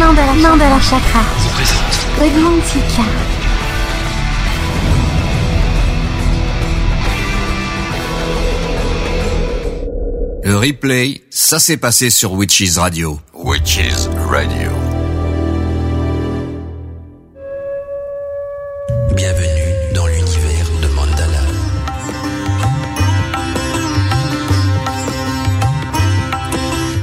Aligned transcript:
Mandala, 0.00 0.32
Mandala 0.32 0.80
Chakra. 0.80 1.20
Godmantica. 2.18 3.02
Le 10.42 10.56
replay, 10.56 11.20
ça 11.28 11.58
s'est 11.58 11.76
passé 11.76 12.08
sur 12.08 12.32
Witches 12.32 12.78
Radio. 12.78 13.20
Witches 13.34 14.08
Radio. 14.30 14.70
Bienvenue 19.14 19.49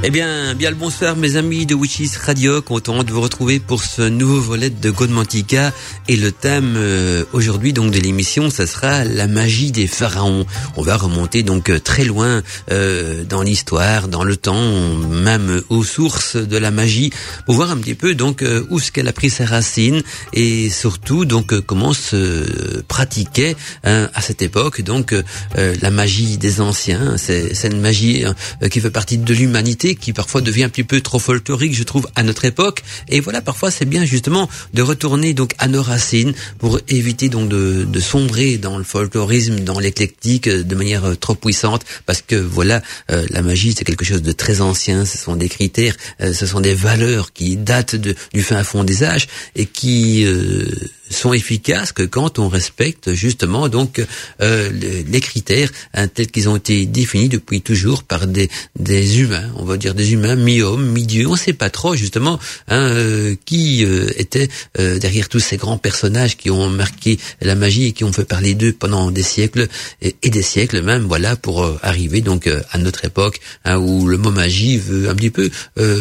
Eh 0.08 0.10
bien, 0.10 0.54
bien 0.54 0.70
le 0.70 0.76
bonsoir 0.76 1.16
mes 1.16 1.36
amis 1.36 1.66
de 1.66 1.74
Witches 1.74 2.16
Radio, 2.16 2.62
content 2.62 3.02
de 3.02 3.12
vous 3.12 3.20
retrouver 3.20 3.60
pour 3.60 3.84
ce 3.84 4.00
nouveau 4.00 4.40
volet 4.40 4.70
de 4.70 4.90
Godmantica 4.90 5.70
et 6.08 6.16
le 6.16 6.32
thème 6.32 6.76
euh, 6.78 7.26
aujourd'hui 7.34 7.74
donc 7.74 7.92
de 7.92 8.00
l'émission, 8.00 8.48
ça 8.48 8.66
sera 8.66 9.04
la 9.04 9.26
magie 9.26 9.70
des 9.70 9.86
pharaons. 9.86 10.46
On 10.78 10.82
va 10.82 10.96
remonter 10.96 11.42
donc 11.42 11.68
euh, 11.68 11.78
très 11.78 12.04
loin 12.06 12.42
euh, 12.70 13.22
dans 13.24 13.42
l'histoire, 13.42 14.08
dans 14.08 14.24
le 14.24 14.36
temps, 14.36 14.96
même 15.10 15.60
aux 15.68 15.84
sources 15.84 16.36
de 16.36 16.56
la 16.56 16.70
magie, 16.70 17.10
pour 17.44 17.56
voir 17.56 17.70
un 17.70 17.76
petit 17.76 17.94
peu 17.94 18.14
donc 18.14 18.40
euh, 18.40 18.66
où 18.70 18.80
ce 18.80 18.90
qu'elle 18.90 19.08
a 19.08 19.12
pris 19.12 19.28
ses 19.28 19.44
racines 19.44 20.00
et 20.32 20.70
surtout 20.70 21.26
donc 21.26 21.52
euh, 21.52 21.60
comment 21.60 21.92
se 21.92 22.80
pratiquait 22.88 23.56
hein, 23.84 24.08
à 24.14 24.22
cette 24.22 24.40
époque 24.40 24.80
donc 24.80 25.12
euh, 25.12 25.74
la 25.82 25.90
magie 25.90 26.38
des 26.38 26.62
anciens. 26.62 27.18
C'est 27.18 27.52
une 27.70 27.82
magie 27.82 28.24
qui 28.70 28.80
fait 28.80 28.90
partie 28.90 29.18
de 29.18 29.34
l'humanité, 29.34 29.97
qui 30.00 30.12
parfois 30.12 30.40
devient 30.40 30.64
un 30.64 30.68
petit 30.68 30.84
peu 30.84 31.00
trop 31.00 31.18
folklorique, 31.18 31.74
je 31.74 31.82
trouve, 31.82 32.08
à 32.14 32.22
notre 32.22 32.44
époque. 32.44 32.82
Et 33.08 33.20
voilà, 33.20 33.40
parfois 33.40 33.70
c'est 33.70 33.84
bien 33.84 34.04
justement 34.04 34.48
de 34.74 34.82
retourner 34.82 35.34
donc 35.34 35.54
à 35.58 35.68
nos 35.68 35.82
racines 35.82 36.34
pour 36.58 36.80
éviter 36.88 37.28
donc 37.28 37.48
de, 37.48 37.84
de 37.84 38.00
sombrer 38.00 38.58
dans 38.58 38.78
le 38.78 38.84
folklorisme, 38.84 39.60
dans 39.60 39.78
l'éclectique 39.78 40.48
euh, 40.48 40.62
de 40.62 40.74
manière 40.74 41.04
euh, 41.04 41.14
trop 41.14 41.34
puissante, 41.34 41.84
parce 42.06 42.22
que 42.22 42.36
voilà, 42.36 42.82
euh, 43.10 43.26
la 43.30 43.42
magie 43.42 43.74
c'est 43.76 43.84
quelque 43.84 44.04
chose 44.04 44.22
de 44.22 44.32
très 44.32 44.60
ancien. 44.60 45.04
Ce 45.04 45.18
sont 45.18 45.36
des 45.36 45.48
critères, 45.48 45.96
euh, 46.20 46.32
ce 46.32 46.46
sont 46.46 46.60
des 46.60 46.74
valeurs 46.74 47.32
qui 47.32 47.56
datent 47.56 47.96
de, 47.96 48.14
du 48.32 48.42
fin 48.42 48.62
fond 48.64 48.84
des 48.84 49.04
âges 49.04 49.26
et 49.56 49.66
qui 49.66 50.24
euh, 50.24 50.64
sont 51.10 51.32
efficaces 51.32 51.92
que 51.92 52.02
quand 52.02 52.38
on 52.38 52.48
respecte 52.48 53.12
justement 53.14 53.68
donc 53.68 54.04
euh, 54.40 54.70
les, 54.70 55.20
critères 55.20 55.70
hein, 55.94 56.06
tels 56.08 56.30
qu'ils 56.30 56.48
ont 56.48 56.56
été 56.56 56.86
définis 56.86 57.28
depuis 57.28 57.60
toujours 57.60 58.02
par 58.04 58.26
des, 58.26 58.48
des 58.78 59.20
humains, 59.20 59.50
on 59.56 59.64
va 59.64 59.76
dire 59.76 59.94
des 59.94 60.12
humains 60.12 60.36
mi-hommes, 60.36 60.90
mi-dieu. 60.90 61.26
On 61.26 61.32
ne 61.32 61.38
sait 61.38 61.52
pas 61.52 61.70
trop 61.70 61.96
justement 61.96 62.38
hein, 62.68 62.78
euh, 62.78 63.34
qui 63.44 63.84
euh, 63.84 64.10
était 64.16 64.48
euh, 64.78 64.98
derrière 64.98 65.28
tous 65.28 65.40
ces 65.40 65.56
grands 65.56 65.78
personnages 65.78 66.36
qui 66.36 66.50
ont 66.50 66.68
marqué 66.68 67.18
la 67.40 67.54
magie 67.54 67.86
et 67.86 67.92
qui 67.92 68.04
ont 68.04 68.12
fait 68.12 68.24
parler 68.24 68.54
d'eux 68.54 68.72
pendant 68.72 69.10
des 69.10 69.22
siècles 69.22 69.68
et, 70.02 70.16
et 70.22 70.30
des 70.30 70.42
siècles 70.42 70.82
même. 70.82 71.04
Voilà 71.04 71.36
pour 71.36 71.64
euh, 71.64 71.78
arriver 71.82 72.20
donc 72.20 72.46
euh, 72.46 72.60
à 72.70 72.78
notre 72.78 73.04
époque 73.04 73.40
hein, 73.64 73.78
où 73.78 74.06
le 74.06 74.18
mot 74.18 74.30
magie 74.30 74.78
veut 74.78 75.08
un 75.08 75.14
petit 75.14 75.30
peu 75.30 75.50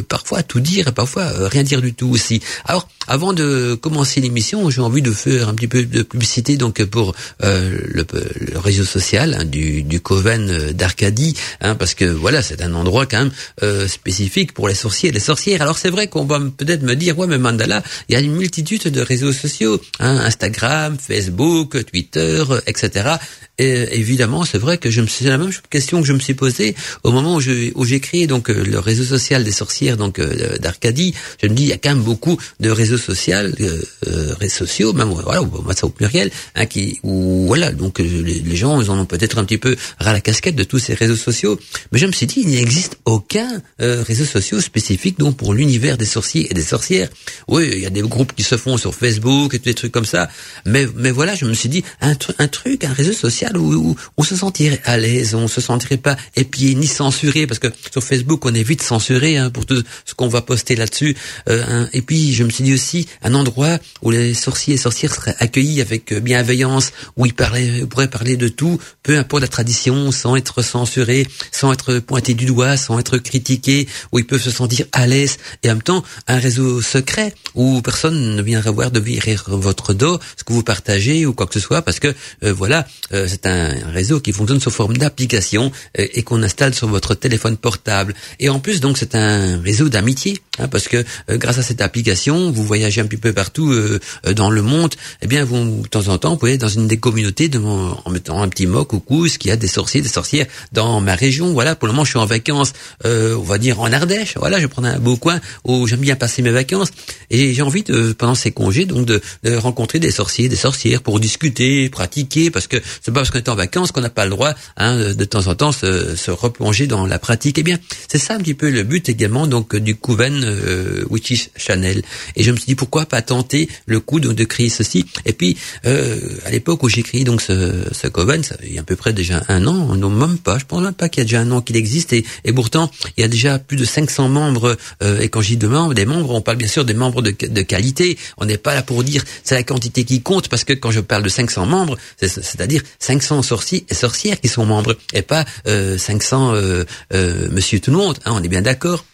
parfois 0.07 0.43
tout 0.43 0.59
dire 0.59 0.87
et 0.87 0.91
parfois 0.91 1.27
rien 1.49 1.63
dire 1.63 1.81
du 1.81 1.93
tout 1.93 2.09
aussi. 2.09 2.41
Alors 2.65 2.87
avant 3.07 3.33
de 3.33 3.75
commencer 3.75 4.19
l'émission, 4.21 4.69
j'ai 4.69 4.81
envie 4.81 4.96
de 5.01 5.11
faire 5.11 5.49
un 5.49 5.55
petit 5.55 5.67
peu 5.67 5.83
de 5.83 6.03
publicité 6.03 6.57
donc 6.57 6.83
pour 6.85 7.15
euh, 7.43 7.77
le, 7.85 8.05
le 8.51 8.59
réseau 8.59 8.83
social 8.83 9.35
hein, 9.39 9.45
du, 9.45 9.83
du 9.83 9.99
Coven 9.99 10.71
d'Arcadie, 10.71 11.35
hein, 11.61 11.75
parce 11.75 11.93
que 11.93 12.05
voilà, 12.05 12.41
c'est 12.41 12.61
un 12.61 12.73
endroit 12.73 13.05
quand 13.05 13.19
même 13.19 13.31
euh, 13.63 13.87
spécifique 13.87 14.53
pour 14.53 14.67
les 14.67 14.75
sorciers 14.75 15.09
et 15.09 15.11
les 15.11 15.19
sorcières. 15.19 15.61
Alors 15.61 15.77
c'est 15.77 15.89
vrai 15.89 16.07
qu'on 16.07 16.25
va 16.25 16.39
peut-être 16.39 16.83
me 16.83 16.95
dire, 16.95 17.17
ouais, 17.17 17.27
mais 17.27 17.37
Mandala, 17.37 17.83
il 18.09 18.13
y 18.13 18.15
a 18.15 18.19
une 18.19 18.35
multitude 18.35 18.83
de 18.83 19.01
réseaux 19.01 19.33
sociaux, 19.33 19.81
hein, 19.99 20.17
Instagram, 20.25 20.97
Facebook, 20.99 21.85
Twitter, 21.85 22.43
etc. 22.65 23.17
Et 23.59 23.99
évidemment, 23.99 24.45
c'est 24.45 24.59
vrai 24.59 24.77
que 24.77 24.91
je 24.91 25.01
me 25.01 25.07
c'est 25.07 25.25
la 25.25 25.37
même 25.39 25.51
question 25.71 26.01
que 26.01 26.07
je 26.07 26.13
me 26.13 26.19
suis 26.19 26.35
posée 26.35 26.75
au 27.03 27.11
moment 27.11 27.35
où 27.35 27.41
je 27.41 27.71
où 27.73 27.85
j'ai 27.85 27.99
créé 27.99 28.27
donc 28.27 28.49
le 28.49 28.77
réseau 28.77 29.03
social 29.03 29.43
des 29.43 29.51
sorcières 29.51 29.97
donc 29.97 30.19
euh, 30.19 30.57
d'Arcadie. 30.59 31.15
Je 31.41 31.47
me 31.47 31.55
dis 31.55 31.63
il 31.63 31.69
y 31.69 31.73
a 31.73 31.77
quand 31.77 31.89
même 31.89 32.03
beaucoup 32.03 32.37
de 32.59 32.69
réseaux 32.69 32.99
sociaux, 32.99 33.35
euh, 33.35 33.81
euh, 34.07 34.35
réseaux 34.39 34.65
sociaux, 34.65 34.86
même 34.93 35.09
voilà, 35.09 35.41
on 35.41 35.45
va 35.45 35.73
ça 35.73 35.85
au 35.85 35.89
pluriel, 35.89 36.31
hein, 36.55 36.65
qui 36.65 36.99
où 37.03 37.45
voilà 37.47 37.71
donc 37.71 37.99
euh, 37.99 38.03
les, 38.03 38.39
les 38.39 38.55
gens 38.55 38.81
ils 38.81 38.89
en 38.89 38.97
ont 38.99 39.05
peut-être 39.05 39.37
un 39.37 39.43
petit 39.45 39.57
peu 39.57 39.75
ras 39.99 40.13
la 40.13 40.21
casquette 40.21 40.55
de 40.55 40.63
tous 40.63 40.79
ces 40.79 40.93
réseaux 40.93 41.15
sociaux. 41.15 41.59
Mais 41.91 41.99
je 41.99 42.05
me 42.05 42.11
suis 42.11 42.25
dit 42.27 42.41
il 42.41 42.49
n'existe 42.49 42.97
aucun 43.05 43.61
euh, 43.81 44.03
réseau 44.05 44.25
social 44.25 44.61
spécifique 44.61 45.19
donc 45.19 45.37
pour 45.37 45.53
l'univers 45.53 45.97
des 45.97 46.05
sorciers 46.05 46.47
et 46.49 46.53
des 46.53 46.63
sorcières. 46.63 47.09
Oui, 47.47 47.69
il 47.73 47.79
y 47.79 47.85
a 47.85 47.89
des 47.89 48.01
groupes 48.01 48.33
qui 48.35 48.43
se 48.43 48.57
font 48.57 48.77
sur 48.77 48.93
Facebook 48.95 49.53
et 49.53 49.59
tous 49.59 49.65
des 49.65 49.73
trucs 49.73 49.91
comme 49.91 50.05
ça. 50.05 50.29
Mais 50.65 50.87
mais 50.95 51.11
voilà, 51.11 51.35
je 51.35 51.45
me 51.45 51.53
suis 51.53 51.69
dit 51.69 51.83
un, 52.01 52.13
tru- 52.13 52.33
un 52.39 52.47
truc, 52.47 52.83
un 52.83 52.93
réseau 52.93 53.13
social 53.13 53.57
où, 53.57 53.73
où 53.73 53.95
on 54.17 54.23
se 54.23 54.35
sentirait 54.35 54.81
à 54.85 54.97
l'aise, 54.97 55.35
on 55.35 55.47
se 55.47 55.61
sentirait 55.61 55.97
pas 55.97 56.17
épié 56.35 56.75
ni 56.75 56.87
censuré 56.87 57.47
parce 57.47 57.59
que 57.59 57.67
sur 57.91 58.03
Facebook 58.03 58.45
on 58.45 58.53
est 58.53 58.63
vite 58.63 58.81
censuré 58.81 59.37
hein, 59.37 59.49
pour 59.49 59.65
tout 59.65 59.83
ce 60.05 60.13
qu'on 60.13 60.27
va 60.27 60.41
poster 60.41 60.75
là-dessus. 60.75 61.15
Euh, 61.49 61.63
hein. 61.67 61.89
et 61.93 62.01
puis 62.01 62.33
je 62.33 62.43
me 62.43 62.49
suis 62.49 62.63
dit 62.63 62.73
aussi 62.73 63.07
un 63.23 63.33
endroit 63.33 63.77
où 64.01 64.11
les 64.11 64.33
sorciers 64.33 64.76
et 64.77 64.79
sorcières 64.79 65.13
seraient 65.13 65.35
accueillis 65.39 65.81
avec 65.81 66.11
euh, 66.11 66.19
bienveillance, 66.19 66.91
où 67.17 67.25
ils, 67.25 67.33
pourraient 67.33 68.07
parler 68.07 68.37
de 68.37 68.47
tout, 68.47 68.79
peu 69.03 69.17
importe 69.17 69.41
la 69.41 69.47
tradition, 69.47 70.11
sans 70.11 70.35
être 70.35 70.61
censurés, 70.61 71.27
sans 71.51 71.73
être 71.73 71.99
pointés 71.99 72.35
du 72.35 72.45
doigt, 72.45 72.77
sans 72.77 72.99
être 72.99 73.17
critiqués, 73.17 73.87
où 74.11 74.19
ils 74.19 74.27
peuvent 74.27 74.41
se 74.41 74.51
sentir 74.51 74.85
à 74.91 75.07
l'aise. 75.07 75.37
Et 75.63 75.69
en 75.69 75.73
même 75.73 75.81
temps 75.81 76.03
un 76.27 76.37
réseau 76.37 76.81
secret 76.81 77.33
où 77.55 77.81
personne 77.81 78.35
ne 78.35 78.41
viendra 78.41 78.71
voir 78.71 78.91
de 78.91 78.99
derrière 78.99 79.45
votre 79.47 79.93
dos 79.93 80.19
ce 80.35 80.43
que 80.43 80.53
vous 80.53 80.63
partagez 80.63 81.25
ou 81.25 81.33
quoi 81.33 81.47
que 81.47 81.53
ce 81.53 81.59
soit 81.59 81.81
parce 81.81 81.99
que 81.99 82.13
euh, 82.43 82.53
voilà 82.53 82.85
euh, 83.13 83.25
c'est 83.27 83.45
un 83.45 83.73
réseau 83.91 84.19
qui 84.19 84.31
fonctionne 84.31 84.59
sous 84.59 84.69
forme 84.69 84.97
d'application 84.97 85.71
et 85.95 86.23
qu'on 86.23 86.43
installe 86.43 86.73
sur 86.75 86.87
votre 86.87 87.15
téléphone 87.15 87.57
portable. 87.57 88.13
Et 88.39 88.49
en 88.49 88.59
plus 88.59 88.79
donc 88.81 88.97
c'est 88.97 89.15
un 89.15 89.59
réseau 89.61 89.89
d'amitié 89.89 90.39
hein, 90.59 90.67
parce 90.67 90.87
que 90.87 90.97
euh, 91.29 91.37
grâce 91.37 91.57
à 91.57 91.63
cette 91.63 91.81
application 91.81 92.51
vous 92.51 92.63
voyagez 92.63 93.01
un 93.01 93.05
petit 93.05 93.17
peu 93.17 93.33
partout 93.33 93.71
euh, 93.71 93.99
euh, 94.25 94.33
dans 94.33 94.49
le 94.49 94.61
monde 94.61 94.93
et 95.21 95.27
bien 95.27 95.43
vous 95.43 95.81
de 95.81 95.87
temps 95.87 96.07
en 96.07 96.17
temps 96.17 96.31
vous 96.31 96.37
pouvez 96.37 96.53
être 96.53 96.61
dans 96.61 96.67
une 96.67 96.87
des 96.87 96.97
communautés 96.97 97.49
de, 97.49 97.59
en 97.59 98.09
mettant 98.09 98.41
un 98.41 98.47
petit 98.49 98.67
mot 98.67 98.85
coucou 98.85 99.27
ce 99.27 99.37
qu'il 99.37 99.49
y 99.49 99.51
a 99.51 99.57
des 99.57 99.67
sorciers 99.67 100.01
des 100.01 100.09
sorcières 100.09 100.45
dans 100.71 101.01
ma 101.01 101.15
région. 101.15 101.53
Voilà 101.53 101.75
pour 101.75 101.87
le 101.87 101.93
moment 101.93 102.05
je 102.05 102.11
suis 102.11 102.19
en 102.19 102.25
vacances 102.25 102.73
euh, 103.05 103.35
on 103.35 103.43
va 103.43 103.57
dire 103.57 103.79
en 103.79 103.91
Ardèche. 103.91 104.35
Voilà 104.37 104.59
je 104.59 104.67
prends 104.67 104.83
un 104.83 104.99
beau 104.99 105.17
coin 105.17 105.39
où 105.63 105.87
j'aime 105.87 105.99
bien 105.99 106.15
passer 106.15 106.41
mes 106.41 106.51
vacances. 106.51 106.89
Et 107.29 107.53
j'ai 107.53 107.61
envie 107.61 107.83
de 107.83 108.13
pendant 108.13 108.35
ces 108.35 108.51
congés 108.51 108.85
donc 108.85 109.05
de, 109.05 109.21
de 109.43 109.55
rencontrer 109.55 109.99
des 109.99 110.11
sorciers 110.11 110.49
des 110.49 110.55
sorcières 110.55 111.01
pour 111.01 111.19
discuter 111.19 111.89
pratiquer 111.89 112.51
parce 112.51 112.67
que 112.67 112.77
c'est 113.01 113.11
pas 113.11 113.21
parce 113.21 113.31
qu'on 113.31 113.39
est 113.39 113.49
en 113.49 113.55
vacances 113.55 113.91
qu'on 113.91 114.01
n'a 114.01 114.09
pas 114.09 114.25
le 114.25 114.31
droit 114.31 114.53
hein, 114.77 115.13
de 115.13 115.25
temps 115.25 115.47
en 115.47 115.55
temps 115.55 115.71
se, 115.71 116.15
se 116.15 116.31
replonger 116.31 116.87
dans 116.87 117.05
la 117.05 117.19
pratique. 117.19 117.57
Eh 117.57 117.63
bien 117.63 117.79
c'est 118.07 118.17
ça 118.17 118.35
un 118.35 118.39
petit 118.39 118.53
peu 118.53 118.69
le 118.69 118.83
but 118.83 119.09
également 119.09 119.47
donc 119.47 119.75
du 119.75 119.95
Couven 119.95 120.46
euh, 120.47 121.03
Witches 121.09 121.49
Channel. 121.55 122.01
Et 122.35 122.43
je 122.43 122.51
me 122.51 122.57
suis 122.57 122.65
dit 122.67 122.75
pourquoi 122.75 123.05
pas 123.05 123.21
tenter 123.21 123.69
le 123.85 123.99
coup 123.99 124.19
de, 124.19 124.31
de 124.33 124.43
créer 124.43 124.69
ceci 124.69 125.05
et 125.25 125.33
puis 125.33 125.57
euh, 125.85 126.19
à 126.45 126.51
l'époque 126.51 126.83
où 126.83 126.89
j'ai 126.89 127.03
créé 127.03 127.23
donc 127.23 127.41
ce, 127.41 127.83
ce 127.91 128.07
Coven 128.07 128.41
il 128.63 128.73
y 128.73 128.77
a 128.77 128.81
à 128.81 128.83
peu 128.83 128.95
près 128.95 129.13
déjà 129.13 129.43
un 129.49 129.65
an 129.67 129.95
non 129.95 130.09
même 130.09 130.37
pas 130.37 130.57
je 130.59 130.65
pense 130.65 130.81
même 130.81 130.93
pas 130.93 131.09
qu'il 131.09 131.21
y 131.21 131.23
a 131.23 131.25
déjà 131.25 131.41
un 131.41 131.51
an 131.51 131.61
qu'il 131.61 131.75
existe. 131.75 132.13
Et, 132.13 132.25
et 132.45 132.53
pourtant 132.53 132.89
il 133.17 133.21
y 133.21 133.23
a 133.23 133.27
déjà 133.27 133.59
plus 133.59 133.77
de 133.77 133.85
500 133.85 134.29
membres 134.29 134.77
euh, 135.03 135.19
et 135.19 135.29
quand 135.29 135.41
je 135.41 135.49
dis 135.49 135.57
de 135.57 135.67
membres 135.67 135.93
des 135.93 136.05
membres 136.05 136.31
on 136.33 136.41
parle 136.41 136.57
bien 136.57 136.67
sûr 136.67 136.85
des 136.85 136.93
membres 136.93 137.21
de, 137.21 137.31
de 137.31 137.61
qualité. 137.61 138.17
On 138.37 138.45
n'est 138.45 138.57
pas 138.57 138.73
là 138.75 138.83
pour 138.83 139.03
dire 139.03 139.23
c'est 139.43 139.55
la 139.55 139.63
quantité 139.63 140.03
qui 140.03 140.21
compte 140.21 140.47
parce 140.49 140.63
que 140.63 140.73
quand 140.73 140.91
je 140.91 140.99
parle 141.01 141.23
de 141.23 141.29
500 141.29 141.65
membres 141.65 141.97
c'est- 142.19 142.27
c'est-à-dire 142.41 142.81
500 142.99 143.41
sorciers 143.41 143.85
et 143.89 143.93
sorcières 143.93 144.39
qui 144.39 144.47
sont 144.47 144.65
membres 144.65 144.95
et 145.13 145.21
pas 145.21 145.45
euh, 145.67 145.97
500 145.97 146.53
euh, 146.53 146.83
euh, 147.13 147.47
monsieur 147.51 147.79
tout 147.79 147.91
le 147.91 147.97
monde. 147.97 148.17
Hein, 148.25 148.33
on 148.35 148.43
est 148.43 148.47
bien 148.47 148.61
d'accord 148.61 149.05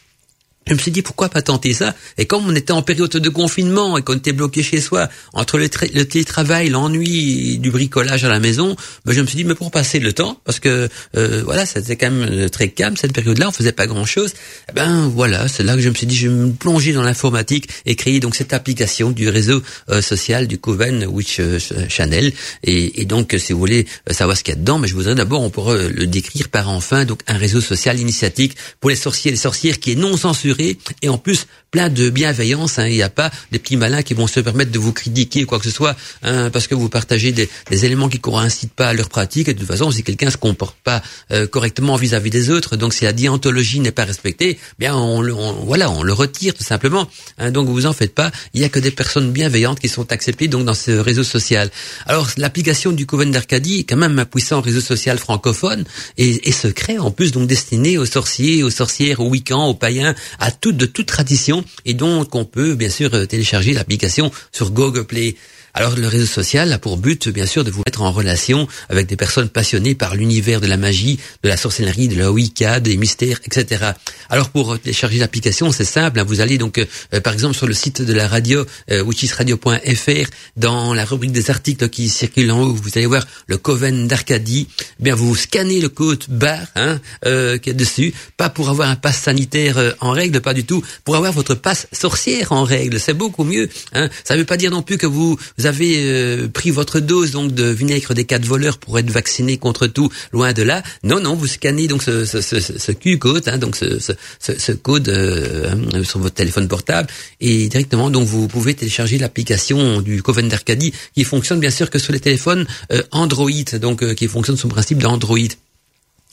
je 0.68 0.74
me 0.74 0.80
suis 0.80 0.92
dit 0.92 1.01
pourquoi 1.01 1.30
pas 1.30 1.42
tenter 1.42 1.74
ça? 1.74 1.95
Et 2.18 2.25
comme 2.25 2.48
on 2.48 2.56
était 2.56 2.71
en 2.71 2.81
période 2.81 3.12
de 3.12 3.30
confinement 3.30 3.98
et 3.98 4.01
qu'on 4.01 4.15
était 4.15 4.33
bloqué 4.33 4.63
chez 4.63 4.80
soi 4.80 5.10
entre 5.33 5.57
le, 5.57 5.68
tra- 5.68 5.92
le 5.94 6.06
télétravail, 6.06 6.69
l'ennui 6.69 7.57
du 7.60 7.69
bricolage 7.71 8.24
à 8.24 8.30
la 8.30 8.39
maison, 8.39 8.75
ben 9.06 9.13
je 9.13 9.21
me 9.21 9.27
suis 9.27 9.36
dit 9.36 9.44
mais 9.44 9.56
pour 9.56 9.71
passer 9.71 10.00
le 10.00 10.13
temps 10.13 10.39
parce 10.45 10.60
que 10.60 10.88
euh, 11.18 11.42
voilà 11.44 11.65
c'était 11.65 11.95
quand 11.98 12.12
même 12.12 12.30
euh, 12.31 12.50
très 12.50 12.69
calme 12.69 12.95
cette 12.95 13.13
période-là, 13.13 13.50
on 13.50 13.51
faisait 13.51 13.74
pas 13.74 13.88
grand-chose. 13.88 14.33
Eh 14.69 14.74
ben 14.74 15.07
voilà, 15.07 15.48
c'est 15.48 15.63
là 15.63 15.75
que 15.75 15.81
je 15.81 15.89
me 15.89 15.95
suis 15.95 16.07
dit 16.07 16.15
je 16.15 16.30
vais 16.30 16.33
me 16.33 16.51
plonger 16.54 16.94
dans 16.94 17.04
l'informatique 17.04 17.68
et 17.86 17.95
créer 17.95 18.19
donc 18.21 18.36
cette 18.36 18.54
application 18.54 19.12
du 19.12 19.27
réseau 19.27 19.62
euh, 19.89 20.01
social 20.01 20.48
du 20.48 20.57
Coven 20.57 21.06
Witch 21.06 21.39
euh, 21.39 21.60
Channel 21.89 22.31
et, 22.63 23.01
et 23.01 23.06
donc 23.06 23.36
si 23.38 23.51
vous 23.51 23.60
voulez 23.60 23.86
euh, 24.10 24.13
savoir 24.13 24.38
ce 24.38 24.44
qu'il 24.44 24.54
y 24.54 24.57
a 24.57 24.60
dedans, 24.60 24.80
mais 24.80 24.88
je 24.88 24.95
voudrais 24.95 25.15
d'abord 25.15 25.42
on 25.42 25.50
pourrait 25.50 25.77
euh, 25.77 25.89
le 25.89 26.07
décrire 26.07 26.48
par 26.48 26.69
enfin 26.69 27.04
donc 27.04 27.19
un 27.27 27.38
réseau 27.38 27.60
social 27.60 28.00
initiatique 28.00 28.56
pour 28.80 28.89
les 28.89 28.95
sorciers 28.95 29.30
et 29.30 29.33
les 29.33 29.39
sorcières 29.39 29.80
qui 29.80 29.92
est 29.92 29.95
non 29.95 30.15
censuré 30.15 30.52
et 30.59 31.09
en 31.09 31.17
plus 31.17 31.47
plein 31.73 31.89
de 31.89 32.09
bienveillance. 32.09 32.77
Hein. 32.77 32.88
Il 32.88 32.94
n'y 32.94 33.01
a 33.01 33.09
pas 33.09 33.31
des 33.51 33.57
petits 33.57 33.77
malins 33.77 34.03
qui 34.03 34.13
vont 34.13 34.27
se 34.27 34.39
permettre 34.39 34.71
de 34.71 34.77
vous 34.77 34.94
critiquer 34.94 35.44
ou 35.44 35.47
quoi 35.47 35.57
que 35.57 35.65
ce 35.65 35.71
soit 35.71 35.95
hein, 36.21 36.51
parce 36.51 36.67
que 36.67 36.75
vous 36.75 36.88
partagez 36.88 37.31
des, 37.31 37.50
des 37.69 37.85
éléments 37.85 38.09
qui 38.09 38.19
coïncident 38.19 38.71
pas 38.75 38.89
à 38.89 38.94
leur 38.94 39.09
pratique. 39.09 39.47
Et 39.47 39.53
de 39.55 39.59
toute 39.59 39.67
façon, 39.67 39.89
si 39.89 40.03
quelqu'un 40.03 40.29
se 40.29 40.38
comporte 40.38 40.77
pas 40.83 41.01
euh, 41.31 41.47
correctement 41.47 41.95
vis-à-vis 41.95 42.29
des 42.29 42.51
autres, 42.51 42.77
donc 42.77 42.94
si 42.94 43.05
la 43.05 43.11
déontologie 43.11 43.79
n'est 43.79 43.91
pas 43.91 44.05
respectée, 44.05 44.59
bien 44.77 44.95
on, 44.95 45.27
on, 45.27 45.53
voilà, 45.65 45.89
on 45.89 46.03
le 46.03 46.13
retire 46.13 46.53
tout 46.53 46.63
simplement. 46.63 47.09
Hein. 47.39 47.50
Donc 47.50 47.67
vous 47.67 47.88
en 47.88 47.94
faites 47.94 48.13
pas. 48.13 48.31
Il 48.53 48.61
y 48.61 48.63
a 48.63 48.69
que 48.69 48.79
des 48.79 48.91
personnes 48.91 49.31
bienveillantes 49.31 49.79
qui 49.79 49.89
sont 49.89 50.11
acceptées 50.11 50.47
donc 50.47 50.65
dans 50.65 50.75
ce 50.75 50.91
réseau 50.91 51.23
social. 51.23 51.71
Alors 52.05 52.29
l'application 52.38 52.91
du 52.91 53.07
Coven 53.07 53.31
d'Arcadie 53.31 53.79
est 53.79 53.83
quand 53.83 53.97
même 53.97 54.19
un 54.19 54.25
puissant 54.25 54.61
réseau 54.61 54.81
social 54.81 55.17
francophone 55.17 55.85
et, 56.19 56.47
et 56.47 56.51
secret 56.51 57.00
en 57.00 57.09
plus 57.09 57.31
donc 57.31 57.47
destiné 57.47 57.97
aux 57.97 58.05
sorciers, 58.05 58.61
aux 58.61 58.69
sorcières, 58.69 59.21
aux 59.21 59.29
week-ends, 59.29 59.65
aux 59.65 59.73
païens, 59.73 60.13
à 60.43 60.51
toutes 60.51 60.75
de 60.75 60.85
toute 60.85 61.05
tradition 61.05 61.63
et 61.85 61.93
donc 61.93 62.35
on 62.35 62.43
peut 62.43 62.75
bien 62.75 62.89
sûr 62.89 63.13
euh, 63.13 63.25
télécharger 63.25 63.73
l'application 63.73 64.29
sur 64.51 64.71
Google 64.71 65.05
Play. 65.05 65.37
Alors 65.75 65.95
le 65.95 66.07
réseau 66.07 66.27
social 66.27 66.71
a 66.71 66.77
pour 66.77 66.97
but 66.97 67.29
bien 67.29 67.47
sûr 67.47 67.63
de 67.63 67.71
vous 67.71 67.81
mettre 67.83 68.03
en 68.03 68.11
relation 68.11 68.67
avec 68.89 69.07
des 69.07 69.15
personnes 69.15 69.49
passionnées 69.49 69.95
par 69.95 70.13
l'univers 70.13 70.61
de 70.61 70.67
la 70.67 70.77
magie, 70.77 71.19
de 71.41 71.49
la 71.49 71.57
sorcellerie, 71.57 72.07
de 72.07 72.15
la 72.15 72.31
Wicca, 72.31 72.79
des 72.79 72.95
mystères, 72.95 73.39
etc. 73.43 73.91
Alors 74.29 74.49
pour 74.49 74.79
télécharger 74.79 75.17
l'application, 75.17 75.71
c'est 75.71 75.83
simple, 75.83 76.19
hein. 76.19 76.25
vous 76.25 76.41
allez 76.41 76.59
donc 76.59 76.77
euh, 76.77 77.21
par 77.21 77.33
exemple 77.33 77.55
sur 77.55 77.65
le 77.65 77.73
site 77.73 78.03
de 78.03 78.13
la 78.13 78.27
radio 78.27 78.63
euh, 78.91 79.01
witchisradio.fr 79.01 80.29
dans 80.57 80.93
la 80.93 81.05
rubrique 81.05 81.31
des 81.31 81.49
articles 81.49 81.89
qui 81.89 82.07
circulent 82.07 82.51
en 82.51 82.61
haut, 82.61 82.73
vous 82.73 82.91
allez 82.95 83.07
voir 83.07 83.25
le 83.47 83.57
Coven 83.57 84.07
d'Arcadie. 84.07 84.67
Eh 84.99 85.03
bien 85.03 85.15
vous 85.15 85.35
scannez 85.35 85.81
le 85.81 85.89
code 85.89 86.23
barre 86.29 86.67
hein, 86.75 86.99
euh, 87.25 87.57
qui 87.57 87.71
est 87.71 87.73
dessus, 87.73 88.13
pas 88.37 88.49
pour 88.49 88.69
avoir 88.69 88.89
un 88.89 88.95
pass 88.95 89.17
sanitaire 89.17 89.79
euh, 89.79 89.91
en 90.01 90.11
règle, 90.11 90.39
pas 90.39 90.53
du 90.53 90.65
tout, 90.65 90.83
pour 91.03 91.15
avoir 91.15 91.33
votre 91.33 91.55
passe 91.55 91.87
sorcière 91.91 92.51
en 92.51 92.63
règle, 92.63 92.99
c'est 92.99 93.13
beaucoup 93.13 93.43
mieux. 93.43 93.69
Hein. 93.93 94.09
Ça 94.23 94.35
ne 94.35 94.39
veut 94.39 94.45
pas 94.45 94.57
dire 94.57 94.69
non 94.69 94.83
plus 94.83 94.99
que 94.99 95.07
vous 95.07 95.35
avez 95.65 95.95
euh, 95.98 96.48
pris 96.48 96.71
votre 96.71 97.00
dose 97.00 97.31
donc 97.31 97.54
de 97.54 97.65
vinaigre 97.65 98.13
des 98.13 98.25
quatre 98.25 98.45
voleurs 98.45 98.77
pour 98.77 98.98
être 99.00 99.10
vacciné 99.10 99.57
contre 99.57 99.88
tout, 99.88 100.10
loin 100.31 100.54
de 100.54 100.63
là. 100.63 100.83
Non, 101.04 101.19
non, 101.19 101.36
vous 101.36 101.48
scannez 101.48 101.88
donc 101.88 102.04
ce, 102.04 102.25
ce, 102.25 102.42
ce, 102.42 102.92
Q-code, 102.92 103.48
hein, 103.48 103.57
donc 103.57 103.75
ce, 103.75 104.71
code 104.74 105.10
euh, 105.10 105.74
hein, 105.94 106.04
sur 106.04 106.19
votre 106.19 106.36
téléphone 106.36 106.68
portable, 106.68 107.07
et 107.42 107.68
directement 107.68 108.10
donc 108.10 108.27
vous 108.27 108.48
pouvez 108.48 108.74
télécharger 108.74 109.18
l'application 109.18 110.01
du 110.01 110.21
Coven 110.21 110.48
d'Arcadie 110.48 110.94
qui 111.13 111.24
fonctionne 111.24 111.60
bien 111.60 111.71
sûr 111.71 111.89
que 111.89 112.00
sur 112.00 112.13
les 112.13 112.19
téléphones 112.19 112.65
euh, 112.92 113.01
Android, 113.12 113.50
donc 113.81 114.13
qui 114.15 114.27
fonctionne 114.27 114.57
sur 114.57 114.68
le 114.68 114.74
principe 114.74 115.00
d'Android. 115.00 115.38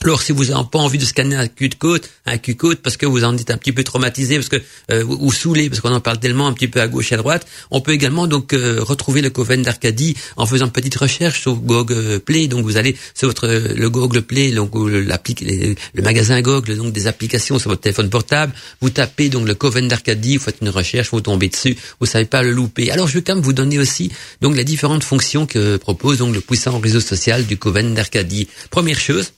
Alors, 0.03 0.23
si 0.23 0.31
vous 0.31 0.45
n'avez 0.45 0.67
pas 0.71 0.79
envie 0.79 0.97
de 0.97 1.05
scanner 1.05 1.35
un 1.35 1.47
cul 1.47 1.69
de 1.69 1.75
côte, 1.75 2.09
un 2.25 2.39
cul 2.39 2.55
côte, 2.55 2.81
parce 2.81 2.97
que 2.97 3.05
vous 3.05 3.23
en 3.23 3.37
êtes 3.37 3.51
un 3.51 3.57
petit 3.57 3.71
peu 3.71 3.83
traumatisé, 3.83 4.35
parce 4.35 4.49
que 4.49 4.59
euh, 4.91 5.03
ou 5.03 5.31
saoulé, 5.31 5.69
parce 5.69 5.79
qu'on 5.79 5.93
en 5.93 5.99
parle 5.99 6.19
tellement 6.19 6.47
un 6.47 6.53
petit 6.53 6.67
peu 6.67 6.81
à 6.81 6.87
gauche 6.87 7.11
et 7.11 7.15
à 7.15 7.17
droite, 7.19 7.45
on 7.69 7.81
peut 7.81 7.91
également 7.91 8.25
donc 8.25 8.53
euh, 8.53 8.79
retrouver 8.81 9.21
le 9.21 9.29
Coven 9.29 9.61
d'Arcadie 9.61 10.17
en 10.37 10.47
faisant 10.47 10.65
une 10.65 10.71
petite 10.71 10.95
recherche 10.95 11.41
sur 11.41 11.53
Google 11.53 12.19
Play. 12.19 12.47
Donc, 12.47 12.65
vous 12.65 12.77
allez 12.77 12.97
sur 13.13 13.27
votre 13.27 13.47
le 13.47 13.89
Google 13.91 14.23
Play, 14.23 14.51
donc 14.51 14.73
le, 14.73 15.01
le 15.01 16.01
magasin 16.01 16.41
Google, 16.41 16.77
donc 16.77 16.93
des 16.93 17.05
applications 17.05 17.59
sur 17.59 17.69
votre 17.69 17.81
téléphone 17.81 18.09
portable. 18.09 18.53
Vous 18.81 18.89
tapez 18.89 19.29
donc 19.29 19.47
le 19.47 19.53
Coven 19.53 19.87
d'Arcadie, 19.87 20.37
vous 20.37 20.45
faites 20.45 20.61
une 20.61 20.69
recherche, 20.69 21.11
vous 21.11 21.21
tombez 21.21 21.49
dessus, 21.49 21.77
vous 21.99 22.07
savez 22.07 22.25
pas 22.25 22.41
le 22.41 22.49
louper. 22.49 22.89
Alors, 22.89 23.07
je 23.07 23.19
vais 23.19 23.21
quand 23.21 23.35
même 23.35 23.43
vous 23.43 23.53
donner 23.53 23.77
aussi 23.77 24.11
donc 24.41 24.55
les 24.55 24.63
différentes 24.63 25.03
fonctions 25.03 25.45
que 25.45 25.77
propose 25.77 26.17
donc 26.17 26.33
le 26.33 26.41
puissant 26.41 26.79
réseau 26.79 27.01
social 27.01 27.45
du 27.45 27.57
Coven 27.57 27.93
d'Arcadie. 27.93 28.47
Première 28.71 28.99
chose 28.99 29.33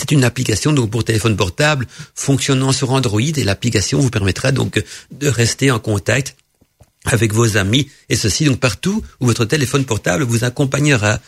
c'est 0.00 0.12
une 0.12 0.24
application 0.24 0.72
donc 0.72 0.90
pour 0.90 1.04
téléphone 1.04 1.36
portable 1.36 1.86
fonctionnant 2.14 2.72
sur 2.72 2.90
Android 2.90 3.20
et 3.20 3.44
l'application 3.44 4.00
vous 4.00 4.08
permettra 4.08 4.50
donc 4.50 4.82
de 5.10 5.28
rester 5.28 5.70
en 5.70 5.78
contact 5.78 6.36
avec 7.04 7.34
vos 7.34 7.58
amis 7.58 7.90
et 8.08 8.16
ceci 8.16 8.44
donc 8.44 8.58
partout 8.58 9.02
où 9.20 9.26
votre 9.26 9.44
téléphone 9.44 9.84
portable 9.84 10.22
vous 10.22 10.44
accompagnera. 10.44 11.18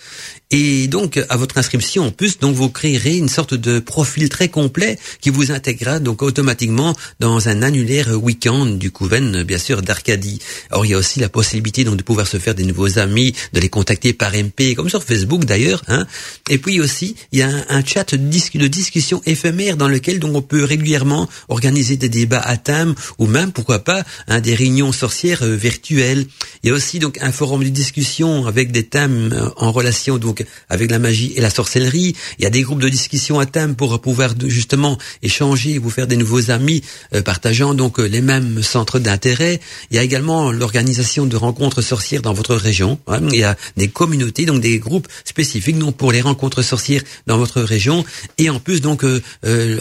Et 0.55 0.87
donc, 0.87 1.19
à 1.31 1.39
votre 1.39 1.57
inscription, 1.57 2.09
en 2.09 2.11
plus, 2.11 2.39
donc 2.39 2.55
vous 2.55 2.69
créerez 2.69 3.17
une 3.17 3.31
sorte 3.31 3.55
de 3.55 3.79
profil 3.79 4.29
très 4.29 4.51
complet 4.51 4.99
qui 5.23 5.31
vous 5.31 5.51
intégrera 5.51 5.99
donc 5.99 6.21
automatiquement 6.21 6.95
dans 7.21 7.49
un 7.49 7.63
annulaire 7.63 8.11
week-end 8.23 8.67
du 8.67 8.91
Couven, 8.91 9.45
bien 9.45 9.57
sûr, 9.57 9.81
d'Arcadie. 9.81 10.41
Or, 10.71 10.85
il 10.85 10.91
y 10.91 10.95
a 10.95 10.99
aussi 10.99 11.21
la 11.21 11.31
possibilité 11.31 11.85
donc 11.85 11.97
de 11.97 12.03
pouvoir 12.03 12.27
se 12.27 12.37
faire 12.37 12.55
des 12.55 12.65
nouveaux 12.65 12.99
amis, 12.99 13.35
de 13.55 13.61
les 13.61 13.71
contacter 13.71 14.13
par 14.13 14.33
MP, 14.33 14.75
comme 14.77 14.91
sur 14.91 15.03
Facebook 15.03 15.47
d'ailleurs. 15.47 15.83
Hein. 15.89 16.07
Et 16.51 16.59
puis 16.59 16.83
aussi, 16.83 17.17
il 17.33 17.39
y 17.39 17.43
a 17.43 17.51
un, 17.71 17.83
chat 17.83 18.15
de, 18.15 18.67
discussion 18.67 19.23
éphémère 19.25 19.79
dans 19.79 19.89
lequel 19.89 20.21
donc 20.21 20.37
on 20.37 20.43
peut 20.43 20.65
régulièrement 20.65 21.31
organiser 21.49 21.97
des 21.97 22.11
débats 22.11 22.41
à 22.41 22.59
thème 22.59 22.95
ou 23.19 23.27
même, 23.27 23.53
pourquoi 23.53 23.79
pas, 23.79 24.05
hein, 24.29 24.43
des 24.43 24.55
réunions 24.55 24.93
sorcières 24.93 25.45
euh, 25.45 25.57
virtuelles. 25.57 26.27
Il 26.63 26.69
y 26.69 26.73
a 26.73 26.75
aussi 26.75 26.99
donc 26.99 27.17
un 27.23 27.33
forum 27.33 27.65
de 27.65 27.71
discussion 27.71 28.47
avec 28.47 28.71
des 28.71 28.85
thèmes 28.85 29.31
euh, 29.33 29.49
en 29.57 29.73
relation 29.73 30.19
donc 30.19 30.42
avec 30.69 30.91
la 30.91 30.99
magie 30.99 31.33
et 31.37 31.41
la 31.41 31.51
sorcellerie. 31.51 32.15
Il 32.39 32.45
y 32.45 32.47
a 32.47 32.51
des 32.51 32.63
groupes 32.63 32.81
de 32.81 32.89
discussion 32.89 33.39
à 33.39 33.47
thème 33.47 33.75
pour 33.75 34.01
pouvoir 34.01 34.35
justement 34.47 34.99
échanger, 35.23 35.79
vous 35.79 35.91
faire 35.91 36.07
des 36.07 36.17
nouveaux 36.17 36.51
amis, 36.51 36.83
euh, 37.15 37.23
partageant 37.23 37.75
donc 37.75 37.99
euh, 37.99 38.07
les 38.07 38.21
mêmes 38.21 38.63
centres 38.63 38.99
d'intérêt. 38.99 39.61
Il 39.91 39.97
y 39.97 39.99
a 39.99 40.03
également 40.03 40.53
l'organisation 40.53 41.27
de 41.27 41.37
rencontres 41.37 41.83
sorcières 41.83 42.23
dans 42.23 42.33
votre 42.33 42.55
région. 42.55 42.99
Hein. 43.07 43.21
Il 43.33 43.39
y 43.39 43.45
a 43.45 43.57
des 43.77 43.89
communautés, 43.89 44.45
donc 44.45 44.61
des 44.61 44.79
groupes 44.79 45.09
spécifiques 45.25 45.79
donc 45.79 45.97
pour 45.97 46.13
les 46.13 46.21
rencontres 46.21 46.63
sorcières 46.63 47.03
dans 47.27 47.39
votre 47.39 47.61
région. 47.61 48.05
Et 48.39 48.51
en 48.51 48.61
plus 48.61 48.81
donc 48.81 49.05
euh, 49.05 49.21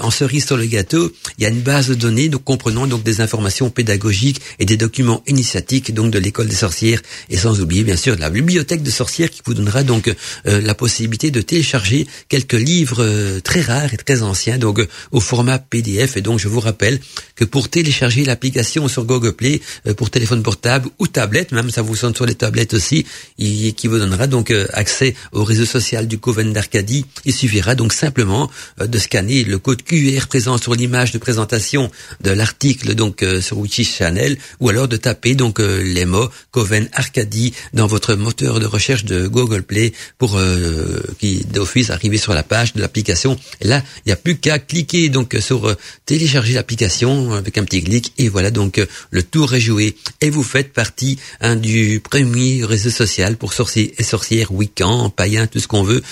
en 0.02 0.12
cerise 0.12 0.46
sur 0.46 0.58
le 0.58 0.66
gâteau, 0.66 1.12
il 1.38 1.44
y 1.44 1.46
a 1.46 1.50
une 1.50 1.62
base 1.62 1.88
de 1.90 1.96
données 1.96 2.30
donc 2.30 2.44
comprenant 2.44 2.88
donc 2.88 3.04
des 3.04 3.22
informations 3.22 3.69
pédagogiques 3.69 4.42
et 4.60 4.66
des 4.66 4.78
documents 4.78 5.24
initiatiques 5.28 5.94
donc 5.94 6.12
de 6.12 6.19
l'école 6.19 6.48
des 6.48 6.56
sorcières 6.56 7.02
et 7.30 7.38
sans 7.38 7.62
oublier 7.62 7.84
bien 7.84 7.98
sûr 7.98 8.16
la 8.18 8.30
bibliothèque 8.30 8.84
de 8.84 8.92
sorcières 8.92 9.30
qui 9.30 9.42
vous 9.46 9.54
donnera 9.54 9.84
donc 9.84 10.13
la 10.45 10.75
possibilité 10.75 11.31
de 11.31 11.41
télécharger 11.41 12.07
quelques 12.29 12.53
livres 12.53 13.03
euh, 13.03 13.39
très 13.39 13.61
rares 13.61 13.93
et 13.93 13.97
très 13.97 14.21
anciens, 14.21 14.57
donc 14.57 14.79
euh, 14.79 14.88
au 15.11 15.19
format 15.19 15.59
PDF. 15.59 16.17
Et 16.17 16.21
donc, 16.21 16.39
je 16.39 16.47
vous 16.47 16.59
rappelle 16.59 16.99
que 17.35 17.45
pour 17.45 17.69
télécharger 17.69 18.23
l'application 18.25 18.88
sur 18.88 19.05
Google 19.05 19.33
Play 19.33 19.61
euh, 19.88 19.93
pour 19.93 20.09
téléphone 20.09 20.43
portable 20.43 20.89
ou 20.99 21.07
tablette, 21.07 21.51
même 21.51 21.69
ça 21.69 21.81
vous 21.81 21.95
sonne 21.95 22.15
sur 22.15 22.25
les 22.25 22.35
tablettes 22.35 22.73
aussi, 22.73 23.05
qui 23.38 23.88
vous 23.88 23.97
donnera 23.97 24.27
donc 24.27 24.53
accès 24.73 25.15
au 25.31 25.43
réseau 25.43 25.65
social 25.65 26.07
du 26.07 26.17
Coven 26.19 26.53
d'Arcadie. 26.53 27.05
Il 27.25 27.33
suffira 27.33 27.75
donc 27.75 27.93
simplement 27.93 28.49
de 28.79 28.97
scanner 28.97 29.43
le 29.43 29.57
code 29.57 29.83
QR 29.83 30.27
présent 30.27 30.57
sur 30.57 30.75
l'image 30.75 31.11
de 31.11 31.17
présentation 31.17 31.91
de 32.21 32.31
l'article 32.31 32.95
donc 32.95 33.25
sur 33.41 33.57
Witchy 33.57 33.83
Channel 33.83 34.38
ou 34.59 34.69
alors 34.69 34.88
de 34.88 34.97
taper 34.97 35.35
donc 35.35 35.59
les 35.59 36.05
mots 36.05 36.29
Coven 36.51 36.88
Arcadie 36.93 37.53
dans 37.73 37.88
votre 37.88 38.15
moteur 38.15 38.59
de 38.59 38.65
recherche 38.65 39.05
de 39.05 39.27
Google 39.27 39.63
Play 39.63 39.93
pour 40.17 40.31
euh, 40.38 41.01
qui 41.19 41.45
d'office 41.45 41.89
arriver 41.89 42.18
sur 42.18 42.33
la 42.33 42.44
page 42.44 42.74
de 42.74 42.81
l'application. 42.81 43.38
Et 43.62 43.68
là, 43.68 43.83
il 44.06 44.10
n'y 44.10 44.13
a 44.13 44.16
plus 44.16 44.38
qu'à 44.38 44.60
cliquer 44.60 45.10
donc 45.10 45.38
sur 45.39 45.68
euh, 45.68 45.78
télécharger 46.06 46.54
l'application 46.54 47.33
avec 47.33 47.57
un 47.57 47.63
petit 47.63 47.83
clic 47.83 48.13
et 48.17 48.29
voilà 48.29 48.51
donc 48.51 48.77
euh, 48.77 48.86
le 49.12 49.24
tour 49.24 49.53
est 49.53 49.60
joué 49.60 49.96
et 50.22 50.29
vous 50.29 50.44
faites 50.44 50.74
partie 50.74 51.20
hein, 51.41 51.55
du 51.55 52.01
premier 52.01 52.63
réseau 52.63 52.89
social 52.89 53.38
pour 53.38 53.53
sorciers 53.53 53.94
et 53.98 54.03
sorcières, 54.03 54.51
week-end, 54.51 55.10
païens, 55.10 55.48
tout 55.48 55.60
ce 55.60 55.67
qu'on 55.67 55.84
veut 55.84 56.03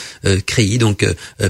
créer 0.45 0.77
donc 0.77 1.05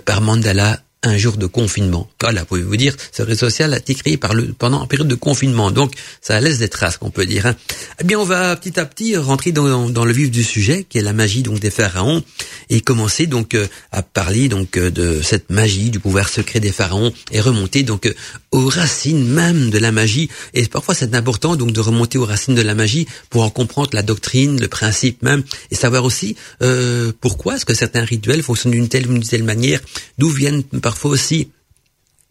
par 0.05 0.21
Mandala 0.21 0.81
un 1.03 1.17
jour 1.17 1.37
de 1.37 1.45
confinement. 1.45 2.09
Voilà, 2.21 2.43
pouvez-vous 2.43 2.75
dire, 2.75 2.95
ce 3.11 3.21
réseau 3.21 3.47
social 3.47 3.73
a 3.73 3.77
été 3.77 3.95
créé 3.95 4.17
par 4.17 4.33
le, 4.33 4.53
pendant 4.53 4.81
une 4.81 4.87
période 4.87 5.07
de 5.07 5.15
confinement, 5.15 5.71
donc 5.71 5.93
ça 6.21 6.39
laisse 6.41 6.59
des 6.59 6.67
traces, 6.67 6.97
qu'on 6.97 7.09
peut 7.09 7.25
dire. 7.25 7.45
Hein. 7.45 7.55
Eh 8.01 8.03
bien, 8.03 8.19
on 8.19 8.25
va 8.25 8.55
petit 8.57 8.79
à 8.79 8.85
petit 8.85 9.15
rentrer 9.15 9.51
dans, 9.53 9.89
dans, 9.89 10.05
le 10.05 10.11
vif 10.11 10.29
du 10.29 10.43
sujet, 10.43 10.85
qui 10.87 10.97
est 10.97 11.01
la 11.01 11.13
magie 11.13 11.41
donc 11.41 11.59
des 11.59 11.71
pharaons, 11.71 12.23
et 12.69 12.81
commencer 12.81 13.27
donc 13.27 13.53
euh, 13.53 13.67
à 13.91 14.01
parler 14.01 14.49
donc 14.49 14.77
euh, 14.77 14.91
de 14.91 15.21
cette 15.23 15.49
magie, 15.49 15.89
du 15.89 15.99
pouvoir 15.99 16.27
secret 16.27 16.59
des 16.59 16.71
pharaons, 16.71 17.13
et 17.31 17.39
remonter 17.39 17.83
donc 17.83 18.05
euh, 18.05 18.13
aux 18.51 18.67
racines 18.67 19.25
même 19.25 19.69
de 19.69 19.77
la 19.77 19.91
magie. 19.91 20.29
Et 20.53 20.65
parfois, 20.67 20.95
c'est 20.95 21.15
important 21.15 21.55
donc 21.55 21.71
de 21.71 21.79
remonter 21.79 22.17
aux 22.17 22.25
racines 22.25 22.55
de 22.55 22.61
la 22.61 22.75
magie 22.75 23.07
pour 23.29 23.43
en 23.43 23.49
comprendre 23.49 23.89
la 23.93 24.01
doctrine, 24.01 24.59
le 24.59 24.67
principe 24.67 25.21
même, 25.23 25.43
et 25.71 25.75
savoir 25.75 26.03
aussi 26.03 26.35
euh, 26.61 27.11
pourquoi 27.21 27.55
est-ce 27.55 27.65
que 27.65 27.73
certains 27.73 28.03
rituels 28.03 28.43
fonctionnent 28.43 28.73
d'une 28.73 28.89
telle 28.89 29.07
ou 29.07 29.13
d'une 29.13 29.23
telle 29.23 29.43
manière, 29.43 29.79
d'où 30.17 30.29
viennent 30.29 30.63
parfois 30.89 31.11
aussi 31.11 31.51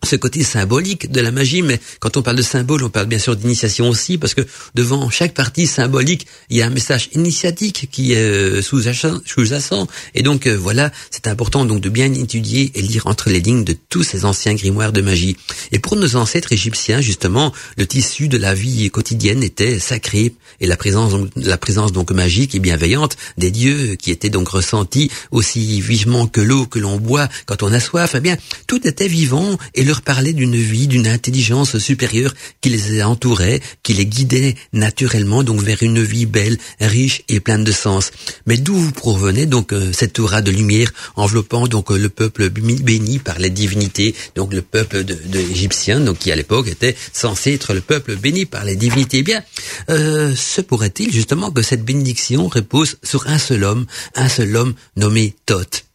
ce 0.05 0.17
côté 0.17 0.45
symbolique 0.45 1.11
de 1.11 1.21
la 1.21 1.33
magie, 1.33 1.63
mais 1.63 1.81
quand 1.99 2.17
on 2.17 2.23
parle 2.23 2.37
de 2.37 2.43
symbole, 2.43 2.85
on 2.85 2.89
parle 2.89 3.07
bien 3.07 3.19
sûr 3.19 3.35
d'initiation 3.35 3.89
aussi, 3.89 4.17
parce 4.17 4.35
que 4.35 4.43
devant 4.75 5.11
chaque 5.11 5.35
partie 5.35 5.67
symbolique, 5.67 6.27
il 6.51 6.57
y 6.57 6.63
a 6.63 6.67
un 6.67 6.71
message 6.71 7.09
initiatique 7.13 7.89
qui 7.91 8.13
est 8.13 8.19
euh, 8.19 8.63
sous-jacent. 8.63 9.89
Et 10.15 10.23
donc 10.23 10.47
euh, 10.47 10.57
voilà, 10.57 10.93
c'est 11.11 11.27
important 11.27 11.65
donc 11.65 11.81
de 11.81 11.89
bien 11.89 12.13
étudier 12.15 12.71
et 12.75 12.83
lire 12.83 13.07
entre 13.07 13.29
les 13.29 13.41
lignes 13.41 13.65
de 13.65 13.77
tous 13.89 14.05
ces 14.05 14.25
anciens 14.25 14.55
grimoires 14.55 14.93
de 14.93 15.01
magie. 15.01 15.37
Et 15.73 15.81
pour 15.81 15.97
nos 15.97 16.17
ancêtres 16.17 16.53
égyptiens, 16.53 17.01
justement, 17.01 17.53
le 17.77 17.87
tissu 17.87 18.29
de 18.29 18.39
la 18.39 18.55
vie 18.55 18.91
quotidienne 18.91 19.43
était 19.43 19.81
sacré, 19.81 20.35
et 20.61 20.67
la 20.67 20.77
présence, 20.77 21.13
la 21.37 21.59
présence 21.59 21.93
donc 21.93 22.13
magique 22.13 22.55
et 22.55 22.61
bienveillante 22.61 23.17
des 23.37 23.51
dieux 23.51 23.97
qui 23.97 24.11
étaient 24.11 24.31
donc 24.31 24.49
ressentis 24.49 25.11
aussi 25.31 25.81
vivement 25.81 26.27
que 26.27 26.41
l'eau 26.41 26.67
que 26.67 26.79
l'on 26.79 26.99
boit 26.99 27.29
quand 27.47 27.63
on 27.63 27.73
a 27.73 27.81
soif, 27.81 28.15
eh 28.17 28.21
bien, 28.21 28.37
tout 28.67 28.87
était 28.87 29.09
vivant 29.09 29.59
et 29.75 29.88
leur 29.89 30.03
parlait 30.03 30.35
d'une 30.35 30.55
vie, 30.55 30.87
d'une 30.87 31.09
intelligence 31.09 31.79
supérieure 31.79 32.35
qui 32.61 32.69
les 32.69 33.03
entourait, 33.03 33.61
qui 33.83 33.95
les 33.95 34.07
guidait 34.07 34.55
naturellement 34.73 35.43
donc 35.43 35.61
vers 35.63 35.83
une 35.83 36.03
vie 36.03 36.27
belle, 36.27 36.59
riche 36.81 37.23
et 37.29 37.41
pleine 37.41 37.65
de 37.65 37.73
sens. 37.73 38.11
Mais 38.47 38.59
d'où 38.59 38.75
vous 38.75 38.93
provenez 38.93 39.47
donc 39.47 39.73
euh, 39.73 39.91
cette 39.93 40.19
aura 40.19 40.43
de 40.43 40.51
lumière 40.51 40.93
enveloppant 41.17 41.67
donc 41.67 41.91
le 41.91 42.11
peuple 42.11 42.51
béni 42.51 43.19
par 43.19 43.39
les 43.39 43.51
divinités, 43.51 44.15
donc 44.35 44.53
le 44.53 44.63
peuple 44.63 45.05
de, 45.05 45.15
de 45.15 46.05
donc 46.05 46.19
qui 46.19 46.31
à 46.31 46.37
l'époque 46.37 46.69
était 46.69 46.97
censé 47.13 47.55
être 47.55 47.73
le 47.73 47.81
peuple 47.81 48.17
béni 48.17 48.45
par 48.45 48.65
les 48.65 48.77
divinités. 48.77 49.19
Eh 49.19 49.23
bien, 49.23 49.43
euh, 49.89 50.35
se 50.37 50.61
pourrait-il 50.61 51.11
justement 51.13 51.51
que 51.51 51.63
cette 51.63 51.85
bénédiction 51.85 52.47
repose 52.49 52.99
sur 53.03 53.27
un 53.27 53.39
seul 53.39 53.65
homme, 53.65 53.87
un 54.15 54.29
seul 54.29 54.55
homme 54.55 54.75
nommé 54.97 55.35
Thoth? 55.47 55.88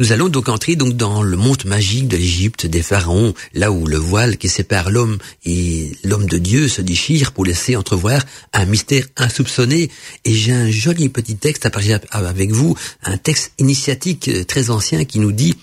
Nous 0.00 0.12
allons 0.12 0.30
donc 0.30 0.48
entrer 0.48 0.76
donc 0.76 0.94
dans 0.96 1.22
le 1.22 1.36
monde 1.36 1.66
magique 1.66 2.08
de 2.08 2.16
l'Égypte, 2.16 2.64
des 2.64 2.80
pharaons, 2.80 3.34
là 3.52 3.70
où 3.70 3.86
le 3.86 3.98
voile 3.98 4.38
qui 4.38 4.48
sépare 4.48 4.88
l'homme 4.88 5.18
et 5.44 5.92
l'homme 6.04 6.24
de 6.24 6.38
Dieu 6.38 6.68
se 6.68 6.80
déchire 6.80 7.32
pour 7.32 7.44
laisser 7.44 7.76
entrevoir 7.76 8.22
un 8.54 8.64
mystère 8.64 9.04
insoupçonné. 9.18 9.90
Et 10.24 10.32
j'ai 10.32 10.52
un 10.52 10.70
joli 10.70 11.10
petit 11.10 11.36
texte 11.36 11.66
à 11.66 11.70
partager 11.70 11.98
avec 12.12 12.50
vous, 12.50 12.74
un 13.04 13.18
texte 13.18 13.52
initiatique 13.58 14.28
euh, 14.28 14.42
très 14.42 14.70
ancien 14.70 15.04
qui 15.04 15.18
nous 15.18 15.32
dit 15.32 15.54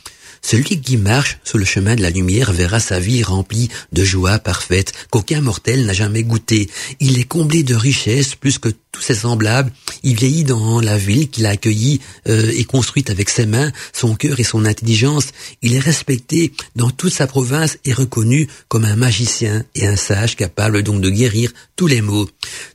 celui 0.44 0.80
qui 0.80 0.98
marche 0.98 1.40
sur 1.44 1.58
le 1.58 1.66
chemin 1.66 1.96
de 1.96 2.02
la 2.02 2.10
lumière 2.10 2.54
verra 2.54 2.80
sa 2.80 3.00
vie 3.00 3.24
remplie 3.24 3.70
de 3.92 4.04
joie 4.04 4.40
parfaite 4.40 4.94
qu'aucun 5.10 5.42
mortel 5.42 5.86
n'a 5.86 5.94
jamais 5.94 6.24
goûté. 6.24 6.70
Il 7.00 7.20
est 7.20 7.24
comblé 7.24 7.64
de 7.64 7.76
richesses 7.76 8.36
plus 8.36 8.60
que 8.60 8.70
tous 8.98 9.04
ses 9.04 9.14
semblables. 9.14 9.72
Il 10.02 10.16
vieillit 10.16 10.44
dans 10.44 10.82
la 10.82 10.98
ville 10.98 11.30
qu'il 11.30 11.46
a 11.46 11.50
accueillie 11.50 12.02
euh, 12.28 12.52
et 12.56 12.64
construite 12.64 13.12
avec 13.12 13.30
ses 13.30 13.46
mains, 13.46 13.72
son 13.94 14.16
cœur 14.16 14.40
et 14.40 14.44
son 14.44 14.66
intelligence. 14.66 15.28
Il 15.62 15.76
est 15.76 15.80
respecté 15.80 16.52
dans 16.76 16.90
toute 16.90 17.14
sa 17.14 17.28
province 17.28 17.78
et 17.86 17.94
reconnu 17.94 18.48
comme 18.70 18.86
un 18.86 18.96
magicien 18.96 19.64
et 19.76 19.86
un 19.86 19.96
sage 19.96 20.36
capable 20.36 20.82
donc 20.82 21.02
de 21.02 21.12
guérir 21.12 21.52
tous 21.76 21.86
les 21.86 22.02
maux. 22.02 22.28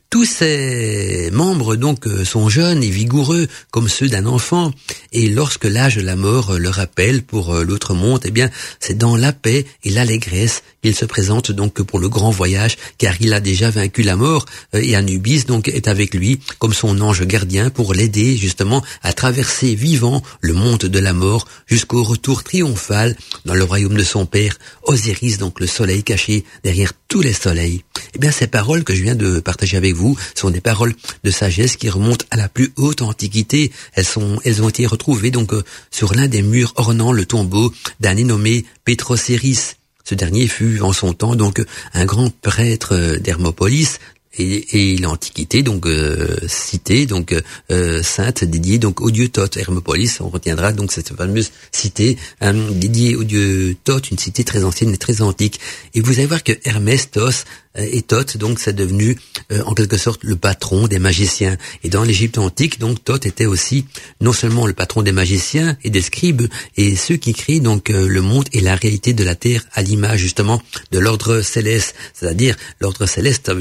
Tous 0.09 0.25
ces 0.25 1.31
membres 1.33 1.75
donc 1.75 2.05
euh, 2.05 2.23
sont 2.23 2.47
jeunes 2.47 2.83
et 2.83 2.89
vigoureux 2.89 3.47
comme 3.71 3.89
ceux 3.89 4.07
d'un 4.07 4.27
enfant 4.27 4.71
et 5.11 5.27
lorsque 5.27 5.65
l'âge 5.65 5.95
de 5.95 6.01
la 6.01 6.15
mort 6.15 6.59
leur 6.59 6.79
appelle 6.79 7.23
pour 7.23 7.51
euh, 7.51 7.63
l'autre 7.63 7.95
monde, 7.95 8.21
eh 8.23 8.29
bien 8.29 8.51
c'est 8.79 8.95
dans 8.95 9.17
la 9.17 9.33
paix 9.33 9.65
et 9.83 9.89
l'allégresse 9.89 10.61
qu'il 10.83 10.95
se 10.95 11.05
présente 11.05 11.51
donc 11.51 11.81
pour 11.81 11.97
le 11.97 12.09
grand 12.09 12.29
voyage 12.29 12.77
car 12.99 13.15
il 13.21 13.33
a 13.33 13.39
déjà 13.39 13.71
vaincu 13.71 14.03
la 14.03 14.15
mort 14.15 14.45
et 14.73 14.95
Anubis 14.95 15.45
donc 15.45 15.67
est 15.67 15.87
avec 15.87 16.12
lui 16.13 16.39
comme 16.59 16.73
son 16.73 17.01
ange 17.01 17.25
gardien 17.25 17.69
pour 17.69 17.93
l'aider 17.93 18.37
justement 18.37 18.83
à 19.01 19.13
traverser 19.13 19.75
vivant 19.75 20.21
le 20.41 20.53
monde 20.53 20.79
de 20.79 20.99
la 20.99 21.13
mort 21.13 21.47
jusqu'au 21.67 22.03
retour 22.03 22.43
triomphal 22.43 23.15
dans 23.45 23.55
le 23.55 23.63
royaume 23.63 23.95
de 23.95 24.03
son 24.03 24.25
père, 24.25 24.57
Osiris, 24.83 25.37
donc 25.37 25.59
le 25.59 25.67
soleil 25.67 26.03
caché 26.03 26.45
derrière 26.63 26.93
tous 27.07 27.21
les 27.21 27.33
soleils. 27.33 27.83
Eh 28.15 28.19
bien, 28.19 28.31
ces 28.31 28.47
paroles 28.47 28.83
que 28.83 28.95
je 28.95 29.03
viens 29.03 29.15
de 29.15 29.39
partager 29.39 29.77
avec 29.77 29.93
vous 29.93 30.17
sont 30.35 30.49
des 30.49 30.61
paroles 30.61 30.93
de 31.23 31.31
sagesse 31.31 31.77
qui 31.77 31.89
remontent 31.89 32.25
à 32.31 32.37
la 32.37 32.49
plus 32.49 32.73
haute 32.75 33.01
antiquité. 33.01 33.71
Elles 33.93 34.05
sont, 34.05 34.39
elles 34.43 34.61
ont 34.61 34.69
été 34.69 34.85
retrouvées 34.85 35.31
donc 35.31 35.53
euh, 35.53 35.63
sur 35.91 36.13
l'un 36.13 36.27
des 36.27 36.41
murs 36.41 36.73
ornant 36.75 37.11
le 37.11 37.25
tombeau 37.25 37.73
d'un 37.99 38.13
nommé 38.15 38.65
Pétrocéris. 38.85 39.75
Ce 40.03 40.15
dernier 40.15 40.47
fut 40.47 40.81
en 40.81 40.93
son 40.93 41.13
temps 41.13 41.35
donc 41.35 41.63
un 41.93 42.05
grand 42.05 42.29
prêtre 42.29 42.93
euh, 42.93 43.19
d'Hermopolis, 43.19 43.99
et, 44.37 44.93
et 44.93 44.97
l'Antiquité, 44.97 45.63
donc 45.63 45.85
euh, 45.85 46.37
cité, 46.47 47.05
donc 47.05 47.35
euh, 47.71 48.03
sainte 48.03 48.43
dédiée 48.43 48.77
donc 48.77 49.01
au 49.01 49.11
dieu 49.11 49.29
Thoth. 49.29 49.57
Hermopolis, 49.57 50.19
on 50.21 50.29
retiendra 50.29 50.73
donc 50.73 50.91
cette 50.91 51.15
fameuse 51.15 51.51
cité 51.71 52.17
euh, 52.41 52.71
dédiée 52.71 53.15
au 53.15 53.23
dieu 53.23 53.75
Thoth, 53.83 54.11
une 54.11 54.17
cité 54.17 54.43
très 54.43 54.63
ancienne 54.63 54.93
et 54.93 54.97
très 54.97 55.21
antique. 55.21 55.59
Et 55.93 56.01
vous 56.01 56.13
allez 56.13 56.27
voir 56.27 56.43
que 56.43 56.53
Hermès, 56.65 57.11
Thoth, 57.11 57.45
euh, 57.45 57.62
et 57.75 58.03
Thoth, 58.03 58.37
donc, 58.37 58.59
c'est 58.59 58.73
devenu 58.73 59.17
euh, 59.51 59.63
en 59.65 59.73
quelque 59.73 59.97
sorte 59.97 60.23
le 60.23 60.35
patron 60.35 60.87
des 60.87 60.99
magiciens. 60.99 61.57
Et 61.83 61.89
dans 61.89 62.03
l'Égypte 62.03 62.37
antique, 62.37 62.79
donc, 62.79 63.03
Thoth 63.03 63.25
était 63.25 63.47
aussi 63.47 63.85
non 64.21 64.31
seulement 64.31 64.67
le 64.67 64.73
patron 64.73 65.01
des 65.01 65.11
magiciens 65.11 65.75
et 65.83 65.89
des 65.89 66.01
scribes, 66.01 66.43
et 66.77 66.95
ceux 66.95 67.15
qui 67.15 67.33
créent 67.33 67.59
donc 67.59 67.89
euh, 67.89 68.07
le 68.07 68.21
monde 68.21 68.45
et 68.53 68.61
la 68.61 68.75
réalité 68.75 69.13
de 69.13 69.23
la 69.23 69.33
terre 69.33 69.63
à 69.73 69.81
l'image 69.81 70.19
justement 70.19 70.61
de 70.91 70.99
l'ordre 70.99 71.41
céleste. 71.41 71.95
C'est-à-dire, 72.13 72.55
l'ordre 72.79 73.07
céleste 73.07 73.51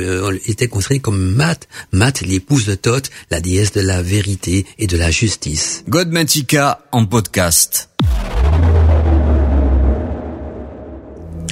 était 0.46 0.68
construit 0.68 1.00
comme 1.00 1.34
Math, 1.34 1.66
Math, 1.92 2.20
l'épouse 2.20 2.66
de 2.66 2.74
Thoth, 2.74 3.10
la 3.30 3.40
déesse 3.40 3.72
de 3.72 3.80
la 3.80 4.02
vérité 4.02 4.66
et 4.78 4.86
de 4.86 4.96
la 4.98 5.10
justice. 5.10 5.84
Godmatica 5.88 6.84
en 6.92 7.06
podcast. 7.06 7.88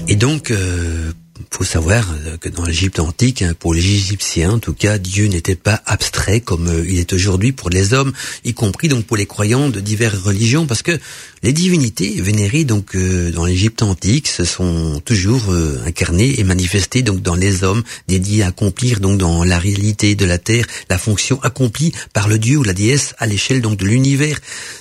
Et 0.08 0.16
donc, 0.16 0.52
faut 1.50 1.64
savoir 1.64 2.06
euh, 2.26 2.36
que 2.36 2.48
dans 2.48 2.64
l'Égypte 2.64 3.00
antique, 3.00 3.42
hein, 3.42 3.54
pour 3.58 3.74
les 3.74 3.80
Égyptiens 3.80 4.52
en 4.52 4.58
tout 4.58 4.72
cas, 4.72 4.98
Dieu 4.98 5.26
n'était 5.26 5.56
pas 5.56 5.82
abstrait 5.86 6.40
comme 6.40 6.68
euh, 6.68 6.84
il 6.86 6.98
est 6.98 7.12
aujourd'hui 7.12 7.52
pour 7.52 7.70
les 7.70 7.94
hommes, 7.94 8.12
y 8.44 8.54
compris 8.54 8.88
donc 8.88 9.04
pour 9.04 9.16
les 9.16 9.26
croyants 9.26 9.68
de 9.68 9.80
diverses 9.80 10.18
religions, 10.18 10.66
parce 10.66 10.82
que 10.82 10.98
les 11.42 11.52
divinités 11.52 12.20
vénérées 12.20 12.64
donc 12.64 12.94
euh, 12.94 13.30
dans 13.32 13.44
l'Égypte 13.44 13.82
antique 13.82 14.28
se 14.28 14.44
sont 14.44 15.00
toujours 15.04 15.42
incarnées 15.86 16.38
et 16.38 16.44
manifestées 16.44 17.02
donc 17.02 17.22
dans 17.22 17.34
les 17.34 17.64
hommes, 17.64 17.82
dédiés 18.08 18.42
à 18.42 18.48
accomplir 18.48 19.00
donc 19.00 19.18
dans 19.18 19.44
la 19.44 19.58
réalité 19.58 20.14
de 20.14 20.24
la 20.24 20.38
terre 20.38 20.66
la 20.88 20.98
fonction 20.98 21.40
accomplie 21.42 21.92
par 22.12 22.28
le 22.28 22.38
dieu 22.38 22.58
ou 22.58 22.62
la 22.62 22.72
déesse 22.72 23.14
à 23.18 23.26
l'échelle 23.26 23.60
donc 23.60 23.76
de 23.76 23.86
l'univers. 23.86 24.38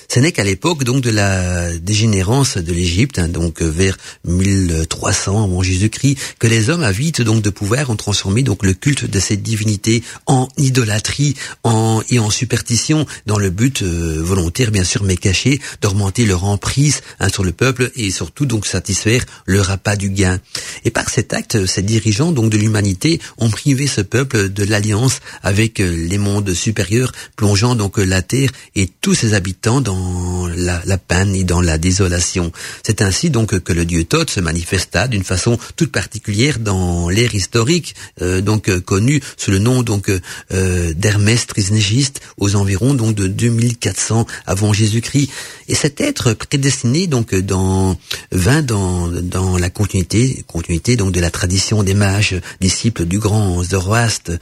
Ce 0.08 0.18
n'est 0.18 0.32
qu'à 0.32 0.44
l'époque 0.44 0.84
donc 0.84 1.02
de 1.02 1.10
la 1.10 1.76
dégénérance 1.78 2.56
de 2.56 2.72
l'Égypte, 2.72 3.18
hein, 3.18 3.28
donc 3.28 3.62
vers 3.62 3.96
1300 4.24 5.44
avant 5.44 5.62
Jésus-Christ, 5.62 6.18
que 6.38 6.46
les 6.46 6.68
hommes 6.68 6.82
avides 6.82 7.22
donc 7.22 7.42
de 7.42 7.50
pouvoir 7.50 7.90
ont 7.90 7.96
transformé 7.96 8.42
donc 8.42 8.64
le 8.64 8.74
culte 8.74 9.08
de 9.08 9.20
cette 9.20 9.42
divinité 9.42 10.02
en 10.26 10.48
idolâtrie, 10.56 11.36
en 11.62 12.02
et 12.10 12.18
en 12.18 12.30
superstition, 12.30 13.06
dans 13.26 13.38
le 13.38 13.50
but 13.50 13.82
euh, 13.82 14.20
volontaire 14.20 14.72
bien 14.72 14.84
sûr 14.84 15.04
mais 15.04 15.16
caché 15.16 15.60
d'augmenter 15.80 16.26
leur 16.26 16.44
emprise 16.50 17.00
hein, 17.18 17.28
sur 17.28 17.44
le 17.44 17.52
peuple 17.52 17.90
et 17.96 18.10
surtout 18.10 18.46
donc 18.46 18.66
satisfaire 18.66 19.24
leur 19.46 19.70
appât 19.70 19.96
du 19.96 20.10
gain. 20.10 20.40
Et 20.84 20.90
par 20.90 21.08
cet 21.08 21.32
acte, 21.32 21.66
ces 21.66 21.82
dirigeants 21.82 22.32
donc 22.32 22.50
de 22.50 22.58
l'humanité 22.58 23.20
ont 23.38 23.50
privé 23.50 23.86
ce 23.86 24.00
peuple 24.00 24.48
de 24.48 24.64
l'alliance 24.64 25.20
avec 25.42 25.80
euh, 25.80 26.06
les 26.08 26.18
mondes 26.18 26.52
supérieurs, 26.52 27.12
plongeant 27.36 27.74
donc 27.74 27.98
la 27.98 28.22
terre 28.22 28.50
et 28.74 28.88
tous 29.00 29.14
ses 29.14 29.34
habitants 29.34 29.80
dans 29.80 30.46
la, 30.48 30.82
la 30.84 30.98
peine 30.98 31.34
et 31.34 31.44
dans 31.44 31.60
la 31.60 31.78
désolation. 31.78 32.52
C'est 32.82 33.02
ainsi 33.02 33.30
donc 33.30 33.58
que 33.60 33.72
le 33.72 33.84
dieu 33.84 34.04
Thoth 34.04 34.30
se 34.30 34.40
manifesta 34.40 35.08
d'une 35.08 35.24
façon 35.24 35.58
toute 35.76 35.92
particulière 35.92 36.58
dans 36.58 37.08
l'ère 37.08 37.34
historique, 37.34 37.94
euh, 38.22 38.40
donc 38.40 38.68
euh, 38.68 38.80
connue 38.80 39.20
sous 39.36 39.50
le 39.50 39.58
nom 39.58 39.82
donc 39.82 40.10
euh, 40.10 40.94
d'Hermès 40.94 41.46
Trismégiste 41.46 42.20
aux 42.36 42.56
environs 42.56 42.94
donc 42.94 43.14
de 43.14 43.26
2400 43.26 44.26
avant 44.46 44.72
Jésus-Christ. 44.72 45.30
Et 45.68 45.74
cet 45.74 46.00
être 46.00 46.32
prédestiné 46.40 47.06
donc 47.06 47.34
dans 47.34 47.96
vint 48.32 48.62
dans 48.62 49.08
dans 49.08 49.56
la 49.58 49.70
continuité 49.70 50.44
continuité 50.46 50.96
donc 50.96 51.12
de 51.12 51.20
la 51.20 51.30
tradition 51.30 51.82
des 51.82 51.94
mages 51.94 52.40
disciples 52.60 53.04
du 53.04 53.18
grand 53.18 53.62
Zoroastre 53.62 54.32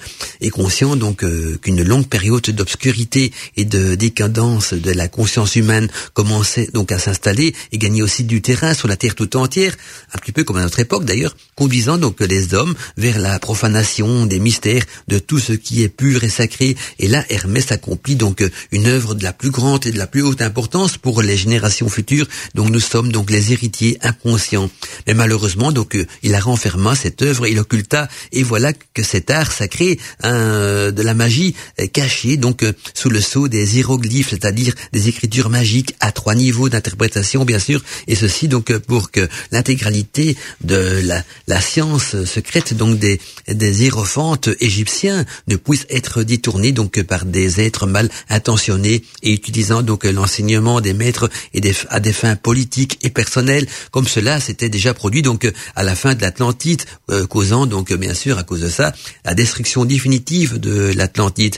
et 0.41 0.51
conscient 0.51 0.97
donc 0.97 1.25
qu'une 1.61 1.83
longue 1.83 2.07
période 2.07 2.49
d'obscurité 2.51 3.33
et 3.57 3.65
de 3.65 3.95
décadence 3.95 4.73
de 4.73 4.93
la 4.93 5.09
conscience 5.09 5.57
humaine 5.57 5.89
commençait 6.15 6.69
donc 6.73 6.93
à 6.93 6.99
s'installer 6.99 7.55
et 7.73 7.79
gagner 7.79 8.03
aussi 8.03 8.25
du 8.25 8.41
terrain 8.41 8.75
sur 8.75 8.89
la 8.89 8.97
terre 8.97 9.15
tout 9.15 9.37
entière, 9.37 9.75
un 10.15 10.19
petit 10.19 10.33
peu 10.33 10.45
comme 10.45 10.57
à 10.57 10.63
notre 10.63 10.81
époque 10.81 11.05
d'ailleurs, 11.05 11.37
conduisant 11.55 11.99
donc 11.99 12.21
les 12.21 12.55
hommes 12.55 12.75
vers 12.97 13.19
la 13.19 13.39
profanation 13.39 14.27
des 14.27 14.39
mystères 14.39 14.85
de 15.09 15.19
tout 15.19 15.39
ce 15.39 15.53
qui 15.53 15.83
est 15.83 15.89
pur 15.89 16.25
et 16.25 16.29
sacré. 16.29 16.77
Et 16.99 17.09
là, 17.09 17.25
Hermès 17.31 17.73
accomplit 17.73 18.17
donc 18.17 18.45
une 18.73 18.87
œuvre 18.87 19.15
de 19.15 19.23
la 19.23 19.33
plus 19.33 19.51
grande 19.51 19.87
et 19.87 19.93
de 19.93 19.99
la 19.99 20.07
plus 20.07 20.23
haute 20.23 20.43
importance 20.43 20.97
pour 20.97 21.23
les 21.23 21.37
générations 21.37 21.88
futures. 21.89 22.27
Donc 22.55 22.71
nous 22.71 22.81
sommes 22.81 23.13
donc 23.13 23.31
les 23.31 23.53
héritiers 23.53 23.99
inconscients. 24.03 24.71
Mais 25.07 25.15
malheureusement, 25.15 25.73
donc 25.73 25.97
il 26.23 26.35
a 26.35 26.41
renferma 26.41 26.95
cette 26.95 27.23
œuvre, 27.23 27.47
il 27.47 27.59
occulta, 27.59 28.09
et 28.33 28.43
voilà 28.43 28.73
que 28.73 29.03
cet 29.03 29.31
art 29.31 29.53
sacré 29.53 29.99
hein, 30.23 30.93
de 30.93 31.03
la 31.03 31.15
magie 31.15 31.55
caché 31.93 32.37
donc 32.37 32.65
sous 32.95 33.11
le 33.11 33.21
sceau 33.21 33.49
des 33.49 33.77
hiéroglyphes, 33.77 34.31
c'est-à-dire 34.31 34.75
des 34.93 35.09
écritures 35.09 35.51
magique 35.51 35.95
à 36.01 36.13
trois 36.13 36.35
niveaux 36.35 36.69
d'interprétation, 36.69 37.45
bien 37.45 37.59
sûr, 37.59 37.83
et 38.07 38.15
ceci 38.15 38.49
donc 38.49 38.77
pour 38.79 39.11
que 39.11 39.29
l'intégralité 39.53 40.37
de 40.63 41.01
la, 41.05 41.23
la, 41.47 41.61
science 41.61 42.25
secrète 42.25 42.75
donc 42.75 42.99
des, 42.99 43.21
des 43.49 43.83
hiérophantes 43.83 44.49
égyptiens 44.61 45.25
ne 45.49 45.57
puisse 45.57 45.87
être 45.91 46.23
détournée 46.23 46.73
donc 46.73 47.03
par 47.03 47.25
des 47.25 47.61
êtres 47.61 47.87
mal 47.87 48.09
intentionnés 48.29 49.03
et 49.23 49.33
utilisant 49.33 49.83
donc 49.83 50.05
l'enseignement 50.05 50.81
des 50.81 50.95
maîtres 50.95 51.31
et 51.55 51.61
des, 51.61 51.75
à 51.91 52.01
des 52.01 52.13
fins 52.13 52.37
politiques 52.37 52.99
et 53.03 53.11
personnelles, 53.11 53.67
comme 53.91 54.07
cela 54.07 54.41
s'était 54.41 54.69
déjà 54.69 54.95
produit 54.95 55.23
donc 55.23 55.51
à 55.77 55.83
la 55.83 55.95
fin 55.95 56.15
de 56.15 56.23
l'Atlantide, 56.23 56.83
euh, 57.11 57.27
causant 57.27 57.67
donc 57.67 57.93
bien 57.93 58.15
sûr 58.15 58.39
à 58.39 58.43
cause 58.43 58.61
de 58.61 58.69
ça 58.69 58.93
la 59.25 59.35
destruction 59.35 59.85
définitive 59.85 60.59
de 60.59 60.93
l'Atlantide. 60.95 61.57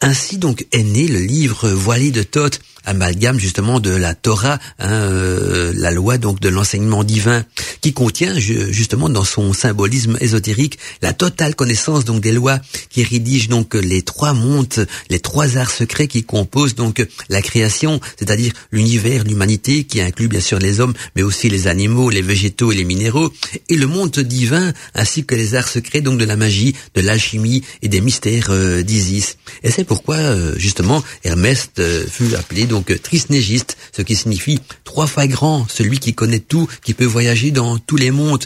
Ainsi 0.00 0.38
donc 0.38 0.66
est 0.72 0.82
né 0.82 1.08
le 1.08 1.20
livre 1.20 1.68
voilé 1.70 2.10
de 2.10 2.22
Thoth 2.22 2.60
amalgame 2.86 3.38
justement 3.38 3.80
de 3.80 3.90
la 3.90 4.14
Torah, 4.14 4.58
hein, 4.78 4.90
euh, 4.90 5.72
la 5.76 5.90
loi 5.90 6.18
donc 6.18 6.40
de 6.40 6.48
l'enseignement 6.48 7.04
divin, 7.04 7.44
qui 7.80 7.92
contient 7.92 8.38
justement 8.38 9.08
dans 9.08 9.24
son 9.24 9.52
symbolisme 9.52 10.16
ésotérique 10.20 10.78
la 11.02 11.12
totale 11.12 11.54
connaissance 11.54 12.04
donc 12.04 12.20
des 12.20 12.32
lois 12.32 12.60
qui 12.88 13.04
rédigent 13.04 13.48
donc 13.48 13.74
les 13.74 14.02
trois 14.02 14.32
mondes, 14.32 14.86
les 15.10 15.20
trois 15.20 15.56
arts 15.56 15.70
secrets 15.70 16.08
qui 16.08 16.24
composent 16.24 16.74
donc 16.74 17.06
la 17.28 17.42
création, 17.42 18.00
c'est-à-dire 18.18 18.52
l'univers, 18.70 19.24
l'humanité, 19.24 19.84
qui 19.84 20.00
inclut 20.00 20.28
bien 20.28 20.40
sûr 20.40 20.58
les 20.58 20.80
hommes, 20.80 20.94
mais 21.14 21.22
aussi 21.22 21.48
les 21.48 21.66
animaux, 21.66 22.10
les 22.10 22.22
végétaux 22.22 22.72
et 22.72 22.76
les 22.76 22.84
minéraux, 22.84 23.32
et 23.68 23.76
le 23.76 23.86
monde 23.86 24.18
divin, 24.18 24.72
ainsi 24.94 25.24
que 25.24 25.34
les 25.34 25.54
arts 25.54 25.68
secrets 25.68 26.00
donc 26.00 26.18
de 26.18 26.24
la 26.24 26.36
magie, 26.36 26.74
de 26.94 27.00
l'alchimie 27.00 27.62
et 27.82 27.88
des 27.88 28.00
mystères 28.00 28.48
euh, 28.50 28.82
d'Isis. 28.82 29.36
Et 29.62 29.70
c'est 29.70 29.84
pourquoi 29.84 30.16
euh, 30.16 30.54
justement 30.56 31.02
Hermès 31.24 31.70
euh, 31.78 32.04
fut 32.06 32.34
appelé 32.34 32.66
donc 32.66 32.75
trisnégiste, 32.82 33.76
ce 33.92 34.02
qui 34.02 34.16
signifie 34.16 34.60
trois 34.84 35.06
fois 35.06 35.26
grand, 35.26 35.66
celui 35.68 35.98
qui 35.98 36.14
connaît 36.14 36.38
tout, 36.40 36.68
qui 36.84 36.94
peut 36.94 37.04
voyager 37.04 37.50
dans 37.50 37.78
tous 37.78 37.96
les 37.96 38.10
mondes. 38.10 38.44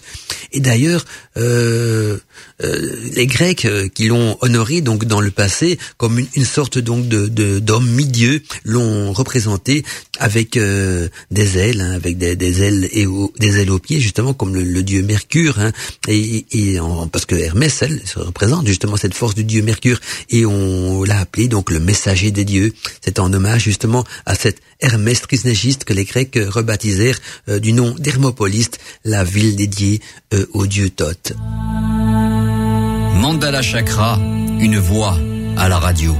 Et 0.52 0.60
d'ailleurs, 0.60 1.04
euh, 1.36 2.10
euh, 2.10 2.18
les 2.62 3.26
Grecs 3.26 3.64
euh, 3.64 3.88
qui 3.88 4.08
l'ont 4.08 4.36
honoré 4.40 4.80
donc 4.80 5.04
dans 5.04 5.20
le 5.20 5.30
passé 5.30 5.78
comme 5.96 6.18
une, 6.18 6.44
sorte 6.44 6.78
donc 6.78 7.08
de 7.08 7.58
d'homme 7.58 7.88
mi-dieu 7.88 8.42
l'ont 8.64 9.12
représenté 9.12 9.84
avec 10.18 10.58
des 10.58 11.58
ailes, 11.58 11.80
hein, 11.80 11.92
avec 11.92 12.18
des, 12.18 12.62
ailes 12.62 12.88
et 12.92 13.06
des 13.38 13.60
ailes 13.60 13.70
aux 13.70 13.78
pieds 13.78 14.00
justement 14.00 14.34
comme 14.34 14.54
le, 14.54 14.82
dieu 14.82 15.02
Mercure. 15.02 15.58
Hein, 15.58 15.72
et, 16.08 16.44
parce 17.12 17.24
que 17.24 17.34
Hermès, 17.34 17.82
elle, 17.82 18.02
se 18.04 18.18
représente 18.18 18.66
justement 18.66 18.96
cette 18.96 19.14
force 19.14 19.34
du 19.34 19.44
dieu 19.44 19.62
Mercure 19.62 19.98
et 20.28 20.44
on 20.44 21.04
l'a 21.04 21.20
appelé 21.20 21.48
donc 21.48 21.70
le 21.70 21.80
messager 21.80 22.30
des 22.30 22.44
dieux. 22.44 22.72
C'est 23.00 23.18
en 23.18 23.32
hommage 23.32 23.62
justement 23.62 24.04
à 24.26 24.34
cette 24.34 24.60
Hermès 24.80 25.20
trisnégiste 25.22 25.84
que 25.84 25.92
les 25.92 26.04
Grecs 26.04 26.36
rebaptisèrent 26.36 27.18
du 27.48 27.72
nom 27.72 27.94
d'Hermopoliste, 27.98 28.78
la 29.04 29.24
ville 29.24 29.56
dédiée 29.56 30.00
au 30.52 30.66
dieu 30.66 30.90
Thoth. 30.90 31.32
Mandala 33.30 33.62
Chakra, 33.62 34.18
une 34.58 34.76
voix 34.78 35.16
à 35.56 35.68
la 35.68 35.78
radio. 35.78 36.16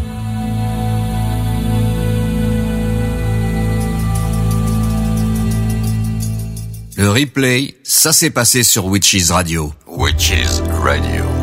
Le 6.97 7.11
replay, 7.11 7.75
ça 7.83 8.13
s'est 8.13 8.31
passé 8.31 8.63
sur 8.63 8.87
Witches 8.87 9.31
Radio. 9.31 9.75
Witches 9.89 10.63
Radio. 10.85 11.40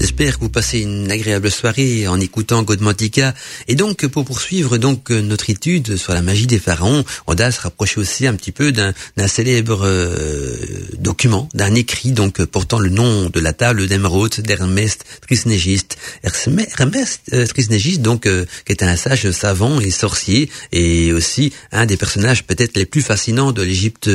J'espère 0.00 0.36
que 0.36 0.44
vous 0.44 0.48
passez 0.48 0.80
une 0.80 1.10
agréable 1.10 1.50
soirée 1.50 2.06
en 2.06 2.20
écoutant 2.20 2.62
Godmantica. 2.62 3.34
Et 3.66 3.74
donc, 3.74 4.06
pour 4.06 4.24
poursuivre 4.24 4.78
donc 4.78 5.10
notre 5.10 5.50
étude 5.50 5.96
sur 5.96 6.12
la 6.12 6.22
magie 6.22 6.46
des 6.46 6.60
pharaons, 6.60 7.04
on 7.26 7.34
doit 7.34 7.50
se 7.50 7.60
rapprocher 7.60 7.98
aussi 7.98 8.24
un 8.28 8.34
petit 8.34 8.52
peu 8.52 8.70
d'un 8.70 8.92
célèbre 9.26 9.80
euh, 9.84 10.56
document, 10.98 11.48
d'un 11.52 11.74
écrit 11.74 12.12
donc 12.12 12.44
portant 12.44 12.78
le 12.78 12.90
nom 12.90 13.28
de 13.28 13.40
la 13.40 13.52
table 13.52 13.88
d'Emeraude 13.88 14.36
d'Hermès 14.38 14.98
Trisnégiste. 15.20 15.98
Hermès 16.22 17.20
euh, 17.32 17.46
Trisnégiste, 17.46 18.00
donc, 18.00 18.26
euh, 18.26 18.44
qui 18.66 18.72
est 18.72 18.84
un 18.84 18.94
sage 18.94 19.28
savant 19.32 19.80
et 19.80 19.90
sorcier, 19.90 20.48
et 20.70 21.12
aussi 21.12 21.52
un 21.72 21.86
des 21.86 21.96
personnages 21.96 22.44
peut-être 22.44 22.76
les 22.76 22.86
plus 22.86 23.02
fascinants 23.02 23.50
de 23.50 23.62
l'Égypte 23.62 24.08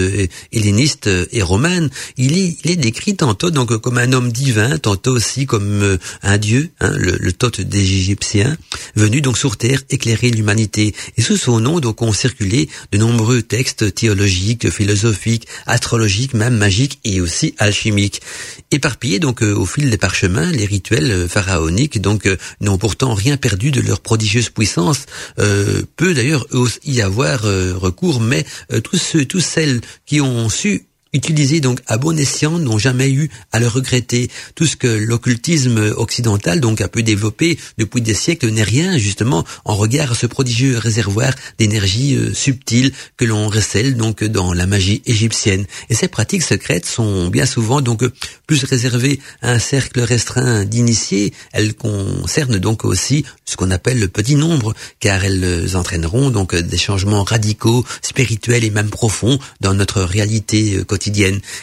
helléniste 0.54 1.10
et 1.32 1.42
romaine. 1.42 1.90
Il 2.16 2.38
est, 2.38 2.58
il 2.63 2.72
est 2.72 2.78
décrit 2.78 3.18
tantôt 3.18 3.52
donc 3.52 3.75
comme 3.78 3.98
un 3.98 4.13
homme 4.13 4.32
divin, 4.32 4.78
tantôt 4.78 5.12
aussi 5.12 5.46
comme 5.46 5.73
euh, 5.82 5.98
un 6.22 6.38
dieu, 6.38 6.72
hein, 6.80 6.92
le, 6.98 7.18
le 7.20 7.34
des 7.63 7.80
Égyptiens, 7.80 8.56
venu 8.96 9.22
donc 9.22 9.38
sur 9.38 9.58
terre 9.58 9.82
éclairer 9.89 10.30
l'humanité. 10.30 10.96
Et 11.18 11.22
sous 11.22 11.38
son 11.38 11.60
nom 11.60 11.80
donc 11.80 12.01
ont 12.01 12.13
circulé 12.13 12.70
de 12.92 12.98
nombreux 12.98 13.42
textes 13.42 13.94
théologiques, 13.94 14.70
philosophiques, 14.70 15.48
astrologiques, 15.65 16.34
même 16.34 16.56
magiques 16.56 17.00
et 17.03 17.20
aussi 17.22 17.53
alchimiques. 17.58 18.22
Éparpillés 18.72 19.20
donc 19.20 19.44
euh, 19.44 19.53
au 19.53 19.65
fil 19.65 19.89
des 19.89 19.98
parchemins, 19.98 20.51
les 20.51 20.65
rituels 20.65 21.12
euh, 21.12 21.27
pharaoniques 21.27 22.01
donc 22.01 22.30
n'ont 22.62 22.77
pourtant 22.77 23.13
rien 23.13 23.38
perdu 23.38 23.72
de 23.72 23.82
leur 23.82 24.00
prodigieuse 24.00 24.50
puissance. 24.50 25.06
peut 25.36 26.13
d'ailleurs 26.13 26.46
y 26.84 27.01
avoir 27.01 27.42
recours, 27.44 28.20
mais 28.20 28.46
tous 28.84 28.98
ceux, 28.98 29.25
tous 29.25 29.39
celles 29.39 29.82
qui 30.06 30.22
ont 30.22 30.50
su 30.50 30.88
utilisés 31.13 31.62
donc 31.62 31.79
à 31.88 31.98
bon 31.98 32.17
escient 32.17 32.58
n'ont 32.60 32.79
jamais 32.79 33.10
eu 33.12 33.29
à 33.51 33.60
le 33.60 33.67
regretter. 33.67 34.29
Tout 34.55 34.65
ce 34.65 34.75
que 34.75 34.88
l'occultisme 34.88 35.94
occidental 35.96 36.59
donc 36.59 36.81
a 36.81 36.88
pu 36.88 37.03
développer 37.03 37.59
depuis 37.77 38.01
des 38.01 38.16
siècles 38.16 38.50
n'est 38.50 38.64
rien 38.64 38.98
justement 38.98 39.46
en 39.64 39.75
regard 39.75 40.11
à 40.11 40.16
ce 40.16 40.25
prodigieux 40.25 40.77
réservoir 40.77 41.33
d'énergie 41.59 42.16
euh, 42.16 42.33
subtile 42.33 42.92
que 43.16 43.25
l'on 43.25 43.48
recèle 43.48 43.96
donc 43.96 44.24
dans 44.24 44.53
la 44.53 44.66
magie 44.66 45.01
égyptienne. 45.05 45.66
Et 45.90 45.96
ces 45.96 46.07
pratiques 46.07 46.44
secrètes 46.44 46.85
sont 46.85 47.27
bien 47.27 47.46
souvent 47.46 47.81
donc 47.81 48.03
plus 48.48 48.64
réservées 48.64 49.20
à 49.42 49.51
un 49.51 49.59
cercle 49.59 50.01
restreint 50.01 50.66
d'initiés. 50.66 51.33
Elles 51.51 51.75
concernent 51.75 52.57
donc 52.57 52.85
aussi 52.85 53.24
ce 53.46 53.55
qu'on 53.55 53.72
appelle 53.72 54.00
le 54.00 54.07
petit 54.07 54.35
nombre, 54.35 54.74
car 55.00 55.24
elles 55.24 55.75
entraîneront 55.75 56.31
donc 56.31 56.55
des 56.55 56.77
changements 56.77 57.24
radicaux, 57.24 57.85
spirituels 58.01 58.64
et 58.64 58.72
même 58.72 58.90
profonds 58.90 59.38
dans 59.61 59.74
notre 59.74 60.01
réalité 60.01 60.83
quotidienne 60.88 61.02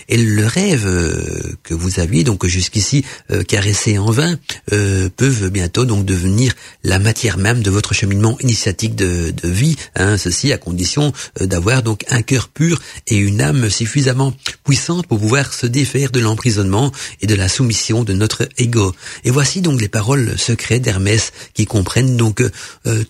et 0.08 0.16
le 0.16 0.46
rêve 0.46 0.86
euh, 0.86 1.56
que 1.62 1.74
vous 1.74 2.00
aviez 2.00 2.24
donc 2.24 2.46
jusqu'ici 2.46 3.04
euh, 3.30 3.42
caressé 3.42 3.98
en 3.98 4.10
vain 4.10 4.36
euh, 4.72 5.08
peuvent 5.16 5.50
bientôt 5.50 5.84
donc 5.84 6.04
devenir 6.04 6.52
la 6.84 6.98
matière 6.98 7.38
même 7.38 7.62
de 7.62 7.70
votre 7.70 7.94
cheminement 7.94 8.36
initiatique 8.40 8.94
de, 8.94 9.30
de 9.30 9.48
vie. 9.48 9.76
Hein, 9.96 10.16
ceci 10.18 10.52
à 10.52 10.58
condition 10.58 11.12
d'avoir 11.40 11.82
donc 11.82 12.04
un 12.10 12.22
cœur 12.22 12.48
pur 12.48 12.80
et 13.06 13.16
une 13.16 13.40
âme 13.40 13.70
suffisamment 13.70 14.34
puissante 14.64 15.06
pour 15.06 15.18
pouvoir 15.18 15.52
se 15.52 15.66
défaire 15.66 16.10
de 16.10 16.20
l'emprisonnement 16.20 16.92
et 17.20 17.26
de 17.26 17.34
la 17.34 17.48
soumission 17.48 18.04
de 18.04 18.12
notre 18.12 18.48
ego. 18.58 18.94
Et 19.24 19.30
voici 19.30 19.60
donc 19.60 19.80
les 19.80 19.88
paroles 19.88 20.38
secrètes 20.38 20.82
d'Hermès 20.82 21.32
qui 21.54 21.66
comprennent 21.66 22.16
donc 22.16 22.42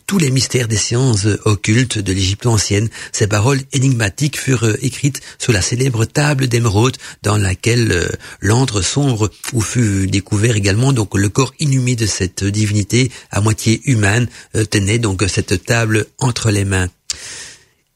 tous 0.06 0.18
les 0.18 0.30
mystères 0.30 0.68
des 0.68 0.76
sciences 0.76 1.26
occultes 1.44 1.98
de 1.98 2.12
l'Égypte 2.12 2.46
ancienne. 2.46 2.88
Ces 3.12 3.26
paroles 3.26 3.60
énigmatiques 3.72 4.38
furent 4.38 4.76
écrites 4.82 5.20
sous 5.38 5.52
la 5.52 5.62
célèbre 5.62 6.04
table 6.04 6.19
d'émeraude 6.20 6.96
dans 7.22 7.36
laquelle 7.36 7.92
euh, 7.92 8.08
l'antre 8.40 8.82
sombre 8.82 9.30
où 9.52 9.60
fut 9.60 10.06
découvert 10.06 10.56
également 10.56 10.92
donc 10.92 11.16
le 11.16 11.28
corps 11.28 11.54
inhumé 11.58 11.96
de 11.96 12.06
cette 12.06 12.44
divinité 12.44 13.10
à 13.30 13.40
moitié 13.40 13.80
humaine 13.84 14.28
euh, 14.56 14.64
tenait 14.64 14.98
donc 14.98 15.24
cette 15.28 15.64
table 15.64 16.06
entre 16.18 16.50
les 16.50 16.64
mains. 16.64 16.88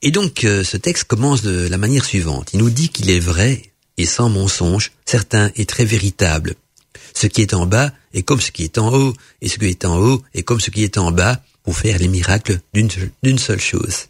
Et 0.03 0.11
donc 0.11 0.45
euh, 0.45 0.65
ce 0.65 0.77
texte 0.77 1.05
commence 1.05 1.43
de 1.43 1.69
la 1.69 1.79
manière 1.79 2.05
suivante. 2.05 2.51
Il 2.55 2.61
nous 2.61 2.71
dit 2.71 2.89
qu'il 2.89 3.11
est 3.11 3.21
vrai 3.21 3.63
et 3.97 4.07
sans 4.07 4.29
mensonge, 4.29 4.93
certain 5.05 5.51
et 5.57 5.67
très 5.67 5.85
véritable. 5.85 6.55
Ce 7.15 7.27
qui 7.27 7.43
est 7.43 7.55
en 7.55 7.67
bas 7.67 7.93
est 8.13 8.23
comme 8.23 8.41
ce 8.41 8.51
qui 8.51 8.65
est 8.65 8.79
en 8.79 8.93
haut, 8.93 9.15
et 9.41 9.49
ce 9.49 9.59
qui 9.59 9.67
est 9.67 9.85
en 9.85 9.97
haut 9.99 10.23
est 10.35 10.43
comme 10.43 10.61
ce 10.61 10.71
qui 10.71 10.83
est 10.83 10.99
en 10.99 11.13
bas, 11.13 11.41
pour 11.63 11.77
faire 11.77 11.99
les 11.99 12.09
miracles 12.09 12.61
d'une 12.75 13.39
seule 13.39 13.61
chose. 13.61 14.09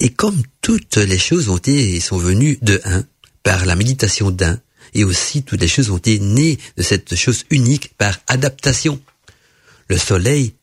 Et 0.00 0.10
comme 0.10 0.42
toutes 0.60 0.96
les 0.96 1.18
choses 1.18 1.48
ont 1.48 1.56
été 1.56 1.94
et 1.94 2.00
sont 2.00 2.18
venues 2.18 2.58
de 2.62 2.80
un, 2.84 3.04
par 3.42 3.64
la 3.64 3.76
méditation 3.76 4.30
d'un, 4.30 4.60
et 4.94 5.04
aussi 5.04 5.42
toutes 5.42 5.60
les 5.60 5.68
choses 5.68 5.90
ont 5.90 5.98
été 5.98 6.18
nées 6.18 6.58
de 6.76 6.82
cette 6.82 7.14
chose 7.16 7.44
unique 7.50 7.94
par 7.96 8.18
adaptation. 8.26 9.00
Le 9.88 9.98
soleil 9.98 10.54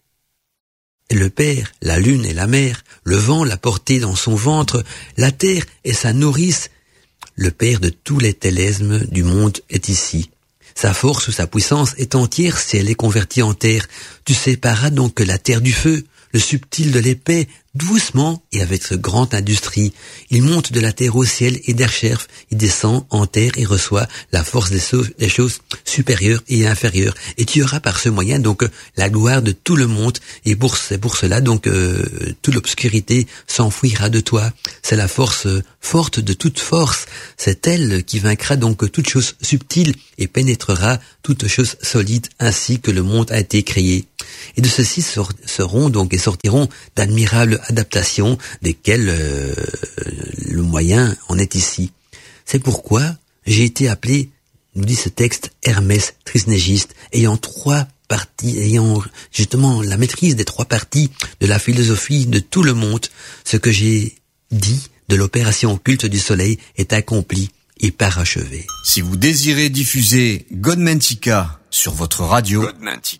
est 1.09 1.15
le 1.15 1.29
père, 1.29 1.71
la 1.81 1.99
lune 1.99 2.25
est 2.25 2.33
la 2.33 2.47
mère, 2.47 2.83
le 3.03 3.15
vent 3.15 3.43
l'a 3.43 3.57
porté 3.57 3.99
dans 3.99 4.15
son 4.15 4.35
ventre, 4.35 4.83
la 5.17 5.31
terre 5.31 5.65
est 5.83 5.93
sa 5.93 6.13
nourrice, 6.13 6.69
le 7.35 7.51
père 7.51 7.79
de 7.79 7.89
tous 7.89 8.19
les 8.19 8.33
télesmes 8.33 9.05
du 9.07 9.23
monde 9.23 9.59
est 9.69 9.89
ici. 9.89 10.29
Sa 10.75 10.93
force 10.93 11.27
ou 11.27 11.31
sa 11.31 11.47
puissance 11.47 11.93
est 11.97 12.15
entière 12.15 12.59
si 12.59 12.77
elle 12.77 12.89
est 12.89 12.95
convertie 12.95 13.41
en 13.41 13.53
terre. 13.53 13.87
Tu 14.25 14.33
séparas 14.33 14.89
donc 14.89 15.19
la 15.19 15.37
terre 15.37 15.61
du 15.61 15.71
feu, 15.71 16.03
le 16.33 16.39
subtil 16.39 16.91
de 16.91 16.99
l'épée, 16.99 17.47
doucement 17.75 18.43
et 18.51 18.61
avec 18.61 18.83
ce 18.83 18.95
grande 18.95 19.33
industrie. 19.33 19.93
Il 20.29 20.43
monte 20.43 20.71
de 20.71 20.79
la 20.79 20.91
terre 20.91 21.15
au 21.15 21.25
ciel 21.25 21.59
et 21.65 21.73
d'Ercherf, 21.73 22.27
il 22.51 22.57
descend 22.57 23.05
en 23.09 23.25
terre 23.25 23.51
et 23.55 23.65
reçoit 23.65 24.07
la 24.31 24.43
force 24.43 24.71
des, 24.71 25.29
choses 25.29 25.59
supérieures 25.85 26.43
et 26.47 26.67
inférieures. 26.67 27.15
Et 27.37 27.45
tu 27.45 27.63
auras 27.63 27.79
par 27.79 27.99
ce 27.99 28.09
moyen 28.09 28.39
donc 28.39 28.63
la 28.97 29.09
gloire 29.09 29.41
de 29.41 29.51
tout 29.51 29.75
le 29.75 29.87
monde 29.87 30.17
et 30.45 30.55
pour, 30.55 30.77
pour 31.01 31.17
cela 31.17 31.41
donc 31.41 31.67
euh, 31.67 32.03
toute 32.41 32.53
l'obscurité 32.53 33.27
s'enfuira 33.47 34.09
de 34.09 34.19
toi. 34.19 34.51
C'est 34.81 34.95
la 34.95 35.07
force 35.07 35.47
forte 35.81 36.19
de 36.19 36.33
toute 36.33 36.59
force. 36.59 37.05
C'est 37.37 37.67
elle 37.67 38.03
qui 38.03 38.19
vaincra 38.19 38.55
donc 38.55 38.91
toute 38.91 39.09
chose 39.09 39.35
subtile 39.41 39.95
et 40.17 40.27
pénétrera 40.27 40.99
toute 41.21 41.47
chose 41.47 41.75
solide 41.81 42.27
ainsi 42.39 42.79
que 42.79 42.91
le 42.91 43.03
monde 43.03 43.31
a 43.31 43.39
été 43.39 43.63
créé. 43.63 44.05
Et 44.57 44.61
de 44.61 44.67
ceci 44.67 45.01
seront 45.01 45.89
donc 45.89 46.13
et 46.13 46.17
sortiront 46.17 46.69
d'admirables 46.95 47.61
adaptations 47.67 48.37
desquelles 48.61 49.09
euh, 49.09 49.53
le 50.47 50.61
moyen 50.61 51.15
en 51.27 51.37
est 51.37 51.55
ici. 51.55 51.91
C'est 52.45 52.59
pourquoi 52.59 53.15
j'ai 53.45 53.63
été 53.63 53.89
appelé, 53.89 54.29
nous 54.75 54.85
dit 54.85 54.95
ce 54.95 55.09
texte, 55.09 55.51
Hermès 55.63 56.15
Trisnégiste, 56.25 56.95
ayant 57.11 57.37
trois 57.37 57.87
parties, 58.07 58.59
ayant 58.59 59.01
justement 59.31 59.81
la 59.81 59.97
maîtrise 59.97 60.35
des 60.35 60.45
trois 60.45 60.65
parties 60.65 61.09
de 61.39 61.47
la 61.47 61.59
philosophie 61.59 62.25
de 62.25 62.39
tout 62.39 62.63
le 62.63 62.73
monde, 62.73 63.07
ce 63.43 63.57
que 63.57 63.71
j'ai 63.71 64.15
dit 64.51 64.89
de 65.09 65.15
l'opération 65.15 65.77
culte 65.77 66.05
du 66.05 66.19
soleil 66.19 66.57
est 66.77 66.93
accompli 66.93 67.49
et 67.79 67.91
parachevé. 67.91 68.65
Si 68.85 69.01
vous 69.01 69.17
désirez 69.17 69.69
diffuser 69.69 70.45
Godmantica 70.51 71.59
sur 71.73 71.91
votre 71.91 72.21
radio, 72.21 72.65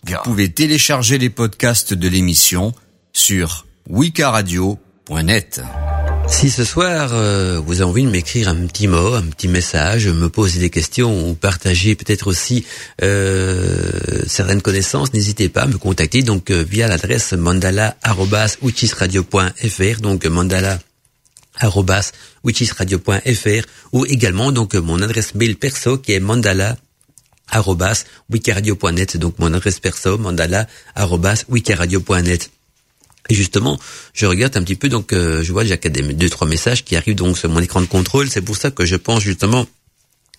vous 0.06 0.14
pouvez 0.22 0.48
télécharger 0.48 1.18
les 1.18 1.28
podcasts 1.28 1.92
de 1.92 2.08
l'émission 2.08 2.72
sur 3.12 3.66
wikaradio.net. 3.90 5.60
Si 6.28 6.50
ce 6.50 6.64
soir 6.64 7.10
euh, 7.14 7.58
vous 7.58 7.80
avez 7.80 7.90
envie 7.90 8.04
de 8.04 8.10
m'écrire 8.10 8.48
un 8.48 8.66
petit 8.66 8.86
mot, 8.86 9.14
un 9.14 9.24
petit 9.24 9.48
message, 9.48 10.06
me 10.06 10.28
poser 10.28 10.60
des 10.60 10.70
questions 10.70 11.28
ou 11.28 11.34
partager 11.34 11.96
peut-être 11.96 12.28
aussi 12.28 12.64
euh, 13.02 13.90
certaines 14.28 14.62
connaissances, 14.62 15.12
n'hésitez 15.12 15.48
pas 15.48 15.62
à 15.62 15.66
me 15.66 15.76
contacter 15.76 16.22
donc 16.22 16.52
euh, 16.52 16.62
via 16.62 16.86
l'adresse 16.86 17.32
mandala@wichisradio.fr 17.32 20.00
donc 20.00 20.26
mandala 20.26 20.78
ou 23.92 24.06
également 24.06 24.52
donc 24.52 24.74
mon 24.74 25.02
adresse 25.02 25.34
mail 25.34 25.56
perso 25.56 25.98
qui 25.98 26.12
est 26.12 26.20
mandala 26.20 26.76
wikiradio.net 28.30 29.16
donc 29.16 29.38
mon 29.38 29.52
adresse 29.52 29.80
perso 29.80 30.18
mandala 30.18 30.66
wikiradio.net 31.48 32.50
et 33.30 33.34
justement, 33.34 33.78
je 34.12 34.26
regarde 34.26 34.54
un 34.56 34.62
petit 34.62 34.76
peu, 34.76 34.88
donc 34.88 35.12
euh, 35.12 35.42
je 35.42 35.50
vois 35.50 35.64
des, 35.64 36.02
deux 36.02 36.28
trois 36.28 36.46
messages 36.46 36.84
qui 36.84 36.94
arrivent 36.94 37.14
donc 37.14 37.38
sur 37.38 37.48
mon 37.48 37.60
écran 37.60 37.80
de 37.80 37.86
contrôle. 37.86 38.28
C'est 38.28 38.42
pour 38.42 38.56
ça 38.56 38.70
que 38.70 38.84
je 38.84 38.96
pense 38.96 39.22
justement 39.22 39.66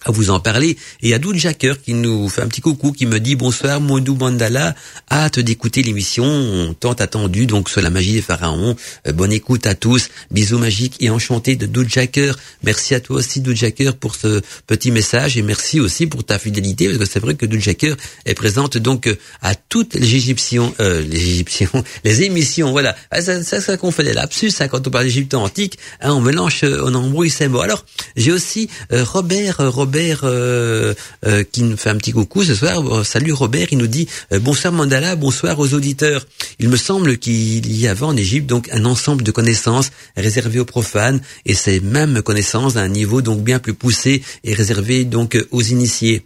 à 0.06 0.12
vous 0.12 0.30
en 0.30 0.40
parler. 0.40 0.78
Et 1.02 1.14
a 1.14 1.20
Doud 1.20 1.36
Jacker 1.36 1.82
qui 1.82 1.94
nous 1.94 2.30
fait 2.30 2.42
un 2.42 2.48
petit 2.48 2.62
coucou, 2.62 2.92
qui 2.92 3.06
me 3.06 3.20
dit 3.20 3.36
bonsoir 3.36 3.82
Mondou 3.82 4.16
Mandala, 4.16 4.76
hâte 5.12 5.40
d'écouter 5.40 5.82
l'émission 5.82 6.76
tant 6.80 6.94
attendue 6.94 7.48
donc 7.48 7.70
sur 7.70 7.82
la 7.82 7.90
magie 7.90 8.14
des 8.14 8.22
pharaons. 8.22 8.76
Euh, 9.08 9.12
bonne 9.12 9.34
écoute 9.34 9.66
à 9.68 9.76
tous, 9.76 10.10
bisous 10.32 10.60
magiques 10.60 10.98
et 11.00 11.10
enchanté 11.10 11.56
de 11.56 11.66
Doud 11.66 11.90
Jacker. 11.90 12.38
Merci 12.64 12.94
à 12.96 13.00
toi 13.00 13.18
aussi 13.18 13.42
Doud 13.42 13.56
Jacker 13.56 13.96
pour 13.96 14.16
ce 14.16 14.42
petit 14.68 14.92
message 14.92 15.38
et 15.38 15.42
merci 15.42 15.80
aussi 15.80 16.06
pour 16.06 16.24
ta 16.24 16.38
fidélité 16.38 16.86
parce 16.88 17.00
que 17.00 17.06
c'est 17.06 17.20
vrai 17.20 17.36
que 17.36 17.46
Doud 17.46 17.60
Jacker 17.60 17.96
est 18.26 18.36
présente 18.36 18.78
donc 18.78 19.10
à 19.42 19.56
toutes 19.56 19.96
les 19.96 20.16
Égyptiens, 20.16 20.72
euh, 20.80 21.02
les 21.02 21.18
Égyptiens, 21.18 21.70
les 22.04 22.24
émissions. 22.24 22.72
Voilà, 22.72 22.96
ah, 23.10 23.22
ça, 23.22 23.44
ça, 23.44 23.60
ça 23.60 23.78
qu'on 23.78 23.92
fait 23.92 24.04
des 24.04 24.14
lapsus 24.14 24.52
hein, 24.60 24.68
quand 24.68 24.88
on 24.88 24.92
parle 24.92 25.06
d'Égypte 25.06 25.34
antique, 25.34 25.80
hein, 26.02 26.14
on 26.14 26.22
mélange, 26.22 26.62
on 26.64 26.94
embrouille 26.94 27.32
ces 27.32 27.48
mots. 27.48 27.62
Alors 27.62 27.84
j'ai 28.16 28.32
aussi 28.32 28.70
euh, 28.92 29.04
Robert 29.04 29.58
Robert 29.60 29.95
Robert 29.96 30.22
euh, 30.26 30.94
euh, 31.26 31.46
qui 31.50 31.64
nous 31.64 31.78
fait 31.78 31.90
un 31.90 31.96
petit 31.96 32.12
coucou 32.12 32.44
ce 32.44 32.54
soir. 32.54 32.84
Euh, 32.86 33.06
salut 33.06 33.32
Robert, 33.32 33.68
il 33.72 33.78
nous 33.78 33.88
dit 33.88 34.10
bonsoir 34.42 34.74
Mandala, 34.74 35.16
bonsoir 35.16 35.58
aux 35.58 35.74
auditeurs. 35.74 36.28
Il 36.60 36.68
me 36.68 36.76
semble 36.76 37.18
qu'il 37.18 37.74
y 37.74 37.88
avait 37.88 38.04
en 38.04 38.18
Égypte 38.18 38.46
donc 38.46 38.68
un 38.74 38.84
ensemble 38.84 39.24
de 39.24 39.32
connaissances 39.32 39.92
réservées 40.18 40.60
aux 40.60 40.66
profanes 40.66 41.22
et 41.46 41.54
ces 41.54 41.80
mêmes 41.80 42.22
connaissances 42.22 42.76
à 42.76 42.82
un 42.82 42.90
niveau 42.90 43.22
donc 43.22 43.42
bien 43.42 43.60
plus 43.60 43.74
poussé 43.74 44.22
et 44.44 44.54
réservé 44.54 45.06
donc 45.06 45.38
aux 45.52 45.62
initiés. 45.62 46.26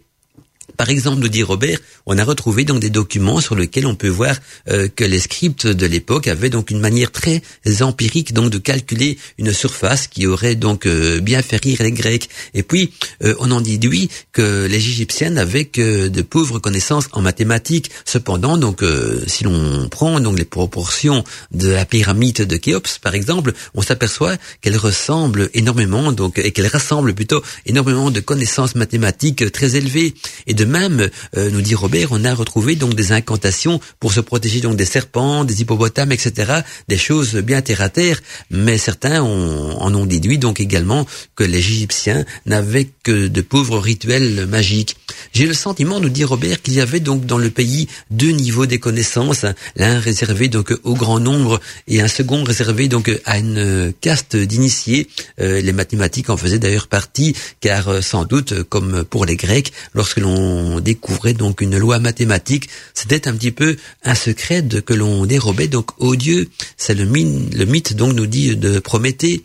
Par 0.76 0.90
exemple, 0.90 1.20
nous 1.20 1.28
dit 1.28 1.42
Robert, 1.42 1.78
on 2.06 2.18
a 2.18 2.24
retrouvé 2.24 2.64
donc 2.64 2.80
des 2.80 2.90
documents 2.90 3.40
sur 3.40 3.54
lesquels 3.54 3.86
on 3.86 3.94
peut 3.94 4.08
voir 4.08 4.36
euh, 4.68 4.88
que 4.88 5.04
les 5.04 5.20
scripts 5.20 5.66
de 5.66 5.86
l'époque 5.86 6.28
avaient 6.28 6.50
donc 6.50 6.70
une 6.70 6.80
manière 6.80 7.10
très 7.12 7.42
empirique 7.80 8.32
donc 8.32 8.50
de 8.50 8.58
calculer 8.58 9.18
une 9.38 9.52
surface 9.52 10.06
qui 10.06 10.26
aurait 10.26 10.54
donc 10.54 10.86
euh, 10.86 11.20
bien 11.20 11.42
fait 11.42 11.62
rire 11.62 11.78
les 11.82 11.92
Grecs. 11.92 12.28
Et 12.54 12.62
puis 12.62 12.92
euh, 13.22 13.34
on 13.40 13.50
en 13.50 13.60
déduit 13.60 14.10
que 14.32 14.66
les 14.66 14.76
Égyptiens 14.76 15.30
n'avaient 15.30 15.66
que 15.66 16.08
de 16.08 16.22
pauvres 16.22 16.58
connaissances 16.58 17.08
en 17.12 17.22
mathématiques. 17.22 17.90
Cependant, 18.04 18.56
donc 18.56 18.82
si 19.26 19.44
l'on 19.44 19.88
prend 19.88 20.20
donc 20.20 20.38
les 20.38 20.44
proportions 20.44 21.24
de 21.52 21.68
la 21.68 21.84
pyramide 21.84 22.46
de 22.46 22.56
Khéops 22.56 22.98
par 22.98 23.14
exemple, 23.14 23.52
on 23.74 23.82
s'aperçoit 23.82 24.36
qu'elle 24.60 24.76
ressemble 24.76 25.50
énormément 25.54 26.12
donc 26.12 26.38
et 26.38 26.52
qu'elle 26.52 26.66
rassemble 26.66 27.14
plutôt 27.14 27.42
énormément 27.66 28.10
de 28.10 28.20
connaissances 28.20 28.74
mathématiques 28.74 29.50
très 29.52 29.76
élevées 29.76 30.14
et 30.46 30.54
de 30.54 30.64
même, 30.70 31.10
euh, 31.36 31.50
nous 31.50 31.60
dit 31.60 31.74
Robert, 31.74 32.08
on 32.12 32.24
a 32.24 32.34
retrouvé 32.34 32.76
donc 32.76 32.94
des 32.94 33.12
incantations 33.12 33.80
pour 33.98 34.12
se 34.12 34.20
protéger 34.20 34.60
donc 34.60 34.76
des 34.76 34.86
serpents, 34.86 35.44
des 35.44 35.60
hippopotames, 35.60 36.12
etc. 36.12 36.62
Des 36.88 36.96
choses 36.96 37.34
bien 37.36 37.60
terre 37.60 37.82
à 37.82 37.88
terre, 37.90 38.20
mais 38.50 38.78
certains 38.78 39.20
en 39.20 39.94
ont 39.94 40.06
déduit 40.06 40.38
donc 40.38 40.60
également 40.60 41.06
que 41.36 41.44
les 41.44 41.58
Égyptiens 41.58 42.24
n'avaient 42.46 42.88
que 43.02 43.28
de 43.28 43.40
pauvres 43.42 43.78
rituels 43.78 44.46
magiques. 44.46 44.96
J'ai 45.32 45.46
le 45.46 45.54
sentiment, 45.54 46.00
nous 46.00 46.08
dit 46.08 46.24
Robert, 46.24 46.62
qu'il 46.62 46.74
y 46.74 46.80
avait 46.80 47.00
donc 47.00 47.26
dans 47.26 47.38
le 47.38 47.50
pays 47.50 47.88
deux 48.10 48.30
niveaux 48.30 48.66
des 48.66 48.78
connaissances, 48.78 49.44
l'un 49.76 49.98
réservé 49.98 50.48
donc 50.48 50.74
au 50.84 50.94
grand 50.94 51.20
nombre 51.20 51.60
et 51.88 52.00
un 52.00 52.08
second 52.08 52.42
réservé 52.44 52.88
donc 52.88 53.10
à 53.24 53.38
une 53.38 53.92
caste 54.00 54.36
d'initiés. 54.36 55.08
Euh, 55.40 55.60
les 55.60 55.72
mathématiques 55.72 56.30
en 56.30 56.36
faisaient 56.36 56.58
d'ailleurs 56.58 56.88
partie, 56.88 57.34
car 57.60 57.88
euh, 57.88 58.00
sans 58.00 58.24
doute, 58.24 58.62
comme 58.64 59.04
pour 59.04 59.24
les 59.24 59.36
Grecs, 59.36 59.72
lorsque 59.94 60.18
l'on 60.18 60.30
on 60.40 60.80
découvrait 60.80 61.34
donc 61.34 61.60
une 61.60 61.78
loi 61.78 61.98
mathématique. 61.98 62.68
C'était 62.94 63.28
un 63.28 63.34
petit 63.34 63.50
peu 63.50 63.76
un 64.04 64.14
secret 64.14 64.64
que 64.84 64.94
l'on 64.94 65.26
dérobait 65.26 65.68
donc 65.68 65.90
au 65.98 66.16
Dieu. 66.16 66.48
C'est 66.76 66.94
le, 66.94 67.04
le 67.04 67.64
mythe 67.64 67.94
donc 67.94 68.14
nous 68.14 68.26
dit 68.26 68.56
de 68.56 68.78
Prométhée. 68.78 69.42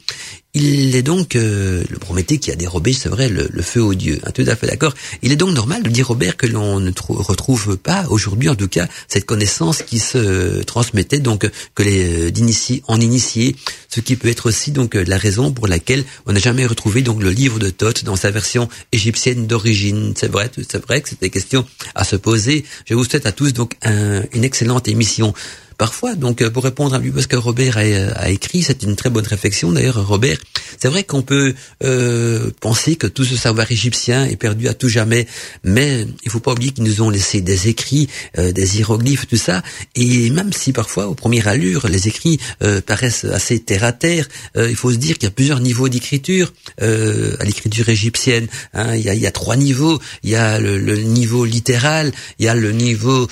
Il 0.58 0.96
est 0.96 1.02
donc 1.02 1.36
euh, 1.36 1.84
le 1.90 1.98
Prométhée 1.98 2.38
qui 2.38 2.50
a 2.50 2.56
dérobé, 2.56 2.94
c'est 2.94 3.10
vrai, 3.10 3.28
le, 3.28 3.62
feu 3.62 3.84
aux 3.84 3.94
dieux. 3.94 4.22
Hein, 4.24 4.32
tout 4.34 4.46
à 4.48 4.56
fait 4.56 4.68
d'accord. 4.68 4.94
Il 5.22 5.34
est 5.34 5.36
donc 5.36 5.54
normal 5.54 5.84
de 5.84 5.90
dire 5.90 6.08
Robert 6.08 6.38
que 6.38 6.48
l'on 6.48 6.80
ne 6.80 6.92
retrouve 7.10 7.76
pas 7.76 8.06
aujourd'hui, 8.10 8.48
en 8.48 8.56
tout 8.56 8.70
cas, 8.70 8.88
cette 9.10 9.26
connaissance 9.26 9.84
qui 9.84 10.00
se 10.00 10.64
transmettait 10.64 11.20
donc 11.20 11.46
que 11.76 11.84
les 11.84 12.32
d'initiés 12.32 12.84
en 12.88 13.02
initiés, 13.02 13.58
ce 13.90 14.00
qui 14.00 14.16
peut 14.16 14.30
être 14.30 14.46
aussi 14.46 14.72
donc 14.72 14.94
la 14.94 15.18
raison 15.18 15.52
pour 15.52 15.68
laquelle 15.68 16.06
on 16.26 16.32
n'a 16.32 16.40
jamais 16.40 16.66
retrouvé 16.66 17.02
donc 17.02 17.22
le 17.22 17.32
livre 17.32 17.60
de 17.60 17.70
Thoth 17.70 18.06
dans 18.06 18.16
sa 18.16 18.32
version 18.32 18.70
égyptienne 18.94 19.48
d'origine. 19.48 20.14
C'est 20.16 20.32
vrai, 20.32 20.50
c'est 20.56 20.82
vrai 20.82 21.02
que 21.02 21.10
c'était 21.10 21.30
question 21.30 21.66
à 21.96 22.06
se 22.06 22.16
poser. 22.16 22.64
Je 22.86 22.94
vous 22.94 23.04
souhaite 23.04 23.26
à 23.26 23.34
tous 23.34 23.52
donc 23.52 23.76
une 23.84 24.46
excellente 24.46 24.88
émission 24.88 25.34
parfois. 25.78 26.16
Donc 26.16 26.42
euh, 26.42 26.50
pour 26.50 26.64
répondre 26.64 26.96
à 26.96 27.00
lui, 27.00 27.12
parce 27.12 27.28
que 27.28 27.36
Robert 27.36 27.78
a, 27.78 28.30
écrit, 28.30 28.64
c'est 28.64 28.84
une 28.84 28.96
très 28.96 29.10
bonne 29.10 29.26
réflexion 29.26 29.72
d'ailleurs, 29.72 30.06
Robert. 30.08 30.38
C'est 30.80 30.88
vrai 30.88 31.04
qu'on 31.04 31.22
peut 31.22 31.54
euh, 31.84 32.52
penser 32.60 32.96
que 32.96 33.08
tout 33.08 33.24
ce 33.24 33.36
savoir 33.36 33.72
égyptien 33.72 34.26
est 34.26 34.36
perdu 34.36 34.68
à 34.68 34.74
tout 34.74 34.90
jamais, 34.90 35.28
mais 35.64 36.06
il 36.24 36.32
faut 36.32 36.40
pas 36.40 36.52
oublier 36.52 36.72
qu'ils 36.72 36.84
nous 36.84 37.02
ont 37.02 37.10
laissé 37.10 37.42
des 37.42 37.68
écrits, 37.68 38.10
euh, 38.38 38.52
des 38.52 38.78
hiéroglyphes, 38.78 39.28
tout 39.28 39.38
ça. 39.38 39.64
Et 39.96 40.30
même 40.30 40.52
si 40.54 40.74
parfois, 40.74 41.08
au 41.08 41.16
premier 41.16 41.46
allure, 41.48 41.88
les 41.88 42.08
écrits 42.08 42.40
paraissent 42.86 43.26
assez 43.26 43.60
terre 43.60 43.84
à 43.84 43.92
terre, 43.92 44.28
il 44.56 44.76
faut 44.76 44.92
se 44.92 44.98
dire 44.98 45.16
qu'il 45.16 45.26
y 45.26 45.28
a 45.28 45.32
plusieurs 45.32 45.60
niveaux 45.60 45.90
d'écriture 45.90 46.54
à 46.80 47.44
l'écriture 47.44 47.90
égyptienne. 47.90 48.48
Hein. 48.74 48.96
Il, 48.96 49.04
y 49.04 49.28
a, 49.28 49.32
trois 49.32 49.56
niveaux. 49.56 50.00
Il 50.24 50.30
y 50.30 50.36
a 50.36 50.60
le 50.60 50.98
niveau 50.98 51.46
littéral, 51.46 52.12
il 52.40 52.46
y 52.46 52.48
a 52.48 52.56
le 52.56 52.72
niveau 52.72 53.28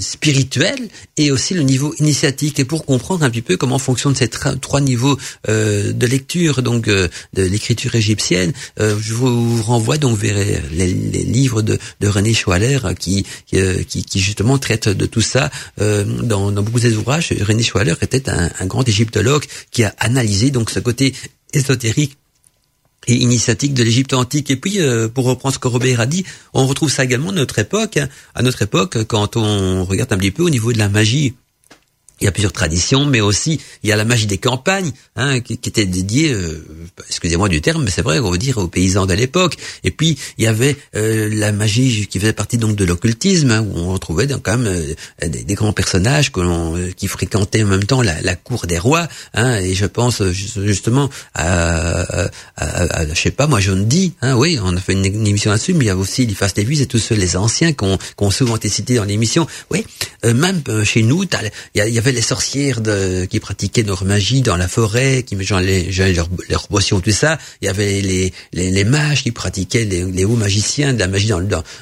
spirituel 0.00 0.88
et 1.16 1.30
aussi 1.30 1.54
le 1.54 1.62
niveau 1.62 1.94
initiatique. 1.98 2.58
Et 2.60 2.64
pour 2.64 2.84
comprendre 2.84 3.24
un 3.24 3.30
petit 3.30 3.42
peu 3.42 3.56
comment 3.56 3.78
fonctionnent 3.78 4.14
ces 4.14 4.28
trois 4.28 4.80
niveaux 4.80 5.18
euh, 5.48 5.92
de 5.92 6.06
lecture, 6.06 6.62
donc 6.62 6.88
euh, 6.88 7.08
de 7.34 7.42
l'écriture 7.42 7.94
égyptienne, 7.94 8.52
euh, 8.80 8.96
je 9.00 9.14
vous 9.14 9.62
renvoie 9.62 9.98
donc 9.98 10.18
vers 10.18 10.36
les, 10.72 10.86
livres 10.86 11.62
de, 11.62 11.78
de, 12.00 12.08
René 12.08 12.34
Schwaller 12.34 12.78
qui, 12.98 13.24
qui, 13.46 14.20
justement 14.20 14.58
traite 14.58 14.88
de 14.88 15.06
tout 15.06 15.20
ça 15.20 15.50
dans, 15.78 16.52
beaucoup 16.52 16.80
des 16.80 16.96
ouvrages. 16.96 17.32
René 17.40 17.62
Schwaller 17.62 17.94
était 18.02 18.28
un, 18.28 18.50
un 18.58 18.66
grand 18.66 18.86
égyptologue 18.88 19.44
qui 19.70 19.84
a 19.84 19.94
analysé 19.98 20.50
donc 20.50 20.70
ce 20.70 20.80
côté 20.80 21.14
ésotérique 21.52 22.16
et 23.06 23.14
initiatique 23.14 23.74
de 23.74 23.82
l'Égypte 23.82 24.12
antique. 24.12 24.50
Et 24.50 24.56
puis, 24.56 24.80
euh, 24.80 25.08
pour 25.08 25.24
reprendre 25.24 25.54
ce 25.54 25.58
que 25.58 25.68
Robert 25.68 26.00
a 26.00 26.06
dit, 26.06 26.24
on 26.54 26.66
retrouve 26.66 26.90
ça 26.90 27.04
également 27.04 27.30
à 27.30 27.32
notre 27.32 27.58
époque. 27.58 27.96
Hein. 27.96 28.08
À 28.34 28.42
notre 28.42 28.62
époque, 28.62 29.04
quand 29.04 29.36
on 29.36 29.84
regarde 29.84 30.12
un 30.12 30.18
petit 30.18 30.30
peu 30.30 30.42
au 30.42 30.50
niveau 30.50 30.72
de 30.72 30.78
la 30.78 30.88
magie, 30.88 31.34
il 32.22 32.26
y 32.26 32.28
a 32.28 32.32
plusieurs 32.32 32.52
traditions, 32.52 33.04
mais 33.04 33.20
aussi 33.20 33.60
il 33.82 33.90
y 33.90 33.92
a 33.92 33.96
la 33.96 34.04
magie 34.04 34.26
des 34.26 34.38
campagnes, 34.38 34.92
hein, 35.16 35.40
qui, 35.40 35.58
qui, 35.58 35.68
était 35.68 35.86
dédiée, 35.86 36.32
euh, 36.32 36.64
excusez-moi 37.08 37.48
du 37.48 37.60
terme, 37.60 37.82
mais 37.82 37.90
c'est 37.90 38.02
vrai, 38.02 38.20
on 38.20 38.30
va 38.30 38.36
dire 38.36 38.58
aux 38.58 38.68
paysans 38.68 39.06
de 39.06 39.14
l'époque. 39.14 39.56
Et 39.82 39.90
puis 39.90 40.16
il 40.38 40.44
y 40.44 40.46
avait 40.46 40.76
euh, 40.94 41.28
la 41.32 41.50
magie 41.50 42.06
qui 42.06 42.20
faisait 42.20 42.32
partie 42.32 42.58
donc 42.58 42.76
de 42.76 42.84
l'occultisme, 42.84 43.50
hein, 43.50 43.60
où 43.60 43.76
on 43.76 43.92
retrouvait 43.92 44.26
donc 44.26 44.42
quand 44.44 44.56
même 44.56 44.72
euh, 45.22 45.28
des, 45.28 45.54
grands 45.54 45.72
personnages 45.72 46.30
que 46.30 46.40
l'on, 46.40 46.78
qui 46.96 47.08
fréquentaient 47.08 47.64
en 47.64 47.66
même 47.66 47.84
temps 47.84 48.02
la, 48.02 48.20
la 48.22 48.36
cour 48.36 48.66
des 48.66 48.78
rois. 48.78 49.08
Hein, 49.34 49.56
et 49.56 49.74
je 49.74 49.86
pense 49.86 50.22
justement 50.22 51.10
à, 51.34 52.02
à, 52.12 52.30
à, 52.56 53.06
je 53.08 53.20
sais 53.20 53.32
pas, 53.32 53.48
moi 53.48 53.58
John 53.60 53.86
Dee, 53.86 54.14
hein, 54.22 54.36
oui, 54.36 54.58
on 54.62 54.76
a 54.76 54.80
fait 54.80 54.92
une, 54.92 55.04
émission 55.26 55.50
là-dessus, 55.50 55.74
mais 55.74 55.86
il 55.86 55.88
y 55.88 55.90
a 55.90 55.96
aussi 55.96 56.22
Eliphas 56.22 56.52
Lévis 56.56 56.82
et 56.82 56.86
tous 56.86 56.98
ceux 56.98 57.16
les 57.16 57.36
anciens 57.36 57.72
qui 57.72 57.84
ont 58.18 58.30
souvent 58.30 58.56
été 58.56 58.68
cités 58.68 58.94
dans 58.94 59.04
l'émission. 59.04 59.46
Oui, 59.70 59.84
même 60.24 60.62
chez 60.84 61.02
nous, 61.02 61.24
il 61.74 61.92
y, 61.92 61.98
avait 61.98 62.11
avait 62.12 62.16
les 62.16 62.22
sorcières 62.22 62.80
de, 62.80 63.24
qui 63.24 63.40
pratiquaient 63.40 63.82
leur 63.82 64.04
magie 64.04 64.42
dans 64.42 64.56
la 64.56 64.68
forêt, 64.68 65.22
qui 65.22 65.36
mettaient 65.36 65.90
leurs 66.12 66.28
leur 66.48 66.68
potions, 66.68 67.00
tout 67.00 67.10
ça. 67.10 67.38
Il 67.60 67.66
y 67.66 67.68
avait 67.68 68.00
les, 68.00 68.32
les, 68.52 68.70
les 68.70 68.84
mages 68.84 69.22
qui 69.22 69.32
pratiquaient 69.32 69.84
les, 69.84 70.04
les, 70.04 70.24
hauts 70.24 70.36
magiciens 70.36 70.92
de 70.92 70.98
la 70.98 71.08
magie 71.08 71.28
dans, 71.28 71.40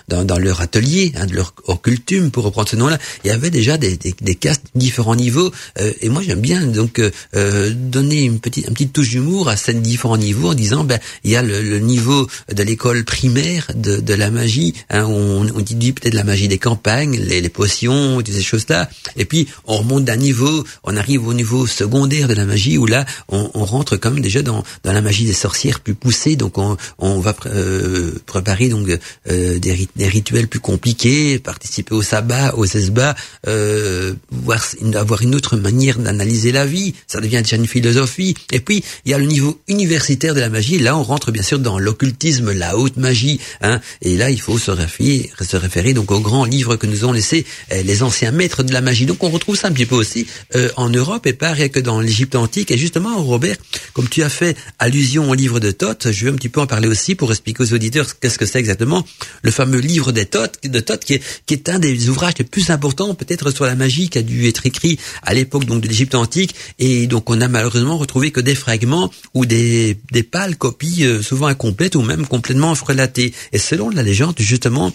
dans, 0.08 0.24
dans, 0.24 0.38
leur 0.38 0.60
atelier, 0.60 1.12
hein, 1.16 1.26
de 1.26 1.34
leur 1.34 1.54
occultum, 1.64 2.30
pour 2.30 2.44
reprendre 2.44 2.68
ce 2.68 2.76
nom-là. 2.76 2.98
Il 3.24 3.28
y 3.28 3.30
avait 3.30 3.50
déjà 3.50 3.76
des, 3.76 3.96
des, 3.96 4.14
des 4.20 4.34
castes 4.34 4.64
différents 4.74 5.16
niveaux. 5.16 5.50
Euh, 5.80 5.92
et 6.00 6.08
moi, 6.08 6.22
j'aime 6.24 6.40
bien 6.40 6.66
donc 6.66 7.00
euh, 7.00 7.72
donner 7.74 8.22
une 8.22 8.40
petite, 8.40 8.66
une 8.68 8.74
petite 8.74 8.92
touche 8.92 9.10
d'humour 9.10 9.48
à 9.48 9.56
ces 9.56 9.74
différents 9.74 10.16
niveaux 10.16 10.50
en 10.50 10.54
disant, 10.54 10.84
ben, 10.84 11.00
il 11.24 11.30
y 11.30 11.36
a 11.36 11.42
le, 11.42 11.62
le 11.62 11.78
niveau 11.78 12.28
de 12.54 12.62
l'école 12.62 13.04
primaire 13.04 13.66
de, 13.74 13.96
de 13.96 14.14
la 14.14 14.30
magie. 14.30 14.74
Hein, 14.90 15.04
on, 15.06 15.46
on 15.54 15.60
dit 15.60 15.92
peut-être 15.92 16.14
la 16.14 16.24
magie 16.24 16.48
des 16.48 16.58
campagnes, 16.58 17.18
les, 17.18 17.40
les 17.40 17.48
potions, 17.48 18.16
toutes 18.18 18.34
ces 18.34 18.42
choses-là. 18.42 18.88
Et 19.16 19.24
puis, 19.24 19.48
on 19.66 19.78
remonte 19.78 20.04
d'un 20.04 20.19
niveau, 20.20 20.64
on 20.84 20.96
arrive 20.96 21.26
au 21.26 21.34
niveau 21.34 21.66
secondaire 21.66 22.28
de 22.28 22.34
la 22.34 22.44
magie 22.44 22.78
où 22.78 22.86
là, 22.86 23.04
on, 23.28 23.50
on 23.54 23.64
rentre 23.64 23.96
quand 23.96 24.10
même 24.10 24.22
déjà 24.22 24.42
dans, 24.42 24.62
dans 24.84 24.92
la 24.92 25.00
magie 25.00 25.24
des 25.24 25.32
sorcières 25.32 25.80
plus 25.80 25.94
poussée. 25.94 26.36
Donc, 26.36 26.58
on, 26.58 26.76
on 26.98 27.20
va 27.20 27.34
euh, 27.46 28.12
préparer 28.26 28.68
donc 28.68 28.88
euh, 29.30 29.58
des, 29.58 29.88
rituels 30.08 30.48
plus 30.48 30.60
compliqués, 30.60 31.38
participer 31.38 31.94
au 31.94 32.02
sabbat, 32.02 32.54
aux 32.56 32.66
esbats, 32.66 33.14
euh, 33.46 34.14
voir, 34.30 34.64
avoir 34.94 35.22
une 35.22 35.34
autre 35.34 35.56
manière 35.56 35.98
d'analyser 35.98 36.52
la 36.52 36.66
vie. 36.66 36.94
Ça 37.06 37.20
devient 37.20 37.42
déjà 37.42 37.56
une 37.56 37.66
philosophie. 37.66 38.34
Et 38.52 38.60
puis, 38.60 38.84
il 39.04 39.10
y 39.10 39.14
a 39.14 39.18
le 39.18 39.26
niveau 39.26 39.60
universitaire 39.68 40.34
de 40.34 40.40
la 40.40 40.50
magie. 40.50 40.78
Là, 40.78 40.96
on 40.96 41.02
rentre 41.02 41.32
bien 41.32 41.42
sûr 41.42 41.58
dans 41.58 41.78
l'occultisme, 41.78 42.52
la 42.52 42.76
haute 42.76 42.96
magie. 42.96 43.40
Hein, 43.62 43.80
et 44.02 44.16
là, 44.16 44.30
il 44.30 44.40
faut 44.40 44.58
se 44.58 44.70
référer, 44.70 45.30
se 45.40 45.56
référer 45.56 45.94
donc 45.94 46.10
aux 46.10 46.20
grands 46.20 46.44
livres 46.44 46.76
que 46.76 46.86
nous 46.86 47.04
ont 47.04 47.12
laissés 47.12 47.44
euh, 47.72 47.82
les 47.82 48.02
anciens 48.02 48.32
maîtres 48.32 48.62
de 48.62 48.72
la 48.72 48.80
magie. 48.80 49.06
Donc, 49.06 49.22
on 49.22 49.30
retrouve 49.30 49.56
ça 49.56 49.68
un 49.68 49.72
petit 49.72 49.86
peu 49.86 49.96
aussi 50.00 50.26
euh, 50.54 50.68
en 50.76 50.88
Europe 50.88 51.26
et 51.26 51.32
pas 51.32 51.52
rien 51.52 51.68
que 51.68 51.80
dans 51.80 52.00
l'Égypte 52.00 52.34
antique. 52.34 52.70
Et 52.70 52.78
justement, 52.78 53.22
Robert, 53.22 53.56
comme 53.92 54.08
tu 54.08 54.22
as 54.22 54.28
fait 54.28 54.56
allusion 54.78 55.30
au 55.30 55.34
livre 55.34 55.60
de 55.60 55.70
Thoth, 55.70 56.10
je 56.10 56.24
vais 56.24 56.30
un 56.30 56.34
petit 56.34 56.48
peu 56.48 56.60
en 56.60 56.66
parler 56.66 56.88
aussi 56.88 57.14
pour 57.14 57.30
expliquer 57.30 57.62
aux 57.62 57.72
auditeurs 57.72 58.18
qu'est-ce 58.18 58.38
que 58.38 58.46
c'est 58.46 58.58
exactement 58.58 59.04
le 59.42 59.50
fameux 59.50 59.78
livre 59.78 60.12
des 60.12 60.26
Thoth, 60.26 60.58
de 60.64 60.80
Thoth, 60.80 61.04
qui 61.04 61.14
est, 61.14 61.22
qui 61.46 61.54
est 61.54 61.68
un 61.68 61.78
des 61.78 62.08
ouvrages 62.08 62.34
les 62.38 62.44
plus 62.44 62.70
importants 62.70 63.14
peut-être 63.14 63.50
sur 63.50 63.64
la 63.64 63.74
magie 63.74 64.08
qui 64.08 64.18
a 64.18 64.22
dû 64.22 64.48
être 64.48 64.66
écrit 64.66 64.98
à 65.22 65.34
l'époque 65.34 65.64
donc 65.64 65.82
de 65.82 65.88
l'Égypte 65.88 66.14
antique. 66.14 66.54
Et 66.78 67.06
donc, 67.06 67.30
on 67.30 67.40
a 67.40 67.48
malheureusement 67.48 67.98
retrouvé 67.98 68.30
que 68.30 68.40
des 68.40 68.54
fragments 68.54 69.10
ou 69.34 69.46
des, 69.46 69.98
des 70.12 70.22
pâles 70.22 70.56
copies, 70.56 71.04
euh, 71.04 71.22
souvent 71.22 71.46
incomplètes 71.46 71.94
ou 71.94 72.02
même 72.02 72.26
complètement 72.26 72.74
relatées. 72.74 73.32
Et 73.52 73.58
selon 73.58 73.90
la 73.90 74.02
légende, 74.02 74.34
justement, 74.38 74.92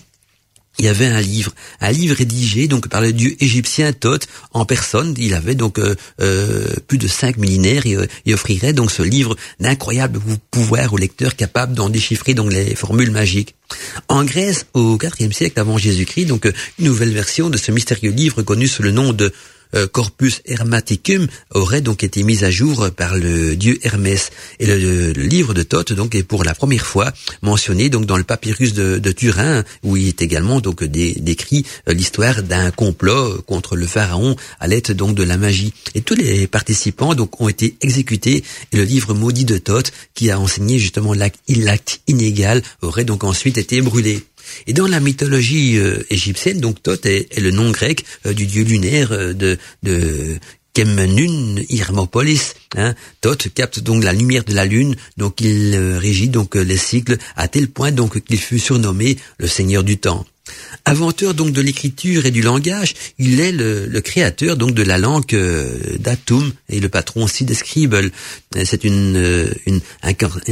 il 0.80 0.86
y 0.86 0.88
avait 0.88 1.08
un 1.08 1.22
livre, 1.22 1.54
un 1.82 1.92
livre 1.92 2.16
rédigé 2.16 2.68
donc 2.68 2.88
par 2.90 3.02
le 3.02 3.14
dieu 3.14 3.36
égyptien 3.40 3.94
Thoth 3.94 4.28
en 4.52 4.66
personne. 4.66 5.14
Il 5.18 5.34
avait 5.34 5.56
donc 5.56 5.80
euh, 5.80 5.96
euh, 6.22 6.68
plus 6.88 6.98
de 6.98 7.08
cinq 7.08 7.38
millénaires 7.38 7.86
et 7.86 7.98
il 8.26 8.34
offrirait 8.34 8.74
donc 8.74 8.92
ce 8.92 9.02
livre 9.02 9.36
d'incroyable 9.60 10.20
pouvoir 10.52 10.94
au 10.94 10.98
lecteur 10.98 11.36
capable 11.36 11.74
d'en 11.74 11.90
déchiffrer 11.90 12.34
donc 12.34 12.52
les 12.52 12.76
formules 12.76 13.12
magiques. 13.12 13.56
En 14.10 14.24
Grèce, 14.24 14.66
au 14.74 14.98
IVe 15.20 15.34
siècle 15.34 15.60
avant 15.60 15.78
Jésus-Christ, 15.78 16.26
donc 16.26 16.46
une 16.80 16.86
nouvelle 16.86 17.12
version 17.12 17.50
de 17.50 17.58
ce 17.58 17.72
mystérieux 17.72 18.12
livre 18.12 18.42
connu 18.42 18.68
sous 18.68 18.84
le 18.84 18.92
nom 18.92 19.14
de 19.14 19.26
euh, 19.26 19.32
corpus 19.92 20.42
Hermaticum 20.46 21.28
aurait 21.52 21.82
donc 21.82 22.04
été 22.04 22.24
mis 22.24 22.44
à 22.44 22.52
jour 22.52 22.90
par 22.96 23.18
le 23.18 23.56
dieu 23.56 23.80
Hermès. 23.84 24.32
Et 24.60 24.66
le, 24.66 25.12
livre 25.12 25.54
de 25.54 25.64
Thoth 25.64 25.94
donc 25.94 26.16
est 26.16 26.24
pour 26.24 26.44
la 26.44 26.54
première 26.54 26.86
fois 26.86 27.12
mentionné 27.42 27.90
donc 27.90 28.06
dans 28.06 28.18
le 28.18 28.24
papyrus 28.24 28.74
de, 28.74 29.12
Turin 29.12 29.64
où 29.84 29.98
il 29.98 30.08
est 30.08 30.22
également 30.22 30.60
donc 30.60 30.84
décrit 30.84 31.66
euh, 31.88 31.94
l'histoire 31.94 32.44
d'un 32.44 32.72
complot 32.72 33.42
contre 33.46 33.76
le 33.76 33.86
pharaon 33.86 34.36
à 34.60 34.68
l'aide 34.68 34.92
donc 34.92 35.16
de 35.16 35.24
la 35.24 35.38
magie. 35.38 35.74
Et 35.94 36.02
tous 36.02 36.16
les 36.16 36.48
participants 36.48 37.16
donc 37.16 37.40
ont 37.42 37.50
été 37.50 37.78
exécutés 37.82 38.44
et 38.72 38.78
le 38.78 38.84
livre 38.84 39.14
maudit 39.14 39.46
de 39.46 39.58
Thoth 39.58 39.92
qui 40.14 40.32
a 40.32 40.40
enseigné 40.40 40.80
justement 40.80 41.14
l'acte 41.14 42.02
inégal 42.08 42.62
aurait 42.82 43.06
donc 43.06 43.24
ensuite 43.24 43.58
été 43.58 43.82
brûlé. 43.82 44.24
Et 44.68 44.74
dans 44.74 44.88
la 44.88 45.00
mythologie 45.00 45.78
euh, 45.78 46.04
égyptienne, 46.10 46.60
donc 46.60 46.82
Thoth 46.82 47.06
est, 47.06 47.40
le 47.40 47.52
nom 47.52 47.72
grec 47.72 48.06
euh, 48.26 48.34
du 48.34 48.46
dieu 48.46 48.64
lunaire 48.64 49.12
euh, 49.12 49.34
de, 49.34 49.58
de 49.84 50.38
Kemnun 50.74 51.62
Hermopolis. 51.70 52.54
Hein. 52.76 52.96
Thoth 53.22 53.54
capte 53.54 53.80
donc 53.80 54.04
la 54.04 54.14
lumière 54.14 54.44
de 54.44 54.54
la 54.54 54.66
lune, 54.66 54.96
donc 55.18 55.42
il 55.42 55.76
régit 55.98 56.30
donc 56.30 56.56
les 56.56 56.78
cycles 56.78 57.18
à 57.36 57.48
tel 57.48 57.70
point 57.70 57.92
donc 57.92 58.22
qu'il 58.24 58.40
fut 58.40 58.60
surnommé 58.60 59.18
le 59.38 59.48
Seigneur 59.48 59.84
du 59.84 59.98
temps. 59.98 60.26
Inventeur 60.86 61.34
donc 61.34 61.52
de 61.52 61.62
l'écriture 61.62 62.28
et 62.28 62.32
du 62.32 62.42
langage, 62.42 62.94
il 63.18 63.40
est 63.40 63.52
le, 63.52 64.00
créateur 64.02 64.56
donc 64.56 64.76
de 64.76 64.84
la 64.84 65.00
langue 65.00 65.34
euh, 65.34 65.98
d'Atum 65.98 66.52
et 66.70 66.80
le 66.80 66.90
patron 66.90 67.24
aussi 67.24 67.44
des 67.44 67.56
scribbles. 67.56 68.12
C'est 68.64 68.84
une, 68.84 69.16
euh, 69.18 69.52
une, 69.66 69.82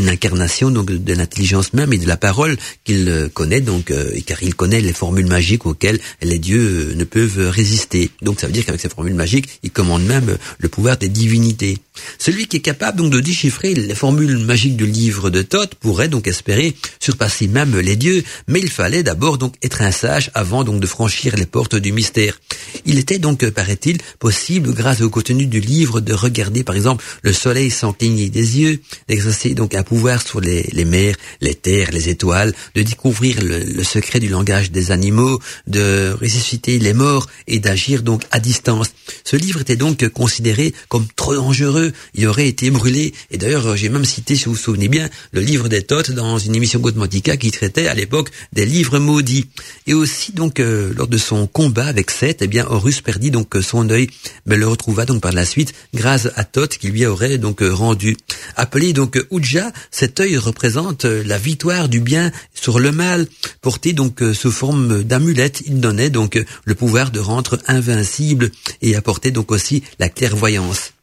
incarnation 0.09 0.71
donc 0.71 0.87
de 0.87 1.13
l'intelligence 1.13 1.73
même 1.73 1.93
et 1.93 1.99
de 1.99 2.07
la 2.07 2.17
parole 2.17 2.57
qu'il 2.83 3.29
connaît 3.33 3.61
donc 3.61 3.91
euh, 3.91 4.19
car 4.25 4.41
il 4.41 4.55
connaît 4.55 4.81
les 4.81 4.93
formules 4.93 5.27
magiques 5.27 5.67
auxquelles 5.67 5.99
les 6.23 6.39
dieux 6.39 6.93
ne 6.95 7.03
peuvent 7.03 7.49
résister. 7.49 8.09
Donc 8.23 8.39
ça 8.39 8.47
veut 8.47 8.53
dire 8.53 8.65
qu'avec 8.65 8.81
ces 8.81 8.89
formules 8.89 9.13
magiques, 9.13 9.59
il 9.61 9.69
commande 9.69 10.03
même 10.03 10.37
le 10.57 10.69
pouvoir 10.69 10.97
des 10.97 11.09
divinités. 11.09 11.77
Celui 12.17 12.47
qui 12.47 12.57
est 12.57 12.61
capable 12.61 12.97
donc 12.97 13.11
de 13.11 13.19
déchiffrer 13.19 13.75
les 13.75 13.93
formules 13.93 14.39
magiques 14.39 14.75
du 14.75 14.87
livre 14.87 15.29
de 15.29 15.43
Thoth 15.43 15.75
pourrait 15.75 16.07
donc 16.07 16.27
espérer 16.27 16.75
surpasser 16.99 17.47
même 17.47 17.77
les 17.77 17.95
dieux, 17.95 18.23
mais 18.47 18.59
il 18.59 18.69
fallait 18.71 19.03
d'abord 19.03 19.37
donc 19.37 19.53
être 19.61 19.82
un 19.83 19.91
sage 19.91 20.31
avant 20.33 20.63
donc 20.63 20.79
de 20.79 20.87
franchir 20.87 21.35
les 21.35 21.45
portes 21.45 21.75
du 21.75 21.91
mystère. 21.91 22.39
Il 22.85 22.97
était 22.97 23.19
donc, 23.19 23.47
paraît-il, 23.49 23.97
possible, 24.19 24.73
grâce 24.73 25.01
au 25.01 25.09
contenu 25.09 25.45
du 25.45 25.59
livre, 25.59 25.99
de 26.01 26.13
regarder 26.13 26.63
par 26.63 26.75
exemple 26.75 27.03
le 27.21 27.33
soleil 27.33 27.69
sans 27.69 27.93
cligner 27.93 28.29
des 28.29 28.59
yeux, 28.59 28.79
d'exercer 29.07 29.53
donc 29.53 29.75
un 29.75 29.83
pouvoir 29.83 30.21
sur 30.25 30.41
les, 30.41 30.85
mers, 30.85 31.15
les 31.41 31.55
terres, 31.55 31.91
les 31.91 32.09
étoiles, 32.09 32.53
de 32.75 32.81
découvrir 32.81 33.37
le, 33.41 33.83
secret 33.83 34.19
du 34.19 34.29
langage 34.29 34.71
des 34.71 34.91
animaux, 34.91 35.39
de 35.67 36.15
ressusciter 36.19 36.79
les 36.79 36.93
morts 36.93 37.27
et 37.47 37.59
d'agir 37.59 38.01
donc 38.01 38.23
à 38.31 38.39
distance. 38.39 38.91
Ce 39.23 39.35
livre 39.35 39.61
était 39.61 39.75
donc 39.75 40.07
considéré 40.09 40.73
comme 40.87 41.05
trop 41.15 41.35
dangereux, 41.35 41.91
il 42.15 42.27
aurait 42.27 42.47
été 42.47 42.71
brûlé. 42.71 43.13
Et 43.31 43.37
d'ailleurs, 43.37 43.75
j'ai 43.75 43.89
même 43.89 44.05
cité, 44.05 44.35
si 44.35 44.45
vous 44.45 44.53
vous 44.53 44.57
souvenez 44.57 44.87
bien, 44.87 45.09
le 45.31 45.41
livre 45.41 45.67
des 45.67 45.83
Thoth 45.83 46.11
dans 46.11 46.37
une 46.37 46.55
émission 46.55 46.79
Godmantica 46.79 47.37
qui 47.37 47.51
traitait 47.51 47.87
à 47.87 47.93
l'époque 47.93 48.29
des 48.53 48.65
livres 48.65 48.99
maudits. 48.99 49.47
Et 49.87 49.93
aussi 49.93 50.31
donc 50.31 50.59
euh, 50.59 50.93
lors 50.95 51.07
de 51.07 51.17
son 51.17 51.47
combat 51.47 51.85
avec 51.85 52.11
Seth, 52.11 52.41
eh 52.41 52.47
bien 52.47 52.65
Horus 52.67 53.01
perdit 53.01 53.31
donc 53.31 53.55
son 53.61 53.89
œil, 53.89 54.09
mais 54.45 54.57
le 54.57 54.67
retrouva 54.67 55.05
donc 55.05 55.21
par 55.21 55.31
la 55.31 55.45
suite 55.45 55.73
grâce 55.93 56.29
à 56.35 56.43
Thoth 56.43 56.77
qui 56.77 56.89
lui 56.89 57.05
aurait 57.05 57.37
donc 57.37 57.61
rendu. 57.61 58.17
Appelé 58.55 58.93
donc 58.93 59.19
Uja, 59.31 59.71
cet 59.91 60.19
œil 60.19 60.37
représente 60.37 61.05
la 61.05 61.37
victoire 61.37 61.89
du 61.89 61.99
bien 61.99 62.31
sur 62.53 62.79
le 62.79 62.91
mal, 62.91 63.27
porté 63.61 63.93
donc 63.93 64.23
sous 64.33 64.51
forme 64.51 65.03
d'amulette. 65.03 65.63
Il 65.65 65.79
donnait 65.79 66.09
donc 66.09 66.43
le 66.63 66.75
pouvoir 66.75 67.11
de 67.11 67.19
rendre 67.19 67.59
invincible 67.67 68.51
et 68.81 68.95
apportait 68.95 69.31
donc 69.31 69.51
aussi 69.51 69.83
la 69.99 70.09
clairvoyance. 70.09 70.93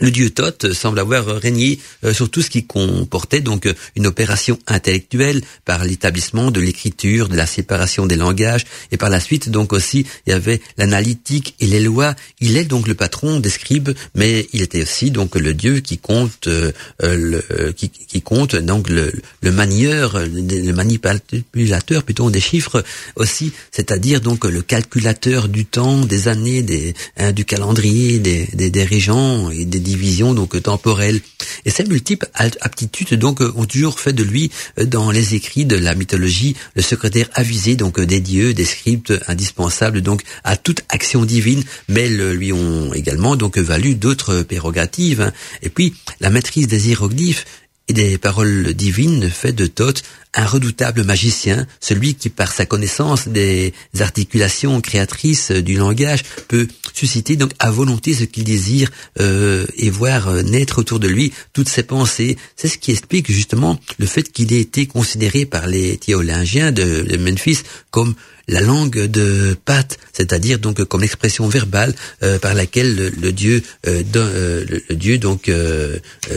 Le 0.00 0.10
dieu 0.10 0.30
Thoth 0.30 0.72
semble 0.72 0.98
avoir 0.98 1.26
régné 1.26 1.78
euh, 2.04 2.14
sur 2.14 2.30
tout 2.30 2.42
ce 2.42 2.50
qui 2.50 2.64
comportait 2.64 3.40
donc 3.40 3.66
euh, 3.66 3.74
une 3.96 4.06
opération 4.06 4.58
intellectuelle 4.66 5.40
par 5.64 5.84
l'établissement 5.84 6.50
de 6.50 6.60
l'écriture, 6.60 7.28
de 7.28 7.36
la 7.36 7.46
séparation 7.46 8.06
des 8.06 8.16
langages 8.16 8.64
et 8.92 8.96
par 8.96 9.10
la 9.10 9.20
suite 9.20 9.48
donc 9.48 9.72
aussi 9.72 10.06
il 10.26 10.30
y 10.30 10.32
avait 10.32 10.60
l'analytique 10.76 11.54
et 11.60 11.66
les 11.66 11.80
lois. 11.80 12.14
Il 12.40 12.56
est 12.56 12.64
donc 12.64 12.86
le 12.86 12.94
patron 12.94 13.40
des 13.40 13.50
scribes, 13.50 13.90
mais 14.14 14.48
il 14.52 14.62
était 14.62 14.82
aussi 14.82 15.10
donc 15.10 15.34
le 15.34 15.54
dieu 15.54 15.80
qui 15.80 15.98
compte 15.98 16.46
euh, 16.46 16.72
le, 17.00 17.72
qui, 17.72 17.90
qui, 17.90 18.22
compte 18.22 18.56
donc 18.56 18.88
le, 18.88 19.12
le 19.42 19.52
manieur, 19.52 20.18
le 20.18 20.72
manipulateur 20.72 22.02
plutôt 22.04 22.30
des 22.30 22.40
chiffres 22.40 22.84
aussi, 23.16 23.52
c'est-à-dire 23.72 24.20
donc 24.20 24.44
le 24.44 24.62
calculateur 24.62 25.48
du 25.48 25.64
temps, 25.64 26.04
des 26.04 26.28
années, 26.28 26.62
des 26.62 26.94
hein, 27.16 27.32
du 27.32 27.44
calendrier, 27.44 28.18
des, 28.18 28.46
des, 28.46 28.84
régents 28.84 29.50
et 29.50 29.64
des 29.64 29.80
division 29.88 30.34
donc 30.34 30.60
temporelle. 30.62 31.20
Et 31.64 31.70
ces 31.70 31.84
multiples 31.84 32.28
aptitudes 32.60 33.14
donc 33.14 33.40
ont 33.40 33.64
toujours 33.64 33.98
fait 33.98 34.12
de 34.12 34.22
lui 34.22 34.50
euh, 34.78 34.84
dans 34.84 35.10
les 35.10 35.34
écrits 35.34 35.64
de 35.64 35.76
la 35.76 35.94
mythologie 35.94 36.56
le 36.74 36.82
secrétaire 36.82 37.28
avisé 37.34 37.76
donc 37.76 38.00
des 38.00 38.20
dieux, 38.20 38.54
des 38.54 38.64
scripts 38.64 39.12
indispensables 39.26 40.00
donc 40.00 40.22
à 40.44 40.56
toute 40.56 40.82
action 40.88 41.24
divine, 41.24 41.62
mais 41.88 42.08
lui 42.08 42.52
ont 42.52 42.92
également 42.94 43.36
donc 43.36 43.58
valu 43.58 43.94
d'autres 43.94 44.42
prérogatives. 44.42 45.32
Et 45.62 45.70
puis 45.70 45.94
la 46.20 46.30
maîtrise 46.30 46.68
des 46.68 46.88
hiéroglyphes 46.88 47.44
et 47.88 47.94
des 47.94 48.18
paroles 48.18 48.74
divines 48.74 49.30
fait 49.30 49.52
de 49.52 49.66
Thoth 49.66 50.02
un 50.34 50.46
redoutable 50.46 51.04
magicien, 51.04 51.66
celui 51.80 52.14
qui 52.14 52.28
par 52.28 52.52
sa 52.52 52.66
connaissance 52.66 53.28
des 53.28 53.72
articulations 54.00 54.80
créatrices 54.80 55.50
du 55.50 55.76
langage 55.76 56.22
peut 56.48 56.68
susciter 56.92 57.36
donc 57.36 57.52
à 57.58 57.70
volonté 57.70 58.14
ce 58.14 58.24
qu'il 58.24 58.44
désire 58.44 58.90
euh, 59.20 59.66
et 59.76 59.90
voir 59.90 60.28
euh, 60.28 60.42
naître 60.42 60.78
autour 60.78 60.98
de 60.98 61.08
lui 61.08 61.32
toutes 61.52 61.68
ses 61.68 61.82
pensées. 61.82 62.36
C'est 62.56 62.68
ce 62.68 62.78
qui 62.78 62.92
explique 62.92 63.30
justement 63.30 63.78
le 63.98 64.06
fait 64.06 64.30
qu'il 64.30 64.52
ait 64.52 64.60
été 64.60 64.86
considéré 64.86 65.46
par 65.46 65.66
les 65.66 65.96
théologiens 65.96 66.72
de, 66.72 67.16
Memphis 67.18 67.60
comme 67.90 68.14
la 68.46 68.60
langue 68.60 69.06
de 69.06 69.56
Pat, 69.64 69.98
c'est-à-dire 70.12 70.58
donc 70.58 70.82
comme 70.84 71.02
expression 71.02 71.48
verbale 71.48 71.94
euh, 72.22 72.38
par 72.38 72.54
laquelle 72.54 73.12
le, 73.20 73.32
Dieu 73.32 73.62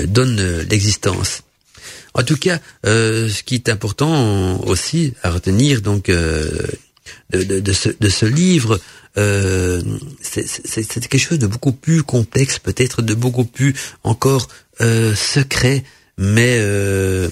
donne 0.07 0.65
l'existence. 0.69 1.43
En 2.13 2.23
tout 2.23 2.37
cas, 2.37 2.59
ce 2.83 3.43
qui 3.43 3.55
est 3.55 3.69
important 3.69 4.59
aussi 4.61 5.13
à 5.23 5.31
retenir 5.31 5.81
donc 5.81 6.09
de, 6.09 7.73
ce, 7.73 7.89
de 7.99 8.09
ce 8.09 8.25
livre, 8.25 8.79
euh, 9.17 9.81
c'est 10.21 11.07
quelque 11.07 11.17
chose 11.17 11.39
de 11.39 11.47
beaucoup 11.47 11.73
plus 11.73 12.03
complexe, 12.03 12.59
peut-être 12.59 13.01
de 13.01 13.13
beaucoup 13.13 13.45
plus 13.45 13.73
encore 14.03 14.47
euh, 14.79 15.15
secret, 15.15 15.83
mais 16.17 16.57
euh, 16.59 17.29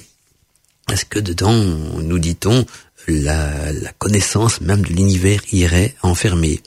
est-ce 0.91 1.05
que 1.05 1.19
dedans, 1.19 1.53
nous 1.53 2.19
dit-on, 2.19 2.65
la, 3.07 3.71
la 3.71 3.91
connaissance 3.93 4.61
même 4.61 4.81
de 4.81 4.89
l'univers 4.89 5.41
irait 5.51 5.95
enfermer? 6.01 6.61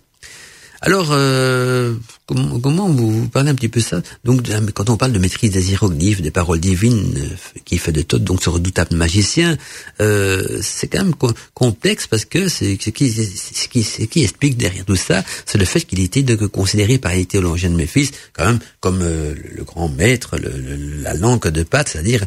Alors, 0.84 1.10
euh, 1.12 1.94
comment, 2.26 2.58
comment, 2.58 2.88
vous 2.88 3.28
parlez 3.28 3.50
un 3.50 3.54
petit 3.54 3.68
peu 3.68 3.80
ça? 3.80 4.02
Donc, 4.24 4.42
quand 4.74 4.90
on 4.90 4.96
parle 4.96 5.12
de 5.12 5.20
maîtrise 5.20 5.52
des 5.52 5.70
hiéroglyphes, 5.70 6.20
des 6.22 6.32
paroles 6.32 6.58
divines, 6.58 7.14
euh, 7.16 7.60
qui 7.64 7.78
fait 7.78 7.92
de 7.92 8.02
Todd 8.02 8.24
donc 8.24 8.42
ce 8.42 8.50
redoutable 8.50 8.96
magicien, 8.96 9.56
euh, 10.00 10.58
c'est 10.60 10.88
quand 10.88 11.04
même 11.04 11.14
complexe 11.54 12.08
parce 12.08 12.24
que 12.24 12.48
ce 12.48 12.64
qui, 12.74 12.90
qui, 12.90 13.84
qui 14.08 14.22
explique 14.24 14.56
derrière 14.56 14.84
tout 14.84 14.96
ça, 14.96 15.22
c'est 15.46 15.58
le 15.58 15.64
fait 15.64 15.82
qu'il 15.82 16.00
était 16.00 16.24
de, 16.24 16.34
considéré 16.46 16.98
par 16.98 17.12
les 17.12 17.26
théologiens 17.26 17.70
de 17.70 17.76
Memphis 17.76 18.10
quand 18.32 18.46
même 18.46 18.58
comme 18.80 19.02
euh, 19.02 19.34
le 19.54 19.62
grand 19.62 19.88
maître, 19.88 20.36
la 20.36 21.14
langue 21.14 21.46
de 21.46 21.62
pâte, 21.62 21.90
c'est-à-dire 21.90 22.24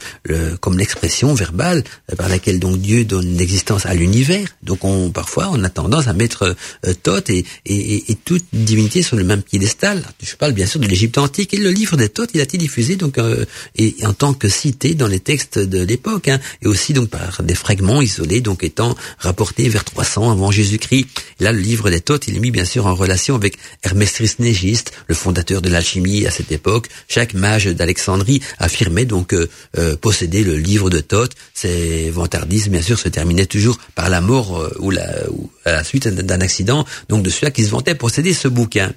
comme 0.62 0.78
l'expression 0.78 1.34
verbale 1.34 1.84
par 2.18 2.30
laquelle 2.30 2.60
donc 2.60 2.80
Dieu 2.80 3.04
donne 3.04 3.36
l'existence 3.36 3.86
à 3.86 3.94
l'univers. 3.94 4.48
Donc, 4.64 4.86
on 4.86 5.12
parfois 5.12 5.50
on 5.52 5.64
a 5.64 5.70
tendance 5.70 6.08
à 6.08 6.14
mettre 6.14 6.56
euh, 6.86 6.94
Thoth 7.04 7.30
et, 7.30 7.46
et, 7.66 8.12
et 8.12 8.16
tout 8.16 8.40
divinité 8.54 9.02
sur 9.02 9.16
le 9.16 9.24
même 9.24 9.42
piédestal. 9.42 10.04
Je 10.22 10.36
parle 10.36 10.54
bien 10.54 10.66
sûr 10.66 10.80
de 10.80 10.88
l'Égypte 10.88 11.18
antique 11.18 11.54
et 11.54 11.58
le 11.58 11.72
livre 11.72 11.98
des 11.98 12.10
Thoth, 12.10 12.30
il 12.34 12.40
a 12.40 12.44
été 12.44 12.58
diffusé 12.58 12.96
donc 12.96 13.18
euh, 13.18 13.46
et, 13.76 13.96
en 14.04 14.14
tant 14.14 14.34
que 14.34 14.50
cité 14.50 14.94
dans 14.94 15.08
les 15.08 15.20
textes 15.20 15.60
de 15.60 15.82
l'époque 15.82 16.28
hein, 16.28 16.40
et 16.62 16.68
aussi 16.68 16.94
donc 16.94 17.10
par 17.10 17.42
des 17.44 17.56
fragments 17.56 18.02
isolés 18.02 18.42
donc 18.42 18.64
étant 18.64 18.96
rapportés 19.20 19.70
vers 19.70 19.84
300 19.84 20.32
avant 20.32 20.52
Jésus-Christ. 20.52 21.08
Là, 21.40 21.52
le 21.52 21.60
livre 21.60 21.90
des 21.90 22.02
Thoth, 22.02 22.28
il 22.28 22.36
est 22.36 22.40
mis 22.40 22.52
bien 22.52 22.66
sûr 22.66 22.86
en 22.86 22.96
relation 22.96 23.36
avec 23.36 23.58
Hermès 23.84 24.12
Trismégiste, 24.14 24.92
le 25.08 25.16
fondateur 25.16 25.62
de 25.62 25.70
l'alchimie 25.70 26.26
à 26.26 26.32
cette 26.32 26.52
époque. 26.52 26.88
Chaque 27.08 27.34
mage 27.34 27.66
d'Alexandrie 27.66 28.42
affirmait 28.60 29.06
donc 29.06 29.34
euh, 29.34 29.48
euh, 29.78 29.96
posséder 29.96 30.44
le 30.44 30.58
livre 30.58 30.90
de 30.90 31.00
Thoth. 31.00 31.32
Ces 31.54 32.10
vantardismes 32.12 32.72
bien 32.72 32.82
sûr 32.82 33.00
se 33.00 33.10
terminaient 33.10 33.46
toujours 33.46 33.78
par 33.96 34.10
la 34.10 34.22
mort 34.22 34.70
ou, 34.80 34.92
la, 34.92 35.08
ou 35.32 35.50
à 35.66 35.72
la 35.72 35.84
suite 35.84 36.08
d'un 36.08 36.42
accident 36.42 36.86
donc 37.10 37.24
de 37.24 37.30
ceux 37.30 37.50
qui 37.50 37.64
se 37.64 37.70
vantaient 37.70 37.96
posséder 37.96 38.34
ce 38.36 38.48
bouquin. 38.48 38.92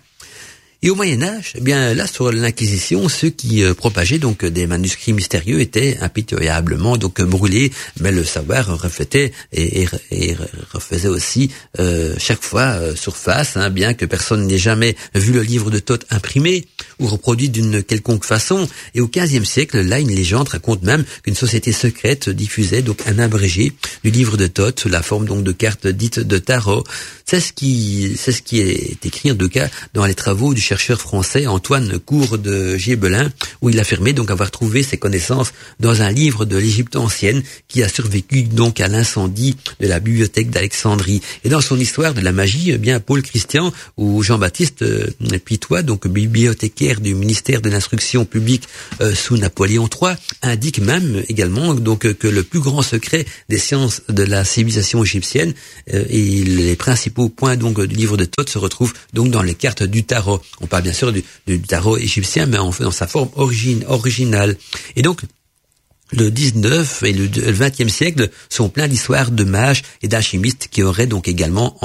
Et 0.80 0.90
au 0.90 0.94
Moyen 0.94 1.20
Âge, 1.24 1.54
eh 1.56 1.60
bien 1.60 1.92
là 1.92 2.06
sur 2.06 2.30
l'Inquisition, 2.30 3.08
ceux 3.08 3.30
qui 3.30 3.64
euh, 3.64 3.74
propageaient 3.74 4.20
donc 4.20 4.44
des 4.44 4.68
manuscrits 4.68 5.12
mystérieux 5.12 5.60
étaient 5.60 5.98
impitoyablement 6.00 6.96
donc 6.96 7.20
brûlés, 7.20 7.72
mais 7.98 8.12
le 8.12 8.22
savoir 8.22 8.80
reflétait 8.80 9.32
et, 9.52 9.88
refaisait 10.72 11.08
aussi 11.08 11.50
euh, 11.80 12.14
chaque 12.16 12.44
fois 12.44 12.62
euh, 12.62 12.94
surface, 12.94 13.56
hein, 13.56 13.70
bien 13.70 13.92
que 13.92 14.04
personne 14.04 14.46
n'ait 14.46 14.56
jamais 14.56 14.94
vu 15.16 15.32
le 15.32 15.42
livre 15.42 15.72
de 15.72 15.80
Thoth 15.80 16.06
imprimé 16.10 16.64
ou 17.00 17.08
reproduit 17.08 17.48
d'une 17.48 17.82
quelconque 17.82 18.24
façon. 18.24 18.68
Et 18.94 19.00
au 19.00 19.08
XVe 19.08 19.44
siècle, 19.44 19.80
là, 19.80 19.98
une 19.98 20.14
légende 20.14 20.48
raconte 20.48 20.84
même 20.84 21.04
qu'une 21.24 21.34
société 21.34 21.72
secrète 21.72 22.28
diffusait 22.28 22.82
donc 22.82 23.02
un 23.08 23.18
abrégé 23.18 23.72
du 24.04 24.12
livre 24.12 24.36
de 24.36 24.46
Thoth 24.46 24.78
sous 24.78 24.88
la 24.88 25.02
forme 25.02 25.26
donc 25.26 25.42
de 25.42 25.50
cartes 25.50 25.88
dites 25.88 26.20
de 26.20 26.38
tarot. 26.38 26.84
C'est 27.26 27.40
ce 27.40 27.52
qui, 27.52 28.16
c'est 28.16 28.32
ce 28.32 28.42
qui 28.42 28.60
est 28.60 29.04
écrit 29.04 29.32
en 29.32 29.36
tout 29.36 29.48
cas 29.48 29.68
dans 29.92 30.06
les 30.06 30.14
travaux 30.14 30.54
du 30.54 30.67
chercheur 30.68 31.00
français 31.00 31.46
Antoine 31.46 31.98
Cour 31.98 32.37
de 32.37 32.76
Gébelin, 32.76 33.33
où 33.62 33.70
il 33.70 33.81
affirmait 33.81 34.12
donc 34.12 34.31
avoir 34.31 34.50
trouvé 34.50 34.83
ses 34.83 34.98
connaissances 34.98 35.54
dans 35.81 36.02
un 36.02 36.11
livre 36.11 36.44
de 36.44 36.59
l'Égypte 36.59 36.94
ancienne 36.96 37.42
qui 37.68 37.83
a 37.83 37.88
survécu 37.88 38.42
donc 38.42 38.78
à 38.78 38.88
l'incendie 38.88 39.57
de 39.81 39.87
la 39.87 39.98
bibliothèque 39.98 40.50
d'Alexandrie. 40.50 41.22
Et 41.44 41.48
dans 41.48 41.62
son 41.62 41.78
histoire 41.78 42.12
de 42.12 42.20
la 42.20 42.33
magie, 42.33 42.70
eh 42.70 42.76
bien 42.76 43.00
Paul 43.00 43.22
Christian 43.22 43.72
ou 43.96 44.22
Jean-Baptiste 44.22 44.83
euh, 44.83 45.07
Pitois, 45.42 45.83
donc 45.83 46.07
bibliothécaire 46.07 47.00
du 47.00 47.14
ministère 47.14 47.62
de 47.62 47.70
l'instruction 47.70 48.26
publique 48.26 48.64
euh, 49.00 49.14
sous 49.14 49.38
Napoléon 49.38 49.88
III, 49.88 50.16
indique 50.42 50.81
même 50.81 51.22
également 51.28 51.72
donc 51.72 52.12
que 52.12 52.28
le 52.28 52.42
plus 52.42 52.61
grand 52.61 52.83
secret 52.83 53.24
des 53.48 53.59
sciences 53.59 54.02
de 54.11 54.22
la 54.22 54.44
civilisation 54.44 55.02
égyptienne 55.02 55.54
euh, 55.94 56.04
et 56.11 56.44
les 56.44 56.76
principaux 56.76 57.31
point 57.31 57.57
donc 57.57 57.81
du 57.81 57.96
livre 57.96 58.18
de 58.18 58.26
Thoth 58.26 58.50
se 58.50 58.59
retrouve 58.59 58.92
donc 59.14 59.31
dans 59.31 59.42
les 59.42 59.54
cartes 59.54 59.83
du 59.83 60.04
tarot. 60.04 60.42
On 60.60 60.66
parle 60.66 60.82
bien 60.82 60.92
sûr 60.92 61.12
du, 61.12 61.22
tarot 61.62 61.96
égyptien, 61.98 62.46
mais 62.46 62.58
en 62.58 62.70
dans 62.70 62.90
sa 62.90 63.06
forme 63.06 63.30
origine, 63.36 63.84
originale. 63.88 64.56
Et 64.96 65.02
donc 65.02 65.22
le 66.12 66.30
19 66.30 67.02
et 67.02 67.12
le 67.12 67.26
20e 67.26 67.88
siècle 67.88 68.30
sont 68.48 68.70
pleins 68.70 68.88
d'histoires 68.88 69.30
de 69.30 69.44
mages 69.44 69.82
et 70.02 70.08
d'alchimistes 70.08 70.68
qui 70.70 70.82
auraient 70.82 71.06
donc 71.06 71.28
également 71.28 71.76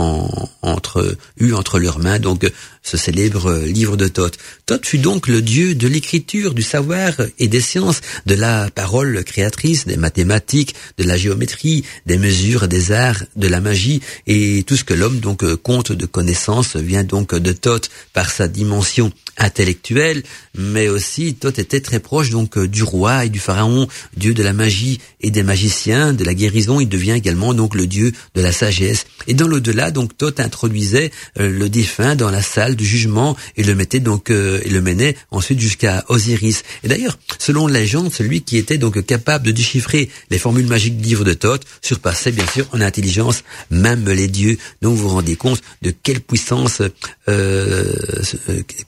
eu 1.37 1.53
entre 1.53 1.79
leurs 1.79 1.99
mains 1.99 2.19
donc 2.19 2.49
ce 2.83 2.97
célèbre 2.97 3.59
livre 3.65 3.97
de 3.97 4.07
Thoth. 4.07 4.37
Thoth 4.65 4.85
fut 4.85 4.99
donc 4.99 5.27
le 5.27 5.41
dieu 5.41 5.73
de 5.73 5.87
l'écriture, 5.87 6.53
du 6.53 6.61
savoir 6.61 7.13
et 7.39 7.47
des 7.47 7.61
sciences, 7.61 8.01
de 8.25 8.35
la 8.35 8.69
parole 8.69 9.23
créatrice, 9.23 9.87
des 9.87 9.97
mathématiques, 9.97 10.75
de 10.97 11.03
la 11.05 11.17
géométrie, 11.17 11.83
des 12.05 12.17
mesures, 12.17 12.67
des 12.67 12.91
arts, 12.91 13.23
de 13.35 13.47
la 13.47 13.61
magie 13.61 14.01
et 14.27 14.63
tout 14.67 14.75
ce 14.75 14.83
que 14.83 14.93
l'homme 14.93 15.19
donc 15.19 15.43
compte 15.55 15.91
de 15.91 16.05
connaissances 16.05 16.75
vient 16.75 17.03
donc 17.03 17.33
de 17.33 17.51
Thoth 17.53 17.89
par 18.13 18.29
sa 18.29 18.47
dimension 18.47 19.11
intellectuelle, 19.37 20.23
mais 20.55 20.89
aussi 20.89 21.33
Thoth 21.33 21.59
était 21.59 21.79
très 21.79 21.99
proche 21.99 22.29
donc 22.29 22.59
du 22.59 22.83
roi 22.83 23.25
et 23.25 23.29
du 23.29 23.39
pharaon, 23.39 23.87
dieu 24.15 24.33
de 24.33 24.43
la 24.43 24.53
magie 24.53 24.99
et 25.21 25.31
des 25.31 25.43
magiciens, 25.43 26.13
de 26.13 26.23
la 26.23 26.33
guérison. 26.33 26.79
Il 26.79 26.89
devient 26.89 27.11
également 27.11 27.53
donc 27.53 27.75
le 27.75 27.87
dieu 27.87 28.11
de 28.35 28.41
la 28.41 28.51
sagesse. 28.51 29.05
Et 29.27 29.33
dans 29.33 29.47
l'au-delà, 29.47 29.91
donc 29.91 30.15
Thoth 30.17 30.39
introduisait 30.39 31.11
euh, 31.39 31.49
le 31.49 31.69
défunt 31.69 32.15
dans 32.15 32.29
la 32.29 32.41
salle 32.41 32.72
du 32.75 32.85
jugement 32.85 33.35
et 33.57 33.63
le 33.63 33.75
mettait 33.75 33.99
donc 33.99 34.29
euh, 34.29 34.61
et 34.63 34.69
le 34.69 34.81
menait 34.81 35.15
ensuite 35.31 35.59
jusqu'à 35.59 36.03
Osiris. 36.09 36.63
Et 36.83 36.87
d'ailleurs, 36.87 37.17
selon 37.39 37.67
la 37.67 37.79
légende, 37.79 38.11
celui 38.13 38.41
qui 38.41 38.57
était 38.57 38.77
donc 38.77 39.05
capable 39.05 39.45
de 39.45 39.51
déchiffrer 39.51 40.09
les 40.29 40.39
formules 40.39 40.67
magiques 40.67 40.97
du 40.97 41.09
livre 41.09 41.25
de 41.25 41.33
Thoth 41.33 41.63
surpassait 41.81 42.31
bien 42.31 42.45
sûr 42.47 42.67
en 42.71 42.81
intelligence 42.81 43.43
même 43.69 44.09
les 44.09 44.27
dieux. 44.27 44.57
Donc 44.81 44.95
vous 44.95 45.09
vous 45.09 45.15
rendez 45.15 45.35
compte 45.35 45.61
de 45.81 45.91
quelle 45.91 46.21
puissance, 46.21 46.81
euh, 47.27 47.93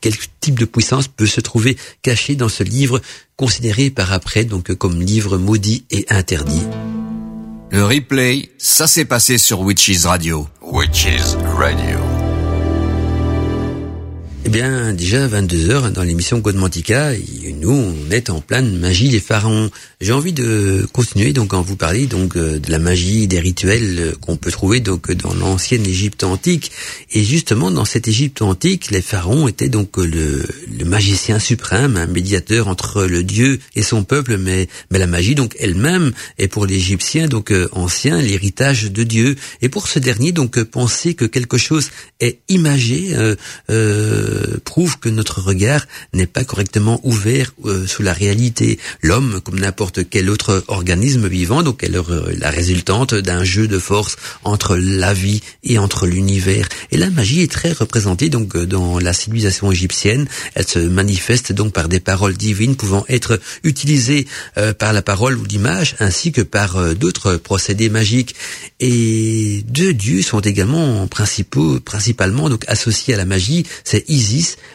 quel 0.01 0.13
type 0.39 0.59
de 0.59 0.65
puissance 0.65 1.07
peut 1.07 1.25
se 1.25 1.41
trouver 1.41 1.77
caché 2.01 2.35
dans 2.35 2.49
ce 2.49 2.63
livre 2.63 3.01
considéré 3.35 3.89
par 3.89 4.13
après 4.13 4.45
donc 4.45 4.73
comme 4.75 5.01
livre 5.01 5.37
maudit 5.37 5.85
et 5.91 6.05
interdit. 6.09 6.63
Le 7.71 7.83
replay, 7.83 8.51
ça 8.57 8.87
s'est 8.87 9.05
passé 9.05 9.37
sur 9.37 9.61
Witches 9.61 10.05
Radio. 10.05 10.47
Witches 10.61 11.35
Radio. 11.57 12.04
Eh 14.47 14.49
bien, 14.49 14.93
déjà 14.93 15.27
22 15.27 15.71
heures 15.71 15.91
dans 15.91 16.03
l'émission 16.03 16.37
Godmantica, 16.37 17.13
nous, 17.59 17.71
on 17.71 18.11
est 18.11 18.29
en 18.29 18.41
pleine 18.41 18.77
magie 18.77 19.09
des 19.09 19.19
pharaons. 19.19 19.71
J'ai 20.01 20.11
envie 20.11 20.33
de 20.33 20.85
continuer 20.93 21.33
donc 21.33 21.55
en 21.55 21.63
vous 21.63 21.75
parler 21.75 22.05
donc 22.05 22.37
euh, 22.37 22.59
de 22.59 22.69
la 22.69 22.77
magie, 22.77 23.25
des 23.25 23.39
rituels 23.39 23.97
euh, 23.97 24.11
qu'on 24.21 24.37
peut 24.37 24.51
trouver 24.51 24.81
donc 24.81 25.11
dans 25.13 25.33
l'ancienne 25.33 25.83
Égypte 25.87 26.23
antique. 26.23 26.71
Et 27.11 27.23
justement, 27.23 27.71
dans 27.71 27.85
cette 27.85 28.07
Égypte 28.07 28.43
antique, 28.43 28.91
les 28.91 29.01
pharaons 29.01 29.47
étaient 29.47 29.67
donc 29.67 29.97
le, 29.97 30.45
magicien 30.85 31.39
suprême, 31.39 31.97
un 31.97 32.05
médiateur 32.05 32.67
entre 32.67 33.05
le 33.05 33.23
dieu 33.23 33.57
et 33.75 33.81
son 33.81 34.03
peuple, 34.03 34.37
mais, 34.37 34.67
mais 34.91 34.99
la 34.99 35.07
magie 35.07 35.33
donc 35.33 35.55
elle-même 35.59 36.11
est 36.37 36.49
pour 36.49 36.67
l'Égyptien 36.67 37.27
donc 37.27 37.51
euh, 37.51 37.67
ancien 37.71 38.21
l'héritage 38.21 38.91
de 38.91 39.01
Dieu. 39.01 39.37
Et 39.63 39.69
pour 39.69 39.87
ce 39.87 39.97
dernier 39.97 40.31
donc 40.33 40.61
penser 40.65 41.15
que 41.15 41.25
quelque 41.25 41.57
chose 41.57 41.89
est 42.19 42.41
imagé. 42.47 43.15
Euh, 43.15 43.35
prouve 44.63 44.99
que 44.99 45.09
notre 45.09 45.41
regard 45.41 45.85
n'est 46.13 46.27
pas 46.27 46.43
correctement 46.43 46.99
ouvert 47.03 47.53
sous 47.87 48.01
la 48.01 48.13
réalité. 48.13 48.79
L'homme, 49.01 49.41
comme 49.41 49.59
n'importe 49.59 50.09
quel 50.09 50.29
autre 50.29 50.63
organisme 50.67 51.27
vivant, 51.27 51.63
donc 51.63 51.83
est 51.83 51.91
la 52.37 52.49
résultante 52.49 53.13
d'un 53.13 53.43
jeu 53.43 53.67
de 53.67 53.79
force 53.79 54.15
entre 54.43 54.75
la 54.77 55.13
vie 55.13 55.41
et 55.63 55.77
entre 55.77 56.07
l'univers. 56.07 56.67
Et 56.91 56.97
la 56.97 57.09
magie 57.09 57.41
est 57.41 57.51
très 57.51 57.71
représentée 57.71 58.29
donc 58.29 58.57
dans 58.57 58.99
la 58.99 59.13
civilisation 59.13 59.71
égyptienne. 59.71 60.27
Elle 60.53 60.67
se 60.67 60.79
manifeste 60.79 61.51
donc 61.53 61.73
par 61.73 61.87
des 61.87 61.99
paroles 61.99 62.35
divines 62.35 62.75
pouvant 62.75 63.05
être 63.09 63.39
utilisées 63.63 64.27
par 64.77 64.93
la 64.93 65.01
parole 65.01 65.37
ou 65.37 65.45
l'image, 65.45 65.95
ainsi 65.99 66.31
que 66.31 66.41
par 66.41 66.95
d'autres 66.95 67.35
procédés 67.37 67.89
magiques. 67.89 68.35
Et 68.79 69.63
deux 69.67 69.93
dieux 69.93 70.21
sont 70.21 70.41
également 70.41 71.07
principaux, 71.07 71.79
principalement 71.79 72.49
donc 72.49 72.63
associés 72.67 73.13
à 73.13 73.17
la 73.17 73.25
magie. 73.25 73.65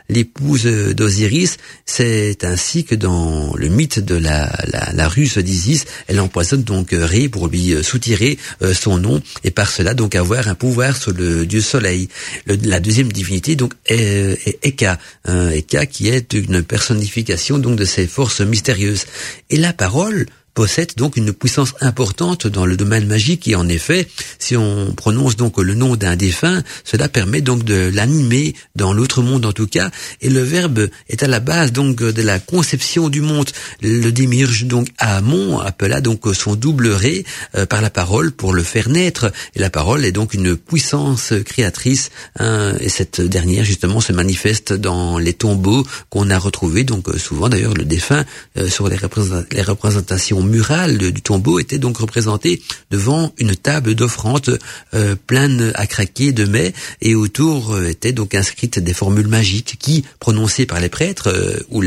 L'épouse 0.09 0.65
d'Osiris. 0.65 1.57
C'est 1.87 2.45
ainsi 2.45 2.85
que 2.85 2.95
dans 2.95 3.55
le 3.57 3.69
mythe 3.69 3.99
de 4.01 4.15
la, 4.15 4.53
la, 4.73 4.93
la 4.93 5.09
ruse 5.09 5.39
d'Isis, 5.39 5.85
elle 6.09 6.21
empoisonne 6.21 6.63
donc 6.63 6.89
Ré 6.93 7.29
pour 7.29 7.49
lui 7.49 7.75
soutirer 7.83 8.39
euh, 8.63 8.75
son 8.75 8.99
nom 8.99 9.23
et 9.45 9.51
par 9.51 9.71
cela 9.71 9.95
donc 9.95 10.15
avoir 10.15 10.49
un 10.49 10.55
pouvoir 10.55 10.97
sur 10.97 11.13
le 11.13 11.47
dieu 11.47 11.61
soleil. 11.61 12.09
la 12.47 12.81
deuxième 12.81 13.13
divinité 13.13 13.57
donc 13.57 13.75
est, 13.87 14.39
est 14.47 14.59
Eka, 14.63 14.99
Eka 15.29 15.87
qui 15.87 16.09
est 16.09 16.33
une 16.33 16.63
personnification 16.63 17.59
donc 17.59 17.77
de 17.77 17.85
ces 17.85 18.07
forces 18.07 18.41
mystérieuses. 18.41 19.07
Et 19.51 19.57
la 19.57 19.73
parole 19.73 20.27
possède 20.61 20.93
donc 20.95 21.17
une 21.17 21.33
puissance 21.33 21.73
importante 21.81 22.47
dans 22.47 22.67
le 22.67 22.77
domaine 22.77 23.07
magique 23.07 23.49
et 23.49 23.55
en 23.55 23.67
effet, 23.67 24.07
si 24.39 24.59
on 24.59 24.93
prononce 24.93 25.35
donc 25.35 25.57
le 25.57 25.73
nom 25.73 25.97
d'un 25.97 26.17
défunt, 26.17 26.63
cela 26.85 27.09
permet 27.09 27.41
donc 27.41 27.65
de 27.65 27.91
l'animer 27.95 28.55
dans 28.77 28.93
l'autre 28.93 29.23
monde 29.23 29.47
en 29.47 29.53
tout 29.53 29.67
cas. 29.67 29.91
Et 30.21 30.29
le 30.29 30.43
verbe 30.43 30.91
est 31.09 31.23
à 31.23 31.29
la 31.29 31.41
base 31.41 31.73
donc 31.73 31.97
de 31.97 32.21
la 32.21 32.39
conception 32.39 33.09
du 33.09 33.23
monde. 33.23 33.49
Le 33.81 34.11
démirge 34.11 34.67
donc 34.67 34.89
Amon 34.99 35.61
appela 35.61 36.03
donc 36.03 36.27
son 36.35 36.57
double 36.57 36.89
ré 36.89 37.25
euh, 37.55 37.65
par 37.65 37.81
la 37.81 37.89
parole 37.89 38.31
pour 38.31 38.53
le 38.53 38.63
faire 38.63 38.91
naître. 38.91 39.33
Et 39.55 39.61
la 39.61 39.71
parole 39.71 40.05
est 40.05 40.13
donc 40.13 40.35
une 40.35 40.59
puissance 40.59 41.33
créatrice 41.47 42.11
hein, 42.39 42.75
et 42.81 42.91
cette 42.91 43.23
dernière 43.23 43.65
justement 43.65 44.03
se 44.03 44.13
manifeste 44.13 44.75
dans 44.75 45.17
les 45.17 45.33
tombeaux 45.33 45.87
qu'on 46.11 46.29
a 46.29 46.39
retrouvés 46.39 46.85
donc 46.85 47.09
souvent 47.17 47.49
d'ailleurs 47.49 47.73
le 47.73 47.87
défunt 47.87 48.27
euh, 48.59 48.69
sur 48.69 48.91
les 48.91 48.99
représentations 48.99 50.50
mural 50.51 50.99
du 50.99 51.23
tombeau 51.23 51.59
était 51.59 51.79
donc 51.79 51.99
représenté 51.99 52.63
devant 52.91 53.33
une 53.39 53.57
table 53.57 53.95
d'offrande 53.95 54.59
euh, 54.95 55.17
pleine 55.27 55.73
à 55.75 55.87
craquer 55.87 56.33
de 56.33 56.45
mets 56.45 56.75
et 57.01 57.15
autour 57.15 57.75
euh, 57.75 57.89
étaient 57.89 58.13
donc 58.13 58.35
inscrites 58.35 58.79
des 58.79 58.93
formules 58.93 59.29
magiques 59.29 59.77
qui, 59.79 60.05
prononcées 60.19 60.67
par 60.67 60.81
les 60.81 60.89
prêtres 60.89 61.29
euh, 61.29 61.59
ou, 61.71 61.81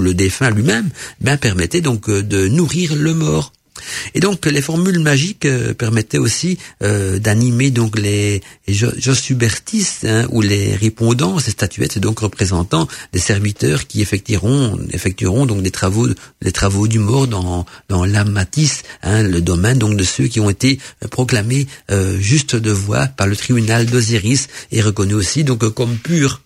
le 0.00 0.14
défunt 0.14 0.50
lui-même, 0.50 0.88
ben, 1.20 1.36
permettaient 1.36 1.80
donc 1.80 2.10
de 2.10 2.48
nourrir 2.48 2.96
le 2.96 3.14
mort. 3.14 3.52
Et 4.14 4.20
donc 4.20 4.46
les 4.46 4.62
formules 4.62 4.98
magiques 4.98 5.44
euh, 5.44 5.74
permettaient 5.74 6.18
aussi 6.18 6.58
euh, 6.82 7.18
d'animer 7.18 7.70
donc 7.70 7.98
les 7.98 8.42
Josubertis 8.68 9.86
hein, 10.04 10.26
ou 10.30 10.42
les 10.42 10.74
répondants, 10.74 11.38
ces 11.38 11.50
statuettes 11.52 11.98
donc 11.98 12.20
représentant 12.20 12.88
des 13.12 13.18
serviteurs 13.18 13.86
qui 13.86 14.00
effectueront 14.00 14.78
effectueront 14.92 15.46
donc 15.46 15.62
des 15.62 15.70
travaux 15.70 16.08
les 16.42 16.52
travaux 16.52 16.88
du 16.88 16.98
mort 16.98 17.26
dans 17.26 17.66
dans 17.88 18.04
l'amatis, 18.04 18.82
hein, 19.02 19.22
le 19.22 19.40
domaine 19.40 19.78
donc 19.78 19.96
de 19.96 20.04
ceux 20.04 20.26
qui 20.26 20.40
ont 20.40 20.50
été 20.50 20.78
proclamés 21.10 21.66
euh, 21.90 22.18
juste 22.18 22.56
de 22.56 22.70
voix 22.70 23.06
par 23.06 23.26
le 23.26 23.36
tribunal 23.36 23.86
d'Osiris 23.86 24.48
et 24.72 24.80
reconnus 24.80 25.16
aussi 25.16 25.44
donc 25.44 25.68
comme 25.74 25.96
purs. 25.96 26.40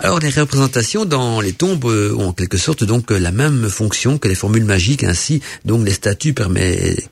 Alors 0.00 0.18
les 0.20 0.30
représentations 0.30 1.04
dans 1.04 1.40
les 1.40 1.52
tombes 1.52 1.84
euh, 1.86 2.14
ont 2.16 2.28
en 2.28 2.32
quelque 2.32 2.58
sorte 2.58 2.84
donc 2.84 3.10
la 3.10 3.32
même 3.32 3.68
fonction 3.68 4.18
que 4.18 4.28
les 4.28 4.34
formules 4.34 4.64
magiques. 4.64 5.04
Ainsi, 5.04 5.40
donc 5.64 5.84
les 5.84 5.92
statues 5.92 6.34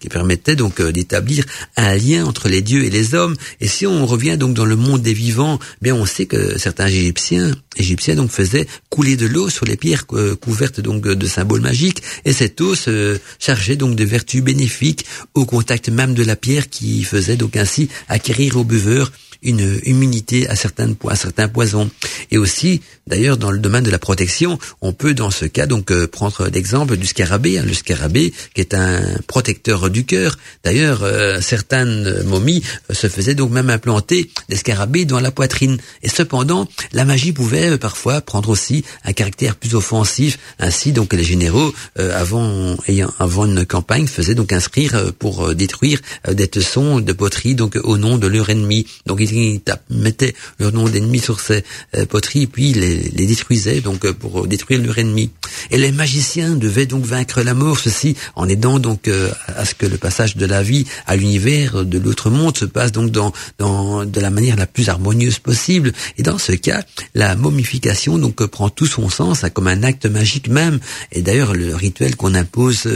qui 0.00 0.08
permettaient 0.08 0.56
donc 0.56 0.80
euh, 0.80 0.92
d'établir 0.92 1.44
un 1.76 1.94
lien 1.96 2.24
entre 2.24 2.48
les 2.48 2.62
dieux 2.62 2.84
et 2.84 2.90
les 2.90 3.14
hommes. 3.14 3.36
Et 3.60 3.68
si 3.68 3.86
on 3.86 4.06
revient 4.06 4.36
donc 4.36 4.54
dans 4.54 4.64
le 4.64 4.76
monde 4.76 5.02
des 5.02 5.14
vivants, 5.14 5.58
bien 5.82 5.94
on 5.94 6.06
sait 6.06 6.26
que 6.26 6.58
certains 6.58 6.86
Égyptiens, 6.86 7.52
Égyptiens 7.76 8.16
donc 8.16 8.30
faisaient 8.30 8.66
couler 8.90 9.16
de 9.16 9.26
l'eau 9.26 9.48
sur 9.48 9.64
les 9.64 9.76
pierres 9.76 10.04
euh, 10.12 10.36
couvertes 10.36 10.80
donc 10.80 11.02
de 11.02 11.26
symboles 11.26 11.60
magiques. 11.60 12.02
Et 12.24 12.32
cette 12.32 12.60
eau 12.60 12.74
se 12.74 13.18
chargeait 13.38 13.76
donc 13.76 13.96
de 13.96 14.04
vertus 14.04 14.42
bénéfiques 14.42 15.04
au 15.34 15.44
contact 15.44 15.88
même 15.88 16.14
de 16.14 16.24
la 16.24 16.36
pierre 16.36 16.68
qui 16.68 17.04
faisait 17.04 17.36
donc 17.36 17.56
ainsi 17.56 17.88
acquérir 18.08 18.56
au 18.56 18.64
buveur 18.64 19.12
une 19.44 19.80
immunité 19.84 20.48
à 20.48 20.54
à 21.08 21.16
certains 21.16 21.48
poisons. 21.48 21.90
Et 22.30 22.38
aussi, 22.38 22.80
d'ailleurs, 23.06 23.36
dans 23.36 23.50
le 23.50 23.58
domaine 23.58 23.84
de 23.84 23.90
la 23.90 23.98
protection, 23.98 24.58
on 24.80 24.92
peut 24.92 25.14
dans 25.14 25.30
ce 25.30 25.44
cas 25.44 25.66
donc 25.66 25.90
euh, 25.90 26.06
prendre 26.06 26.48
l'exemple 26.48 26.96
du 26.96 27.06
scarabée, 27.06 27.58
hein, 27.58 27.64
le 27.66 27.74
scarabée 27.74 28.32
qui 28.54 28.60
est 28.60 28.74
un 28.74 29.00
protecteur 29.26 29.90
du 29.90 30.04
cœur. 30.04 30.38
D'ailleurs, 30.64 31.02
euh, 31.02 31.40
certaines 31.40 32.22
momies 32.24 32.62
euh, 32.90 32.94
se 32.94 33.08
faisaient 33.08 33.34
donc 33.34 33.50
même 33.50 33.70
implanter 33.70 34.30
des 34.48 34.56
scarabées 34.56 35.04
dans 35.04 35.20
la 35.20 35.30
poitrine. 35.30 35.78
Et 36.02 36.08
cependant, 36.08 36.66
la 36.92 37.04
magie 37.04 37.32
pouvait 37.32 37.76
parfois 37.78 38.20
prendre 38.20 38.48
aussi 38.48 38.84
un 39.04 39.12
caractère 39.12 39.56
plus 39.56 39.74
offensif. 39.74 40.38
Ainsi, 40.58 40.92
donc 40.92 41.12
les 41.12 41.24
généraux, 41.24 41.72
avant 41.96 42.76
ayant 42.88 43.12
avant 43.18 43.46
une 43.46 43.64
campagne, 43.66 44.06
faisaient 44.06 44.34
donc 44.34 44.52
inscrire 44.52 45.12
pour 45.18 45.54
détruire 45.54 46.00
des 46.30 46.48
tessons 46.48 47.00
de 47.00 47.12
poterie 47.12 47.54
donc 47.54 47.78
au 47.82 47.96
nom 47.96 48.18
de 48.18 48.26
leur 48.26 48.50
ennemi. 48.50 48.86
Donc 49.06 49.18
ils 49.20 49.33
mettaient 49.90 50.34
leur 50.58 50.72
nom 50.72 50.88
d'ennemi 50.88 51.18
sur 51.18 51.40
ces 51.40 51.64
euh, 51.96 52.06
poteries, 52.06 52.46
puis 52.46 52.72
les, 52.72 53.26
détruisaient 53.26 53.80
donc 53.80 54.04
euh, 54.04 54.12
pour 54.12 54.46
détruire 54.46 54.82
leur 54.82 54.98
ennemi. 54.98 55.30
Et 55.70 55.78
les 55.78 55.92
magiciens 55.92 56.56
devaient 56.56 56.86
donc 56.86 57.04
vaincre 57.04 57.42
la 57.42 57.54
mort, 57.54 57.78
ceci 57.78 58.16
en 58.36 58.48
aidant 58.48 58.78
donc 58.78 59.08
euh, 59.08 59.30
à 59.48 59.64
ce 59.64 59.74
que 59.74 59.86
le 59.86 59.98
passage 59.98 60.36
de 60.36 60.46
la 60.46 60.62
vie 60.62 60.86
à 61.06 61.16
l'univers 61.16 61.84
de 61.84 61.98
l'autre 61.98 62.30
monde 62.30 62.56
se 62.56 62.64
passe 62.64 62.92
donc 62.92 63.10
dans, 63.10 63.32
dans 63.58 64.04
de 64.04 64.20
la 64.20 64.30
manière 64.30 64.56
la 64.56 64.66
plus 64.66 64.88
harmonieuse 64.88 65.38
possible. 65.38 65.92
Et 66.18 66.22
dans 66.22 66.38
ce 66.38 66.52
cas, 66.52 66.82
la 67.14 67.36
momification 67.36 68.18
donc 68.18 68.44
prend 68.46 68.70
tout 68.70 68.86
son 68.86 69.08
sens 69.08 69.44
hein, 69.44 69.50
comme 69.50 69.68
un 69.68 69.82
acte 69.82 70.06
magique 70.06 70.48
même. 70.48 70.80
Et 71.12 71.22
d'ailleurs, 71.22 71.54
le 71.54 71.74
rituel 71.74 72.16
qu'on 72.16 72.34
impose, 72.34 72.86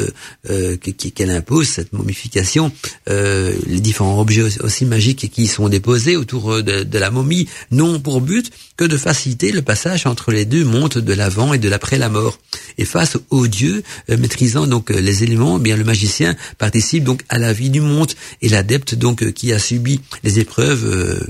euh, 0.51 0.76
qu'elle 0.76 1.30
impose, 1.30 1.68
cette 1.68 1.93
momification, 1.93 2.72
euh, 3.09 3.55
les 3.66 3.80
différents 3.80 4.20
objets 4.20 4.61
aussi 4.61 4.84
magiques 4.84 5.30
qui 5.30 5.47
sont 5.47 5.68
déposés 5.68 6.16
autour 6.29 6.53
euh, 6.53 6.62
de, 6.62 6.99
la 6.99 7.11
momie 7.11 7.49
n'ont 7.70 8.01
pour 8.01 8.20
but 8.20 8.51
que 8.76 8.85
de 8.85 8.97
faciliter 8.97 9.51
le 9.51 9.62
passage 9.62 10.07
entre 10.07 10.31
les 10.31 10.45
deux 10.45 10.64
mondes 10.64 10.99
de 10.99 11.12
l'avant 11.14 11.55
et 11.55 11.59
de 11.59 11.68
l'après 11.68 11.97
la 11.97 12.11
mort. 12.11 12.39
Et 12.76 12.85
face 12.85 13.16
au 13.31 13.47
dieu 13.47 13.83
euh, 14.11 14.18
maîtrisant 14.18 14.66
donc 14.66 14.91
euh, 14.91 15.01
les 15.01 15.22
éléments, 15.22 15.57
eh 15.59 15.62
bien 15.62 15.76
le 15.76 15.85
magicien 15.85 16.37
participe 16.59 17.05
donc 17.05 17.22
à 17.31 17.39
la 17.39 17.53
vie 17.53 17.70
du 17.70 17.81
monde 17.81 18.12
et 18.43 18.49
l'adepte 18.49 18.95
donc 18.95 19.33
qui 19.33 19.53
a 19.53 19.59
subi 19.59 20.01
les 20.22 20.39
épreuves 20.39 21.24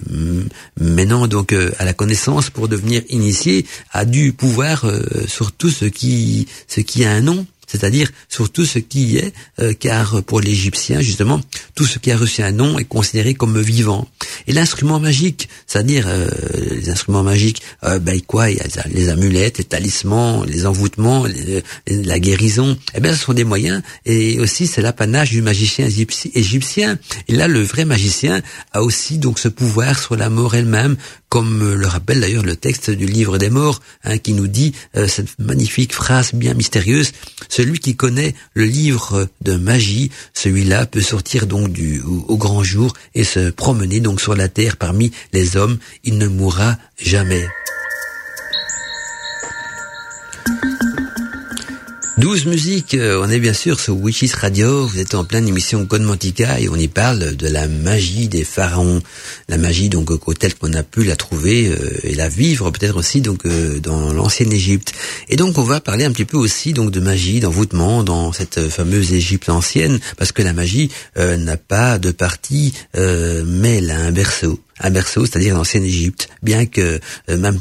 menant 0.80 1.26
donc 1.26 1.52
à 1.52 1.84
la 1.84 1.92
connaissance 1.92 2.50
pour 2.50 2.68
devenir 2.68 3.02
initié 3.08 3.66
a 3.92 4.04
du 4.04 4.32
pouvoir 4.32 4.90
sur 5.26 5.52
tout 5.52 5.70
ce 5.70 5.84
qui 5.84 6.46
ce 6.66 6.80
qui 6.80 7.04
a 7.04 7.12
un 7.12 7.20
nom 7.20 7.46
c'est-à-dire 7.68 8.10
sur 8.28 8.50
tout 8.50 8.64
ce 8.64 8.80
qui 8.80 9.18
est, 9.18 9.32
euh, 9.60 9.72
car 9.78 10.22
pour 10.24 10.40
l'Égyptien, 10.40 11.00
justement, 11.00 11.40
tout 11.74 11.86
ce 11.86 11.98
qui 11.98 12.10
a 12.10 12.16
reçu 12.16 12.42
un 12.42 12.50
nom 12.50 12.78
est 12.78 12.84
considéré 12.84 13.34
comme 13.34 13.60
vivant. 13.60 14.08
Et 14.46 14.52
l'instrument 14.52 14.98
magique, 14.98 15.48
c'est-à-dire 15.66 16.06
euh, 16.08 16.28
les 16.72 16.90
instruments 16.90 17.22
magiques, 17.22 17.62
euh, 17.84 17.98
ben 17.98 18.20
quoi, 18.22 18.50
il 18.50 18.56
y 18.56 18.60
a 18.60 18.64
les 18.90 19.10
amulettes, 19.10 19.58
les 19.58 19.64
talismans, 19.64 20.44
les 20.44 20.66
envoûtements, 20.66 21.26
la 21.86 22.18
guérison, 22.18 22.76
eh 22.94 23.00
bien 23.00 23.14
ce 23.14 23.24
sont 23.24 23.34
des 23.34 23.44
moyens, 23.44 23.82
et 24.06 24.40
aussi 24.40 24.66
c'est 24.66 24.82
l'apanage 24.82 25.30
du 25.30 25.42
magicien 25.42 25.86
égyptien. 26.34 26.98
Et 27.28 27.34
là, 27.34 27.48
le 27.48 27.62
vrai 27.62 27.84
magicien 27.84 28.40
a 28.72 28.82
aussi 28.82 29.18
donc 29.18 29.38
ce 29.38 29.48
pouvoir 29.48 29.98
sur 29.98 30.16
la 30.16 30.30
mort 30.30 30.54
elle-même, 30.54 30.96
comme 31.28 31.74
le 31.74 31.86
rappelle 31.86 32.20
d'ailleurs 32.20 32.44
le 32.44 32.56
texte 32.56 32.90
du 32.90 33.06
livre 33.06 33.38
des 33.38 33.50
morts, 33.50 33.80
hein, 34.04 34.18
qui 34.18 34.32
nous 34.32 34.46
dit 34.46 34.72
cette 35.06 35.38
magnifique 35.38 35.92
phrase 35.92 36.32
bien 36.34 36.54
mystérieuse, 36.54 37.12
celui 37.48 37.78
qui 37.78 37.96
connaît 37.96 38.34
le 38.54 38.64
livre 38.64 39.28
de 39.42 39.56
magie, 39.56 40.10
celui-là 40.34 40.86
peut 40.86 41.00
sortir 41.00 41.46
donc 41.46 41.72
du 41.72 42.00
au, 42.00 42.36
grand 42.36 42.62
jour 42.62 42.92
et 43.14 43.24
se 43.24 43.50
promener 43.50 44.00
donc 44.00 44.20
sur 44.20 44.34
la 44.34 44.48
terre 44.48 44.76
parmi 44.76 45.12
les 45.32 45.56
hommes. 45.56 45.78
Il 46.04 46.18
ne 46.18 46.26
mourra 46.26 46.76
jamais. 46.98 47.46
12 52.18 52.46
musiques, 52.46 52.94
euh, 52.94 53.22
on 53.24 53.30
est 53.30 53.38
bien 53.38 53.52
sûr 53.52 53.78
sur 53.78 53.96
Witches 53.96 54.34
Radio, 54.34 54.88
vous 54.88 54.98
êtes 54.98 55.14
en 55.14 55.22
pleine 55.22 55.46
émission 55.46 55.86
Code 55.86 56.02
Mantica 56.02 56.58
et 56.58 56.68
on 56.68 56.74
y 56.74 56.88
parle 56.88 57.36
de 57.36 57.46
la 57.46 57.68
magie 57.68 58.26
des 58.26 58.42
pharaons, 58.42 59.00
la 59.48 59.56
magie 59.56 59.88
donc 59.88 60.10
telle 60.36 60.56
qu'on 60.56 60.72
a 60.72 60.82
pu 60.82 61.04
la 61.04 61.14
trouver 61.14 61.68
euh, 61.68 61.76
et 62.02 62.16
la 62.16 62.28
vivre 62.28 62.72
peut-être 62.72 62.96
aussi 62.96 63.20
donc 63.20 63.46
euh, 63.46 63.78
dans 63.78 64.12
l'ancienne 64.12 64.52
Égypte. 64.52 64.94
Et 65.28 65.36
donc 65.36 65.58
on 65.58 65.62
va 65.62 65.80
parler 65.80 66.04
un 66.04 66.10
petit 66.10 66.24
peu 66.24 66.36
aussi 66.36 66.72
donc 66.72 66.90
de 66.90 66.98
magie, 66.98 67.38
d'envoûtement 67.38 68.02
dans 68.02 68.32
cette 68.32 68.68
fameuse 68.68 69.12
Égypte 69.12 69.48
ancienne 69.48 70.00
parce 70.16 70.32
que 70.32 70.42
la 70.42 70.52
magie 70.52 70.90
n'a 71.16 71.56
pas 71.56 72.00
de 72.00 72.10
partie 72.10 72.74
mais 72.94 73.76
elle 73.76 73.92
a 73.92 74.00
un 74.00 74.10
berceau. 74.10 74.58
Un 74.80 74.90
berceau, 74.90 75.26
c'est-à-dire 75.26 75.54
l'ancienne 75.54 75.84
Égypte, 75.84 76.28
bien 76.42 76.66
que 76.66 77.00
même 77.28 77.58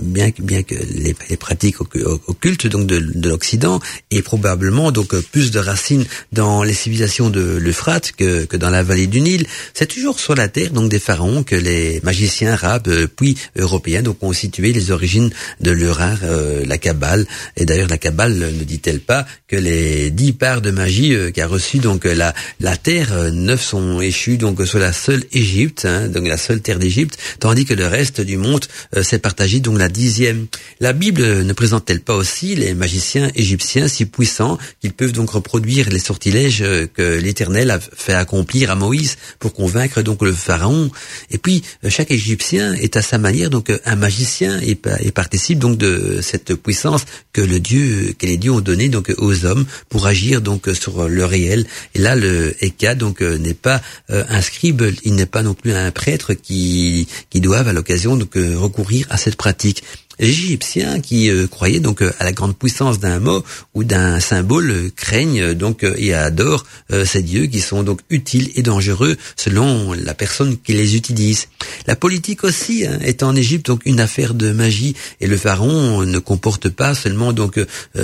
bien 0.00 0.30
que 0.30 0.42
bien 0.42 0.62
que 0.62 0.74
les, 0.74 1.14
pratiques 1.36 1.80
occultes 1.80 2.66
donc 2.66 2.86
de, 2.86 2.98
de 2.98 3.28
l'Occident 3.28 3.80
aient 4.10 4.22
probablement 4.22 4.92
donc 4.92 5.14
plus 5.32 5.50
de 5.50 5.58
racines 5.58 6.04
dans 6.32 6.62
les 6.62 6.72
civilisations 6.72 7.30
de 7.30 7.56
l'Euphrate 7.56 8.12
que, 8.12 8.44
que 8.44 8.56
dans 8.56 8.70
la 8.70 8.82
vallée 8.82 9.06
du 9.06 9.20
Nil. 9.20 9.46
C'est 9.74 9.86
toujours 9.86 10.18
sur 10.20 10.34
la 10.34 10.48
terre 10.48 10.70
donc 10.70 10.90
des 10.90 10.98
pharaons 10.98 11.42
que 11.42 11.56
les 11.56 12.00
magiciens 12.02 12.52
arabes 12.52 12.88
puis 13.16 13.36
européens 13.56 14.02
donc 14.02 14.22
ont 14.22 14.32
situé 14.32 14.72
les 14.72 14.90
origines 14.90 15.30
de 15.60 15.70
leur 15.70 16.00
art, 16.00 16.20
la 16.66 16.78
Kabbale. 16.78 17.26
Et 17.56 17.64
d'ailleurs 17.64 17.88
la 17.88 17.98
Kabbale 17.98 18.36
ne 18.36 18.64
dit-elle 18.64 19.00
pas 19.00 19.26
que 19.48 19.56
les 19.56 20.10
dix 20.10 20.32
parts 20.32 20.60
de 20.60 20.70
magie 20.70 21.14
qu'a 21.32 21.46
reçu 21.46 21.78
donc 21.78 22.04
la 22.04 22.34
la 22.60 22.76
terre 22.76 23.32
neuf 23.32 23.62
sont 23.62 24.00
échus 24.00 24.38
donc 24.38 24.66
sur 24.66 24.78
la 24.78 24.92
seule 24.92 25.24
Égypte, 25.32 25.84
hein, 25.84 26.08
donc 26.08 26.26
la 26.26 26.36
seule 26.36 26.53
terre 26.60 26.78
d'Égypte, 26.78 27.18
tandis 27.40 27.64
que 27.64 27.74
le 27.74 27.86
reste 27.86 28.20
du 28.20 28.36
monde 28.36 28.64
s'est 29.02 29.18
partagé 29.18 29.60
donc 29.60 29.78
la 29.78 29.88
dixième. 29.88 30.46
La 30.80 30.92
Bible 30.92 31.42
ne 31.42 31.52
présente-t-elle 31.52 32.00
pas 32.00 32.14
aussi 32.14 32.54
les 32.54 32.74
magiciens 32.74 33.30
égyptiens 33.34 33.88
si 33.88 34.06
puissants 34.06 34.58
qu'ils 34.80 34.92
peuvent 34.92 35.12
donc 35.12 35.30
reproduire 35.30 35.88
les 35.90 35.98
sortilèges 35.98 36.64
que 36.94 37.18
l'Éternel 37.18 37.70
a 37.70 37.80
fait 37.80 38.14
accomplir 38.14 38.70
à 38.70 38.74
Moïse 38.74 39.16
pour 39.38 39.52
convaincre 39.54 40.02
donc 40.02 40.22
le 40.22 40.32
pharaon? 40.32 40.90
Et 41.30 41.38
puis 41.38 41.62
chaque 41.88 42.10
Égyptien 42.10 42.74
est 42.74 42.96
à 42.96 43.02
sa 43.02 43.18
manière 43.18 43.50
donc 43.50 43.72
un 43.84 43.96
magicien 43.96 44.60
et, 44.60 44.74
participe 44.74 45.58
donc 45.58 45.78
de 45.78 46.20
cette 46.22 46.54
puissance 46.54 47.04
que 47.32 47.40
le 47.40 47.60
Dieu 47.60 48.14
que 48.18 48.26
les 48.26 48.36
dieux 48.36 48.52
ont 48.52 48.60
donné 48.60 48.88
donc 48.88 49.12
aux 49.18 49.44
hommes 49.44 49.64
pour 49.88 50.06
agir 50.06 50.40
donc 50.40 50.68
sur 50.74 51.08
le 51.08 51.24
réel. 51.24 51.66
Et 51.94 51.98
là 51.98 52.16
le 52.16 52.54
Eka 52.60 52.94
donc 52.94 53.20
n'est 53.20 53.54
pas 53.54 53.80
un 54.08 54.40
scribe, 54.40 54.82
il 55.04 55.14
n'est 55.14 55.26
pas 55.26 55.42
non 55.42 55.54
plus 55.54 55.72
un 55.72 55.90
prêtre 55.90 56.34
qui 56.44 57.06
doivent 57.34 57.68
à 57.68 57.72
l'occasion 57.72 58.16
donc 58.16 58.34
recourir 58.34 59.06
à 59.10 59.16
cette 59.16 59.36
pratique. 59.36 59.82
Les 60.18 60.28
Égyptiens 60.28 61.00
qui 61.00 61.28
euh, 61.28 61.46
croyaient 61.46 61.80
donc 61.80 62.00
euh, 62.00 62.12
à 62.20 62.24
la 62.24 62.32
grande 62.32 62.56
puissance 62.56 63.00
d'un 63.00 63.18
mot 63.18 63.42
ou 63.74 63.82
d'un 63.82 64.20
symbole 64.20 64.70
euh, 64.70 64.90
craignent 64.94 65.54
donc 65.54 65.84
et 65.96 66.14
adorent 66.14 66.64
ces 67.04 67.22
dieux 67.22 67.46
qui 67.46 67.60
sont 67.60 67.82
donc 67.82 68.00
utiles 68.10 68.50
et 68.54 68.62
dangereux 68.62 69.16
selon 69.36 69.92
la 69.92 70.14
personne 70.14 70.56
qui 70.56 70.72
les 70.72 70.96
utilise. 70.96 71.48
La 71.86 71.96
politique 71.96 72.44
aussi 72.44 72.86
hein, 72.86 72.98
est 73.02 73.22
en 73.22 73.34
Égypte 73.34 73.66
donc 73.66 73.80
une 73.84 74.00
affaire 74.00 74.34
de 74.34 74.52
magie 74.52 74.94
et 75.20 75.26
le 75.26 75.36
pharaon 75.36 76.04
ne 76.04 76.18
comporte 76.18 76.68
pas 76.68 76.94
seulement 76.94 77.32
donc 77.32 77.58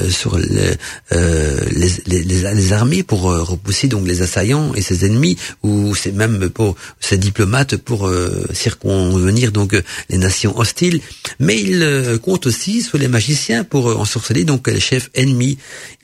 sur 0.08 0.38
les, 0.38 0.76
les, 1.10 2.22
les, 2.22 2.72
armées 2.72 3.02
pour 3.02 3.22
repousser 3.22 3.88
donc 3.88 4.06
les 4.06 4.22
assaillants 4.22 4.74
et 4.74 4.82
ses 4.82 5.04
ennemis 5.04 5.36
ou 5.62 5.94
c'est 5.94 6.12
même 6.12 6.48
pour 6.50 6.76
ses 7.00 7.18
diplomates 7.18 7.76
pour 7.76 8.10
circonvenir 8.52 9.52
donc 9.52 9.80
les 10.08 10.18
nations 10.18 10.58
hostiles, 10.58 11.00
mais 11.38 11.60
il 11.60 11.99
euh, 12.00 12.18
compte 12.18 12.46
aussi 12.46 12.82
sur 12.82 12.98
les 12.98 13.08
magiciens 13.08 13.64
pour 13.64 13.88
euh, 13.88 13.94
ensorceler 13.94 14.44
donc 14.44 14.68
les 14.68 14.80
chefs 14.80 15.10
ennemis. 15.14 15.58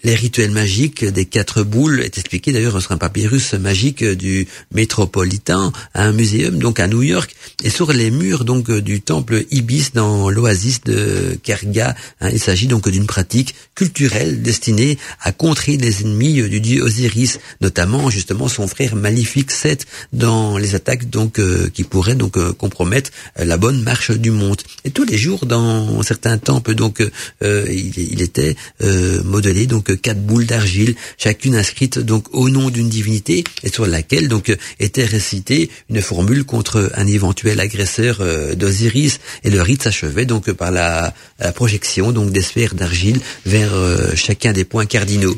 Les 0.05 0.15
rituels 0.15 0.51
magiques 0.51 1.05
des 1.05 1.25
quatre 1.25 1.63
boules 1.63 2.01
est 2.01 2.19
expliqué 2.19 2.53
d'ailleurs 2.53 2.81
sur 2.81 2.93
un 2.93 2.97
papyrus 2.97 3.55
magique 3.55 4.05
du 4.05 4.47
métropolitain 4.73 5.73
un 5.95 6.13
muséum 6.13 6.59
donc 6.59 6.79
à 6.79 6.87
New 6.87 7.03
York 7.03 7.35
et 7.65 7.71
sur 7.71 7.93
les 7.93 8.11
murs 8.11 8.45
donc 8.45 8.71
du 8.71 9.01
temple 9.01 9.45
Ibis 9.51 9.93
dans 9.95 10.31
l'oasis 10.31 10.83
de 10.85 11.39
Kerga. 11.43 11.97
Hein, 12.21 12.31
il 12.33 12.39
s'agit 12.39 12.67
donc 12.67 12.89
d'une 12.89 13.07
pratique 13.07 13.55
culturelle 13.75 14.43
destinée 14.43 14.99
à 15.23 15.33
contrer 15.33 15.77
les 15.77 16.03
ennemis 16.03 16.49
du 16.49 16.61
dieu 16.61 16.83
Osiris, 16.83 17.41
notamment 17.61 18.11
justement 18.11 18.49
son 18.49 18.69
frère 18.69 18.95
maléfique 18.95 19.51
Seth 19.51 19.87
dans 20.13 20.59
les 20.59 20.75
attaques 20.75 21.11
donc 21.11 21.41
euh, 21.41 21.69
qui 21.73 21.85
pourraient 21.85 22.15
donc 22.15 22.39
compromettre 22.57 23.11
la 23.37 23.57
bonne 23.57 23.83
marche 23.83 24.11
du 24.11 24.31
monde. 24.31 24.61
Et 24.85 24.91
tous 24.91 25.05
les 25.05 25.19
jours 25.19 25.47
dans 25.47 25.86
certains 26.03 26.39
temples 26.39 26.75
donc 26.75 27.01
euh, 27.43 27.67
il, 27.69 27.99
il, 27.99 28.23
était 28.23 28.57
euh, 28.83 29.23
modelé 29.23 29.67
donc 29.67 30.01
quatre 30.01 30.21
boules 30.21 30.47
d'argile, 30.47 30.95
chacune 31.19 31.57
inscrite 31.57 31.99
donc 31.99 32.27
au 32.33 32.49
nom 32.49 32.71
d'une 32.71 32.89
divinité 32.89 33.45
et 33.63 33.71
sur 33.71 33.87
laquelle 33.87 34.29
donc 34.29 34.55
était 34.81 35.05
récitée 35.05 35.71
une 35.91 36.01
formule 36.01 36.45
contre 36.45 36.91
un 36.95 37.07
éventuel 37.07 37.61
agresseur 37.61 38.19
euh, 38.21 38.55
d'Osiris 38.55 39.21
et 39.45 39.51
le 39.51 39.63
rite 39.63 39.83
s'achevait 39.83 40.27
donc 40.27 40.51
par 40.53 40.71
la, 40.71 41.15
la, 41.39 41.53
projection 41.53 42.13
donc 42.13 42.31
des 42.31 42.43
sphères 42.43 42.75
d'argile 42.75 43.21
vers 43.45 43.75
euh, 43.75 44.15
chacun 44.15 44.53
des 44.53 44.65
points 44.65 44.87
cardinaux. 44.87 45.37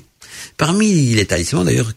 Parmi 0.58 1.14
les 1.14 1.24
talismans 1.24 1.64
d'ailleurs 1.64 1.92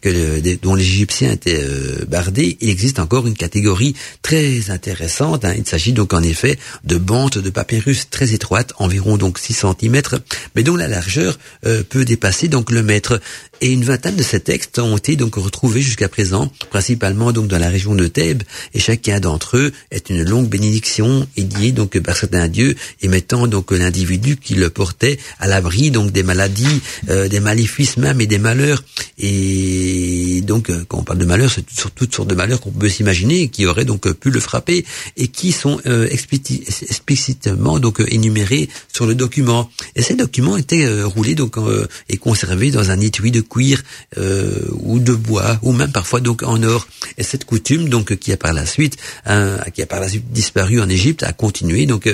dont 0.61 0.75
les 0.75 0.83
Égyptiens 0.83 1.31
étaient 1.31 1.63
euh, 1.63 2.05
bardés, 2.07 2.57
il 2.61 2.69
existe 2.69 2.99
encore 2.99 3.25
une 3.25 3.33
catégorie 3.33 3.95
très 4.21 4.69
intéressante. 4.69 5.43
Hein. 5.45 5.55
Il 5.57 5.65
s'agit 5.65 5.93
donc 5.93 6.13
en 6.13 6.21
effet 6.21 6.59
de 6.83 6.97
bandes 6.97 7.31
de 7.31 7.49
papyrus 7.49 8.11
très 8.11 8.33
étroites, 8.33 8.73
environ 8.77 9.17
donc 9.17 9.39
6 9.39 9.65
cm, 9.65 10.01
mais 10.55 10.61
dont 10.61 10.75
la 10.75 10.87
largeur 10.87 11.39
euh, 11.65 11.81
peut 11.81 12.05
dépasser 12.05 12.49
donc 12.49 12.69
le 12.69 12.83
mètre. 12.83 13.19
Et 13.61 13.71
une 13.71 13.83
vingtaine 13.83 14.15
de 14.15 14.23
ces 14.23 14.39
textes 14.39 14.79
ont 14.79 14.97
été 14.97 15.15
donc 15.15 15.35
retrouvés 15.35 15.81
jusqu'à 15.81 16.09
présent, 16.09 16.51
principalement 16.71 17.31
donc 17.31 17.47
dans 17.47 17.59
la 17.59 17.69
région 17.69 17.93
de 17.93 18.07
Thèbes, 18.07 18.41
et 18.73 18.79
chacun 18.79 19.19
d'entre 19.19 19.57
eux 19.57 19.71
est 19.91 20.09
une 20.09 20.23
longue 20.23 20.49
bénédiction 20.49 21.27
édiée 21.37 21.71
donc 21.71 21.99
par 21.99 22.17
certains 22.17 22.47
dieux 22.47 22.75
et 23.01 23.07
donc 23.47 23.71
l'individu 23.71 24.37
qui 24.37 24.55
le 24.55 24.69
portait 24.69 25.17
à 25.39 25.47
l'abri 25.47 25.91
donc 25.91 26.11
des 26.11 26.23
maladies, 26.23 26.81
euh, 27.09 27.27
des 27.27 27.39
maléfices 27.39 27.97
même 27.97 28.19
et 28.19 28.27
des 28.27 28.39
malheurs. 28.39 28.83
Et 29.17 30.41
donc 30.43 30.69
euh, 30.69 30.83
quand 30.87 30.99
on 30.99 31.03
parle 31.03 31.19
de 31.19 31.25
malheurs, 31.25 31.51
c'est 31.51 31.69
sur 31.69 31.91
toutes 31.91 32.13
sortes 32.13 32.29
de 32.29 32.35
malheurs 32.35 32.59
qu'on 32.59 32.71
peut 32.71 32.89
s'imaginer 32.89 33.47
qui 33.47 33.65
auraient 33.65 33.85
donc 33.85 34.11
pu 34.13 34.31
le 34.31 34.39
frapper 34.39 34.85
et 35.17 35.27
qui 35.27 35.51
sont 35.51 35.79
euh, 35.85 36.07
explicitement 36.09 37.79
donc 37.79 38.01
énumérés 38.07 38.69
sur 38.91 39.05
le 39.05 39.15
document. 39.15 39.69
Et 39.95 40.01
ces 40.01 40.15
documents 40.15 40.57
étaient 40.57 40.87
roulés 41.03 41.35
donc 41.35 41.57
et 42.09 42.17
conservés 42.17 42.71
dans 42.71 42.91
un 42.91 42.99
étui 42.99 43.31
de 43.31 43.41
cuir 43.51 43.83
euh, 44.17 44.49
ou 44.83 44.99
de 44.99 45.13
bois 45.13 45.59
ou 45.61 45.73
même 45.73 45.91
parfois 45.91 46.21
donc 46.21 46.41
en 46.43 46.63
or. 46.63 46.87
Et 47.17 47.23
cette 47.23 47.45
coutume 47.45 47.89
donc 47.89 48.15
qui 48.15 48.31
a 48.31 48.37
par 48.37 48.53
la 48.53 48.65
suite 48.65 48.95
hein, 49.25 49.57
qui 49.73 49.81
a 49.81 49.85
par 49.85 49.99
la 49.99 50.07
suite 50.07 50.31
disparu 50.31 50.79
en 50.79 50.87
Égypte 50.87 51.23
a 51.23 51.33
continué 51.33 51.85
donc 51.85 52.07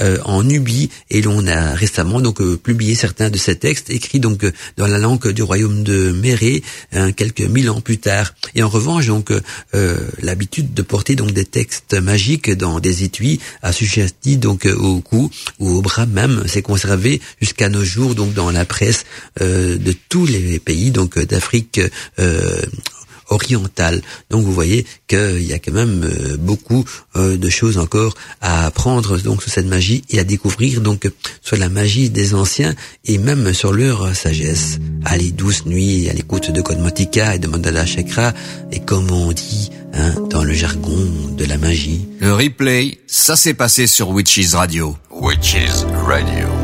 euh, 0.00 0.18
en 0.24 0.42
Nubie 0.42 0.90
et 1.10 1.22
l'on 1.22 1.46
a 1.46 1.74
récemment 1.74 2.20
donc 2.20 2.40
euh, 2.40 2.56
publié 2.56 2.94
certains 2.94 3.30
de 3.30 3.38
ces 3.38 3.56
textes 3.56 3.88
écrits 3.88 4.20
donc 4.20 4.44
dans 4.76 4.86
la 4.86 4.98
langue 4.98 5.28
du 5.28 5.42
royaume 5.42 5.84
de 5.84 6.12
Méré 6.12 6.62
hein, 6.92 7.12
quelques 7.12 7.40
mille 7.40 7.70
ans 7.70 7.80
plus 7.80 7.98
tard. 7.98 8.34
Et 8.54 8.62
en 8.62 8.68
revanche 8.68 9.06
donc 9.06 9.32
l'habitude 10.20 10.74
de 10.74 10.82
porter 10.82 11.16
donc 11.16 11.32
des 11.32 11.44
textes 11.44 11.94
magiques 11.94 12.50
dans 12.50 12.78
des 12.78 13.04
étuis 13.04 13.40
assujettis 13.62 14.36
donc 14.36 14.66
au 14.66 15.00
cou 15.00 15.30
ou 15.58 15.70
au 15.70 15.82
bras 15.82 16.06
même 16.06 16.46
s'est 16.46 16.62
conservé 16.62 17.20
jusqu'à 17.40 17.68
nos 17.68 17.84
jours 17.84 18.14
donc 18.14 18.34
dans 18.34 18.50
la 18.50 18.64
presse 18.64 19.04
de 19.40 19.94
tous 20.08 20.26
les 20.26 20.58
pays 20.58 20.73
donc 20.90 21.16
euh, 21.16 21.24
d'Afrique 21.24 21.80
euh, 22.18 22.62
orientale. 23.30 24.02
Donc 24.30 24.44
vous 24.44 24.52
voyez 24.52 24.86
qu'il 25.08 25.42
y 25.42 25.52
a 25.52 25.58
quand 25.58 25.72
même 25.72 26.04
euh, 26.04 26.36
beaucoup 26.36 26.84
de 27.16 27.48
choses 27.48 27.78
encore 27.78 28.14
à 28.40 28.66
apprendre 28.66 29.18
donc 29.18 29.42
sur 29.42 29.50
cette 29.50 29.66
magie 29.66 30.04
et 30.10 30.18
à 30.18 30.24
découvrir 30.24 30.80
donc 30.80 31.10
sur 31.40 31.56
la 31.56 31.68
magie 31.68 32.10
des 32.10 32.34
anciens 32.34 32.74
et 33.04 33.18
même 33.18 33.54
sur 33.54 33.72
leur 33.72 34.14
sagesse. 34.14 34.78
Allez, 35.04 35.30
douce 35.30 35.64
nuit 35.64 36.08
à 36.10 36.12
l'écoute 36.12 36.50
de 36.50 36.60
Kodmotika 36.60 37.36
et 37.36 37.38
de 37.38 37.48
Mandala 37.48 37.86
Chakra 37.86 38.32
et 38.72 38.80
comme 38.80 39.10
on 39.10 39.32
dit 39.32 39.70
hein, 39.94 40.14
dans 40.30 40.44
le 40.44 40.52
jargon 40.52 40.98
de 41.36 41.44
la 41.44 41.56
magie. 41.56 42.06
Le 42.20 42.34
replay, 42.34 42.98
ça 43.06 43.36
s'est 43.36 43.54
passé 43.54 43.86
sur 43.86 44.10
Witches 44.10 44.54
Radio. 44.54 44.96
Witches 45.10 45.84
Radio. 46.06 46.63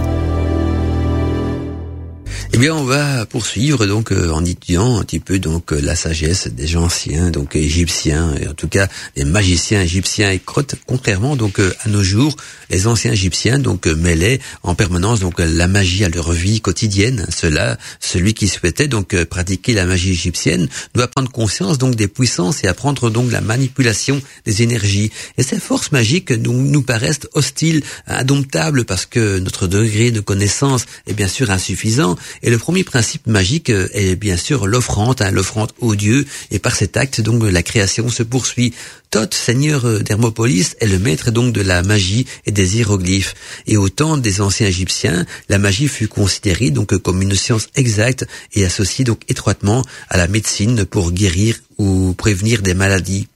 Eh 2.52 2.58
bien, 2.58 2.74
on 2.74 2.82
va 2.82 3.26
poursuivre 3.26 3.86
donc 3.86 4.10
euh, 4.10 4.32
en 4.32 4.44
étudiant 4.44 4.98
un 4.98 5.04
petit 5.04 5.20
peu 5.20 5.38
donc 5.38 5.72
euh, 5.72 5.80
la 5.80 5.94
sagesse 5.94 6.48
des 6.48 6.76
anciens, 6.76 7.30
donc 7.30 7.54
égyptiens, 7.54 8.34
et 8.40 8.48
en 8.48 8.54
tout 8.54 8.66
cas 8.66 8.88
des 9.14 9.24
magiciens 9.24 9.82
égyptiens 9.82 10.32
et 10.32 10.40
contrairement 10.84 11.36
donc 11.36 11.60
euh, 11.60 11.72
à 11.84 11.88
nos 11.88 12.02
jours, 12.02 12.34
les 12.68 12.88
anciens 12.88 13.12
égyptiens 13.12 13.60
donc 13.60 13.86
mêlaient 13.86 14.40
en 14.64 14.74
permanence 14.74 15.20
donc 15.20 15.38
la 15.38 15.68
magie 15.68 16.04
à 16.04 16.08
leur 16.08 16.32
vie 16.32 16.60
quotidienne. 16.60 17.24
Cela, 17.30 17.78
celui 18.00 18.34
qui 18.34 18.48
souhaitait 18.48 18.88
donc 18.88 19.14
pratiquer 19.26 19.72
la 19.72 19.86
magie 19.86 20.10
égyptienne 20.10 20.68
doit 20.94 21.06
prendre 21.06 21.30
conscience 21.30 21.78
donc 21.78 21.94
des 21.94 22.08
puissances 22.08 22.64
et 22.64 22.66
apprendre 22.66 23.10
donc 23.10 23.30
la 23.30 23.40
manipulation 23.40 24.20
des 24.44 24.62
énergies. 24.62 25.12
Et 25.38 25.44
ces 25.44 25.60
forces 25.60 25.92
magiques 25.92 26.32
nous, 26.32 26.52
nous 26.52 26.82
paraissent 26.82 27.28
hostiles, 27.34 27.82
indomptables 28.08 28.84
parce 28.84 29.06
que 29.06 29.38
notre 29.38 29.68
degré 29.68 30.10
de 30.10 30.20
connaissance 30.20 30.86
est 31.06 31.14
bien 31.14 31.28
sûr 31.28 31.50
insuffisant 31.50 32.16
et 32.42 32.50
le 32.50 32.58
premier 32.58 32.84
principe 32.84 33.26
magique 33.26 33.70
euh, 33.70 33.88
est 33.92 34.16
bien 34.16 34.36
sûr 34.36 34.66
l'offrande, 34.66 35.20
hein, 35.22 35.30
l'offrande 35.30 35.72
au 35.80 35.94
Dieu. 35.94 36.26
Et 36.50 36.58
par 36.58 36.74
cet 36.74 36.96
acte, 36.96 37.20
donc, 37.20 37.42
la 37.42 37.62
création 37.62 38.08
se 38.08 38.22
poursuit. 38.22 38.72
Thoth, 39.10 39.34
seigneur 39.34 39.86
euh, 39.86 40.00
d'Hermopolis, 40.00 40.76
est 40.80 40.86
le 40.86 40.98
maître 40.98 41.30
donc 41.30 41.52
de 41.52 41.60
la 41.60 41.82
magie 41.82 42.26
et 42.46 42.52
des 42.52 42.76
hiéroglyphes. 42.76 43.34
Et 43.66 43.76
au 43.76 43.88
temps 43.88 44.16
des 44.16 44.40
anciens 44.40 44.68
Égyptiens, 44.68 45.26
la 45.48 45.58
magie 45.58 45.88
fut 45.88 46.08
considérée 46.08 46.70
donc 46.70 46.96
comme 46.98 47.22
une 47.22 47.34
science 47.34 47.68
exacte 47.74 48.26
et 48.54 48.64
associée 48.64 49.04
donc 49.04 49.22
étroitement 49.28 49.84
à 50.08 50.16
la 50.16 50.28
médecine 50.28 50.84
pour 50.84 51.12
guérir 51.12 51.56
ou 51.78 52.14
prévenir 52.14 52.62
des 52.62 52.74
maladies. 52.74 53.26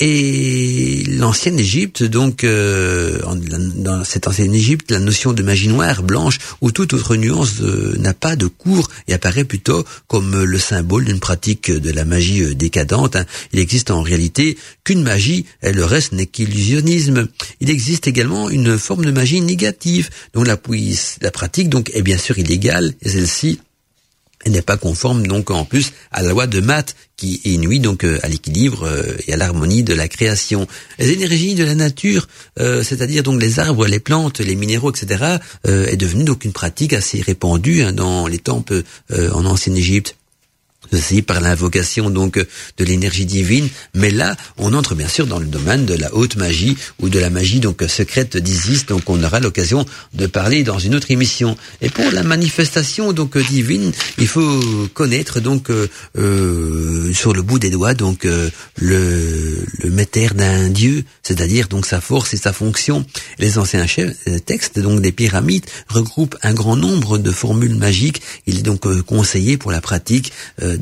Et 0.00 1.04
l'ancienne 1.06 1.60
Égypte, 1.60 2.02
donc 2.02 2.42
euh, 2.42 3.20
dans 3.76 4.02
cette 4.04 4.26
ancienne 4.26 4.52
Égypte, 4.52 4.90
la 4.90 4.98
notion 4.98 5.32
de 5.32 5.42
magie 5.44 5.68
noire, 5.68 6.02
blanche 6.02 6.38
ou 6.60 6.72
toute 6.72 6.92
autre 6.94 7.14
nuance 7.14 7.60
euh, 7.60 7.96
n'a 7.98 8.12
pas 8.12 8.34
de 8.34 8.46
cours 8.46 8.90
et 9.06 9.14
apparaît 9.14 9.44
plutôt 9.44 9.84
comme 10.08 10.42
le 10.42 10.58
symbole 10.58 11.04
d'une 11.04 11.20
pratique 11.20 11.70
de 11.70 11.90
la 11.92 12.04
magie 12.04 12.42
euh, 12.42 12.54
décadente. 12.54 13.14
Hein. 13.14 13.26
Il 13.52 13.60
existe 13.60 13.92
en 13.92 14.02
réalité 14.02 14.58
qu'une 14.82 15.02
magie 15.02 15.46
et 15.62 15.72
le 15.72 15.84
reste 15.84 16.12
n'est 16.12 16.26
qu'illusionnisme. 16.26 17.28
Il 17.60 17.70
existe 17.70 18.08
également 18.08 18.50
une 18.50 18.78
forme 18.78 19.04
de 19.04 19.12
magie 19.12 19.40
négative 19.40 20.10
dont 20.34 20.42
la, 20.42 20.56
pratique 20.56 21.68
donc 21.68 21.90
est 21.94 22.02
bien 22.02 22.18
sûr 22.18 22.38
illégale 22.38 22.94
et 23.02 23.08
celle-ci 23.08 23.60
elle 23.60 23.71
n'est 24.46 24.62
pas 24.62 24.76
conforme 24.76 25.26
donc 25.26 25.50
en 25.50 25.64
plus 25.64 25.92
à 26.10 26.22
la 26.22 26.30
loi 26.30 26.46
de 26.46 26.60
Math 26.60 26.94
qui 27.16 27.40
est 27.44 27.56
nuit 27.56 27.78
donc 27.78 28.04
euh, 28.04 28.18
à 28.22 28.28
l'équilibre 28.28 28.84
euh, 28.84 29.16
et 29.28 29.34
à 29.34 29.36
l'harmonie 29.36 29.84
de 29.84 29.94
la 29.94 30.08
création. 30.08 30.66
Les 30.98 31.12
énergies 31.12 31.54
de 31.54 31.62
la 31.62 31.76
nature, 31.76 32.26
euh, 32.58 32.82
c'est-à-dire 32.82 33.22
donc 33.22 33.40
les 33.40 33.60
arbres, 33.60 33.86
les 33.86 34.00
plantes, 34.00 34.40
les 34.40 34.56
minéraux, 34.56 34.90
etc., 34.90 35.38
est 35.64 35.96
devenue 35.96 36.24
donc 36.24 36.44
une 36.44 36.52
pratique 36.52 36.92
assez 36.92 37.20
répandue 37.20 37.82
hein, 37.82 37.92
dans 37.92 38.26
les 38.26 38.38
temples 38.38 38.82
en 39.10 39.44
ancienne 39.44 39.76
Égypte 39.76 40.16
ceci 40.92 41.22
par 41.22 41.40
l'invocation 41.40 42.10
donc 42.10 42.38
de 42.38 42.84
l'énergie 42.84 43.26
divine. 43.26 43.68
Mais 43.94 44.10
là, 44.10 44.36
on 44.58 44.74
entre 44.74 44.94
bien 44.94 45.08
sûr 45.08 45.26
dans 45.26 45.38
le 45.38 45.46
domaine 45.46 45.86
de 45.86 45.94
la 45.94 46.14
haute 46.14 46.36
magie 46.36 46.76
ou 47.00 47.08
de 47.08 47.18
la 47.18 47.30
magie 47.30 47.60
donc 47.60 47.82
secrète 47.88 48.36
d'Isis. 48.36 48.86
Donc 48.86 49.08
on 49.08 49.22
aura 49.22 49.40
l'occasion 49.40 49.86
de 50.14 50.26
parler 50.26 50.62
dans 50.62 50.78
une 50.78 50.94
autre 50.94 51.10
émission. 51.10 51.56
Et 51.80 51.88
pour 51.88 52.10
la 52.12 52.22
manifestation 52.22 53.12
donc 53.12 53.38
divine, 53.38 53.92
il 54.18 54.28
faut 54.28 54.60
connaître 54.94 55.40
donc 55.40 55.70
euh, 55.70 55.88
euh 56.18 57.12
sur 57.12 57.32
le 57.32 57.42
bout 57.42 57.58
des 57.58 57.70
doigts 57.70 57.94
donc 57.94 58.24
euh, 58.24 58.48
le, 58.76 59.64
le 59.78 59.90
métère 59.90 60.34
d'un 60.34 60.68
dieu, 60.68 61.04
c'est-à-dire 61.22 61.68
donc 61.68 61.86
sa 61.86 62.00
force 62.00 62.34
et 62.34 62.36
sa 62.36 62.52
fonction. 62.52 63.04
Les 63.38 63.58
anciens 63.58 63.86
euh, 63.98 64.38
textes 64.38 64.78
donc 64.78 65.00
des 65.00 65.12
pyramides 65.12 65.66
regroupent 65.88 66.36
un 66.42 66.54
grand 66.54 66.76
nombre 66.76 67.18
de 67.18 67.30
formules 67.30 67.74
magiques. 67.74 68.22
Il 68.46 68.58
est 68.58 68.62
donc 68.62 68.82
conseillé 69.04 69.56
pour 69.56 69.72
la 69.72 69.80
pratique 69.80 70.32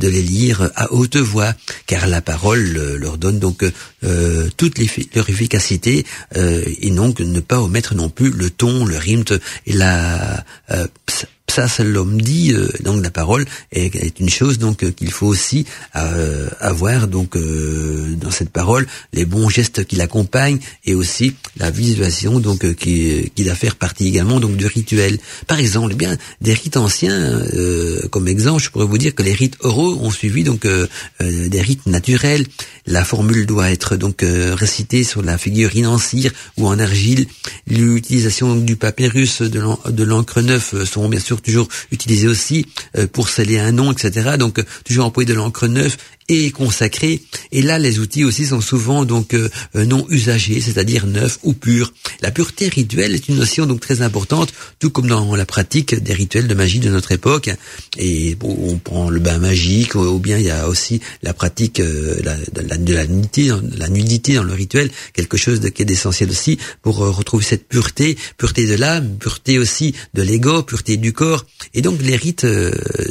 de 0.01 0.09
les 0.09 0.22
lire 0.22 0.70
à 0.74 0.92
haute 0.92 1.16
voix, 1.16 1.53
car 1.86 2.07
la 2.07 2.20
parole 2.20 2.76
euh, 2.76 2.98
leur 2.98 3.18
donne 3.18 3.38
donc 3.38 3.62
euh, 4.03 4.48
toute 4.57 4.78
leur 5.14 5.28
efficacité, 5.30 6.05
euh, 6.36 6.64
et 6.80 6.90
donc 6.90 7.20
ne 7.20 7.40
pas 7.40 7.61
omettre 7.61 7.94
non 7.94 8.09
plus 8.09 8.30
le 8.30 8.51
ton, 8.51 8.84
le 8.84 8.96
rythme 8.96 9.38
et 9.66 9.72
la 9.72 10.44
ça, 11.51 11.66
l'homme 11.82 12.20
dit, 12.20 12.53
euh, 12.53 12.68
donc 12.84 13.03
la 13.03 13.11
parole 13.11 13.44
est, 13.72 14.20
une 14.20 14.30
chose 14.30 14.59
donc 14.59 14.84
euh, 14.84 14.90
qu'il 14.92 15.11
faut 15.11 15.26
aussi 15.26 15.66
euh, 15.96 16.48
avoir 16.61 17.09
donc 17.09 17.36
dans 17.36 18.30
cette 18.30 18.51
parole 18.51 18.86
les 19.12 19.24
bons 19.24 19.48
gestes 19.48 19.84
qui 19.84 19.96
l'accompagnent 19.96 20.61
et 20.84 20.94
aussi 20.94 21.34
la 21.57 21.70
visualisation 21.70 22.38
donc 22.38 22.74
qui, 22.76 23.32
qui 23.34 23.44
doit 23.44 23.55
faire 23.55 23.76
partie 23.76 24.07
également 24.07 24.38
donc 24.38 24.57
du 24.57 24.66
rituel. 24.66 25.18
Par 25.46 25.59
exemple, 25.59 25.90
eh 25.92 25.96
bien 25.96 26.16
des 26.40 26.55
rites 26.55 26.76
anciens, 26.76 27.42
comme 28.11 28.28
exemple, 28.28 28.62
je 28.62 28.70
pourrais 28.70 28.86
vous 28.86 28.98
dire 28.98 29.14
que 29.14 29.22
les 29.22 29.32
rites 29.32 29.57
oraux 29.61 29.98
ont 30.01 30.11
suivi 30.11 30.44
donc 30.44 30.66
des 31.20 31.61
rites 31.61 31.86
naturels. 31.86 32.46
La 32.86 33.05
formule 33.05 33.46
doit 33.46 33.70
être 33.70 33.96
donc 33.96 34.24
récitée 34.24 35.05
sur 35.05 35.22
la 35.22 35.36
figurine 35.38 35.86
en 35.86 35.98
cire 35.98 36.32
ou 36.57 36.68
en 36.68 36.78
argile. 36.78 37.26
L'utilisation 37.66 38.55
du 38.55 38.76
papyrus 38.76 39.42
de 39.42 40.05
l'encre 40.05 40.40
neuf 40.42 40.74
sont 40.84 41.09
bien 41.09 41.20
sûr 41.20 41.39
toujours 41.41 41.68
utilisé 41.91 42.28
aussi 42.28 42.66
euh, 42.97 43.07
pour 43.07 43.28
sceller 43.28 43.59
un 43.59 43.72
nom, 43.72 43.93
etc. 43.93 44.36
Donc 44.38 44.59
euh, 44.59 44.64
toujours 44.84 45.07
employer 45.07 45.26
de 45.26 45.34
l'encre 45.34 45.66
neuve 45.66 45.97
consacré. 46.53 47.22
Et 47.53 47.62
là, 47.62 47.78
les 47.78 47.99
outils 47.99 48.24
aussi 48.24 48.47
sont 48.47 48.61
souvent 48.61 49.05
donc 49.05 49.35
euh, 49.35 49.49
euh, 49.76 49.85
non 49.85 50.07
usagés, 50.11 50.61
c'est-à-dire 50.61 51.07
neufs 51.07 51.39
ou 51.43 51.53
purs. 51.53 51.93
La 52.22 52.31
pureté 52.31 52.68
rituelle 52.68 53.14
est 53.14 53.28
une 53.28 53.37
notion 53.37 53.66
donc 53.66 53.81
très 53.81 54.03
importante, 54.03 54.53
tout 54.78 54.91
comme 54.91 55.09
dans 55.09 55.35
la 55.35 55.47
pratique 55.47 55.95
des 55.95 56.12
rituels 56.12 56.47
de 56.47 56.55
magie 56.55 56.78
de 56.78 56.89
notre 56.89 57.12
époque. 57.12 57.51
Et 57.99 58.37
on 58.43 58.76
prend 58.76 59.11
le 59.11 59.20
bain 59.20 59.39
magique, 59.39 59.95
ou 59.95 60.18
bien 60.18 60.39
il 60.39 60.45
y 60.45 60.51
a 60.51 60.68
aussi 60.68 61.01
la 61.22 61.35
pratique 61.35 61.81
euh, 61.81 62.20
de, 62.20 62.61
la, 62.61 62.76
de 62.76 62.95
la, 62.95 63.07
nudité, 63.07 63.51
la 63.76 63.89
nudité 63.89 64.35
dans 64.35 64.45
le 64.45 64.55
rituel, 64.55 64.91
quelque 65.12 65.37
chose 65.37 65.61
qui 65.74 65.83
est 65.83 65.91
essentiel 65.91 66.31
aussi 66.31 66.59
pour 66.83 66.97
retrouver 66.99 67.45
cette 67.45 67.66
pureté, 67.66 68.16
pureté 68.39 68.66
de 68.66 68.74
l'âme, 68.74 69.16
pureté 69.18 69.59
aussi 69.59 69.95
de 70.14 70.22
l'ego, 70.22 70.62
pureté 70.62 70.97
du 70.97 71.12
corps. 71.12 71.45
Et 71.74 71.83
donc 71.83 72.01
les 72.03 72.16
rites 72.16 72.47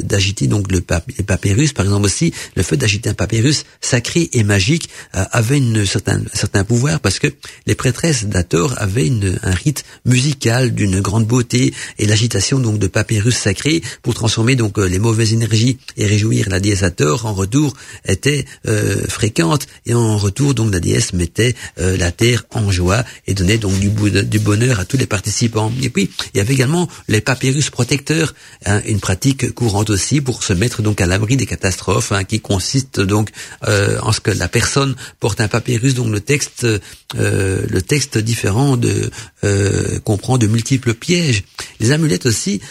d'agiter 0.03 0.47
donc 0.47 0.72
le 0.72 0.82
papyrus, 0.82 1.74
par 1.74 1.86
exemple 1.86 2.05
aussi, 2.05 2.34
le 2.55 2.63
fait 2.63 2.78
d'agiter 2.78 3.09
un 3.10 3.14
papyrus 3.14 3.66
sacré 3.82 4.30
et 4.34 4.43
magique 4.43 4.89
euh, 5.16 5.26
avait 5.32 5.57
une 5.57 5.86
certain, 5.86 6.22
certain 6.34 6.64
pouvoir 6.64 6.99
parce 6.99 7.20
que 7.20 7.28
les 7.66 7.76
prêtresses 7.76 8.26
d'Ator 8.26 8.76
avaient 8.78 9.10
un 9.43 9.51
rite 9.51 9.84
musical 10.05 10.74
d'une 10.74 11.01
grande 11.01 11.26
beauté 11.26 11.74
et 11.97 12.05
l'agitation 12.05 12.60
donc 12.60 12.80
de 12.80 12.88
papyrus 12.88 13.36
sacré 13.36 13.82
pour 14.03 14.14
transformer 14.14 14.55
donc 14.55 14.78
euh, 14.78 14.88
les 14.88 14.99
mauvaises 14.99 15.34
énergies 15.34 15.78
et 15.97 16.05
réjouir 16.05 16.49
la 16.49 16.60
déesse 16.60 16.84
Hathor 16.84 17.26
en 17.26 17.34
retour 17.34 17.74
était 18.05 18.45
euh, 18.68 19.03
fréquente 19.07 19.68
et 19.86 19.93
en 19.93 20.18
retour 20.18 20.53
donc 20.53 20.72
la 20.72 20.80
déesse 20.80 21.14
mettait 21.14 21.55
la 21.78 22.12
terre 22.12 22.45
en 22.51 22.72
joie 22.72 23.03
et 23.28 23.34
donnait 23.34 23.57
donc 23.57 23.80
du, 23.80 23.89
du, 24.24 24.39
bonheur 24.39 24.80
à 24.80 24.86
tous 24.86 24.97
les 24.97 25.05
participants. 25.05 25.72
Et 25.82 25.89
puis 25.89 26.10
il 26.34 26.38
y 26.38 26.41
avait 26.41 26.53
également 26.53 26.88
les 27.07 27.22
papyrus 27.22 27.70
protecteurs, 27.70 28.34
hein, 28.66 28.82
une 28.86 28.99
pratique 28.99 29.53
courante 29.53 29.89
aussi 29.89 30.22
pour 30.22 30.43
se 30.43 30.53
mettre 30.53 30.82
donc 30.82 31.01
à 31.01 31.05
l'abri 31.05 31.38
des 31.38 31.45
catastrophes 31.45 32.12
hein, 32.12 32.24
qui 32.24 32.39
consiste 32.39 32.99
donc 33.02 33.30
euh, 33.68 33.97
en 34.02 34.12
ce 34.12 34.20
que 34.20 34.32
la 34.32 34.47
personne 34.47 34.95
porte 35.20 35.41
un 35.41 35.47
papyrus 35.47 35.93
dont 35.93 36.10
le 36.10 36.20
texte, 36.20 36.66
euh, 36.66 37.62
le 37.68 37.82
texte 37.82 38.18
différent 38.18 38.78
de 38.78 39.10
euh, 39.43 40.00
comprend 40.00 40.38
de 40.38 40.47
multiples 40.47 40.93
pièges. 40.93 41.43
Les 41.80 41.91
amulettes 41.91 42.26
aussi 42.26 42.62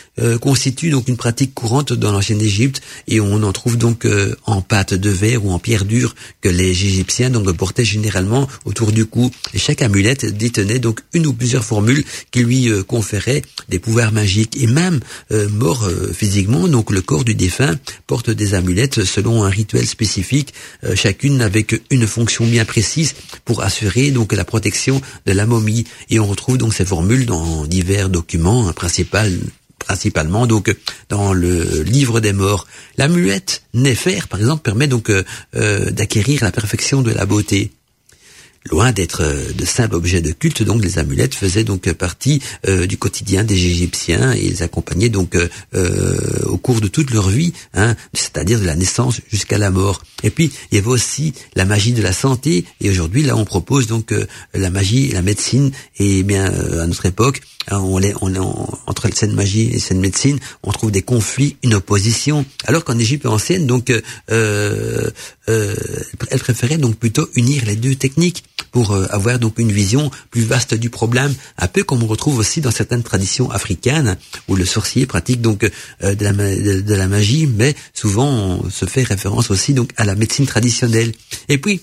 constituent 0.41 0.91
donc 0.91 1.09
une 1.09 1.16
pratique 1.16 1.55
courante 1.55 1.93
dans 1.93 2.12
l'ancienne 2.12 2.41
Égypte 2.41 2.83
et 3.07 3.20
on 3.20 3.43
en 3.43 3.53
trouve 3.53 3.79
donc 3.79 4.07
en 4.45 4.61
pâte 4.61 4.93
de 4.93 5.11
verre 5.11 5.45
ou 5.45 5.53
en 5.53 5.59
pierre 5.59 5.85
dure 5.85 6.14
que 6.43 6.49
les 6.49 6.70
Égyptiens 6.70 7.31
donc 7.31 7.51
portaient 7.57 7.85
généralement 7.85 8.49
autour 8.64 8.93
du 8.93 9.07
cou. 9.07 9.31
Chaque 9.55 9.81
amulette 9.81 10.26
détenait 10.26 10.81
donc 10.81 11.01
une 11.14 11.26
ou 11.26 11.33
plusieurs 11.33 11.64
formules 11.64 12.05
qui 12.31 12.41
lui 12.41 12.68
conféraient 12.87 13.43
des 13.68 13.79
pouvoirs 13.79 14.12
magiques 14.12 14.61
et 14.61 14.66
même 14.66 15.01
mort 15.31 15.89
physiquement 16.12 16.68
donc 16.68 16.91
le 16.91 17.01
corps 17.01 17.24
du 17.24 17.35
défunt 17.35 17.76
porte 18.07 18.31
des 18.31 18.55
amulettes 18.55 19.05
selon 19.05 19.45
un 19.45 19.51
rituel 19.51 19.87
spécifique 19.87 20.07
euh, 20.84 20.94
chacune 20.94 21.40
avec 21.40 21.80
une 21.90 22.06
fonction 22.06 22.46
bien 22.46 22.64
précise 22.64 23.14
pour 23.44 23.62
assurer 23.62 24.11
donc 24.11 24.32
la 24.32 24.44
protection 24.44 25.00
de 25.26 25.32
la 25.32 25.46
momie. 25.46 25.84
Et 26.11 26.20
on 26.20 26.26
retrouve 26.26 26.59
donc 26.59 26.74
ces 26.74 26.84
formules 26.84 27.26
dans 27.26 27.64
divers 27.64 28.09
documents, 28.09 28.68
hein, 28.68 28.74
principalement 29.78 30.46
donc 30.46 30.74
dans 31.09 31.32
le 31.32 31.82
livre 31.82 32.20
des 32.20 32.32
morts. 32.32 32.66
La 32.96 33.09
muette 33.09 33.62
Néfer, 33.74 34.26
par 34.28 34.40
exemple, 34.40 34.62
permet 34.62 34.86
donc 34.86 35.11
euh, 35.11 35.24
euh, 35.56 35.90
d'acquérir 35.90 36.42
la 36.42 36.52
perfection 36.52 37.02
de 37.02 37.12
la 37.12 37.26
beauté. 37.26 37.70
Loin 38.70 38.92
d'être 38.92 39.22
euh, 39.22 39.52
de 39.52 39.64
simples 39.64 39.94
objets 39.94 40.20
de 40.20 40.32
culte, 40.32 40.62
donc 40.62 40.82
les 40.82 40.98
amulettes 40.98 41.34
faisaient 41.34 41.64
donc 41.64 41.90
partie 41.92 42.42
euh, 42.66 42.86
du 42.86 42.98
quotidien 42.98 43.44
des 43.44 43.54
Égyptiens 43.54 44.34
et 44.34 44.44
ils 44.44 44.62
accompagnaient 44.62 45.08
donc 45.08 45.36
euh, 45.36 46.18
au 46.46 46.58
cours 46.58 46.80
de 46.80 46.88
toute 46.88 47.10
leur 47.10 47.28
vie, 47.28 47.52
hein, 47.74 47.96
c'est-à-dire 48.12 48.60
de 48.60 48.66
la 48.66 48.76
naissance 48.76 49.20
jusqu'à 49.30 49.58
la 49.58 49.70
mort. 49.70 50.02
Et 50.22 50.30
puis 50.30 50.50
il 50.70 50.74
y 50.76 50.78
avait 50.78 50.88
aussi 50.88 51.32
la 51.54 51.64
magie 51.64 51.92
de 51.92 52.02
la 52.02 52.12
santé 52.12 52.64
et 52.80 52.90
aujourd'hui 52.90 53.22
là 53.22 53.36
on 53.36 53.44
propose 53.44 53.86
donc 53.86 54.14
la 54.54 54.70
magie, 54.70 55.08
la 55.08 55.22
médecine 55.22 55.70
et 55.98 56.22
bien 56.22 56.46
à 56.46 56.86
notre 56.86 57.06
époque 57.06 57.40
Hein, 57.70 57.80
on 57.80 58.00
est, 58.00 58.14
on 58.22 58.34
est 58.34 58.38
entre 58.86 59.08
cette 59.14 59.32
magie 59.32 59.70
et 59.72 59.78
cette 59.78 59.98
médecine, 59.98 60.38
on 60.62 60.72
trouve 60.72 60.90
des 60.90 61.02
conflits, 61.02 61.56
une 61.62 61.74
opposition. 61.74 62.44
Alors 62.64 62.84
qu'en 62.84 62.98
Égypte 62.98 63.26
ancienne, 63.26 63.66
donc, 63.66 63.90
euh, 63.90 64.00
euh, 64.30 65.10
euh, 65.48 65.74
elle 66.30 66.38
préférait 66.38 66.78
donc 66.78 66.96
plutôt 66.96 67.28
unir 67.34 67.64
les 67.66 67.76
deux 67.76 67.94
techniques 67.94 68.44
pour 68.70 68.94
avoir 68.94 69.38
donc 69.38 69.58
une 69.58 69.72
vision 69.72 70.10
plus 70.30 70.42
vaste 70.42 70.74
du 70.74 70.90
problème, 70.90 71.34
un 71.56 71.68
peu 71.68 71.84
comme 71.84 72.02
on 72.02 72.06
retrouve 72.06 72.38
aussi 72.38 72.60
dans 72.60 72.70
certaines 72.70 73.02
traditions 73.02 73.50
africaines 73.50 74.16
où 74.48 74.56
le 74.56 74.64
sorcier 74.64 75.06
pratique 75.06 75.40
donc 75.40 75.60
de, 75.60 76.24
la, 76.24 76.32
de 76.32 76.94
la 76.94 77.08
magie, 77.08 77.46
mais 77.46 77.74
souvent 77.94 78.28
on 78.28 78.70
se 78.70 78.84
fait 78.86 79.02
référence 79.02 79.50
aussi 79.50 79.74
donc 79.74 79.92
à 79.96 80.04
la 80.04 80.14
médecine 80.14 80.46
traditionnelle. 80.46 81.12
Et 81.48 81.58
puis 81.58 81.82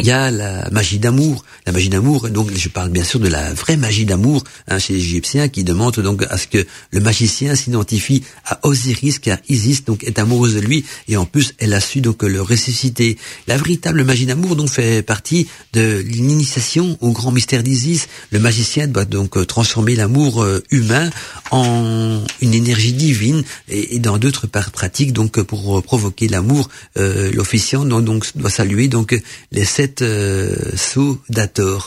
il 0.00 0.06
y 0.06 0.10
a 0.10 0.30
la 0.30 0.68
magie 0.70 0.98
d'amour, 0.98 1.44
la 1.66 1.72
magie 1.72 1.88
d'amour. 1.88 2.30
Donc, 2.30 2.50
je 2.54 2.68
parle 2.68 2.90
bien 2.90 3.04
sûr 3.04 3.18
de 3.18 3.28
la 3.28 3.52
vraie 3.52 3.76
magie 3.76 4.04
d'amour 4.04 4.44
hein, 4.68 4.78
chez 4.78 4.92
les 4.92 5.00
Égyptiens, 5.00 5.48
qui 5.48 5.64
demande 5.64 5.98
donc 5.98 6.24
à 6.30 6.38
ce 6.38 6.46
que 6.46 6.64
le 6.92 7.00
magicien 7.00 7.54
s'identifie 7.54 8.22
à 8.44 8.60
Osiris, 8.62 9.18
car 9.18 9.38
Isis 9.48 9.84
donc 9.84 10.04
est 10.04 10.18
amoureuse 10.18 10.54
de 10.54 10.60
lui, 10.60 10.84
et 11.08 11.16
en 11.16 11.24
plus, 11.24 11.54
elle 11.58 11.74
a 11.74 11.80
su 11.80 12.00
donc 12.00 12.22
le 12.22 12.40
ressusciter. 12.40 13.18
La 13.46 13.56
véritable 13.56 14.04
magie 14.04 14.26
d'amour 14.26 14.54
donc 14.54 14.68
fait 14.68 15.02
partie 15.02 15.48
de 15.72 15.98
l'initiation 15.98 16.96
au 17.00 17.10
grand 17.10 17.32
mystère 17.32 17.62
d'Isis. 17.62 18.06
Le 18.30 18.38
magicien 18.38 18.86
doit 18.86 19.04
donc 19.04 19.46
transformer 19.46 19.96
l'amour 19.96 20.42
euh, 20.42 20.62
humain 20.70 21.10
en 21.50 22.22
une 22.40 22.54
énergie 22.54 22.92
divine, 22.92 23.42
et, 23.68 23.98
dans 23.98 24.18
d'autres 24.18 24.46
pratiques 24.46 25.12
donc 25.12 25.40
pour 25.42 25.82
provoquer 25.82 26.28
l'amour, 26.28 26.68
euh, 26.98 27.32
l'officiant 27.32 27.84
donc, 27.84 28.26
doit 28.36 28.50
saluer 28.50 28.88
donc 28.88 29.20
les 29.50 29.64
sept 29.64 29.87
cette 29.88 31.60
euh. 31.60 31.78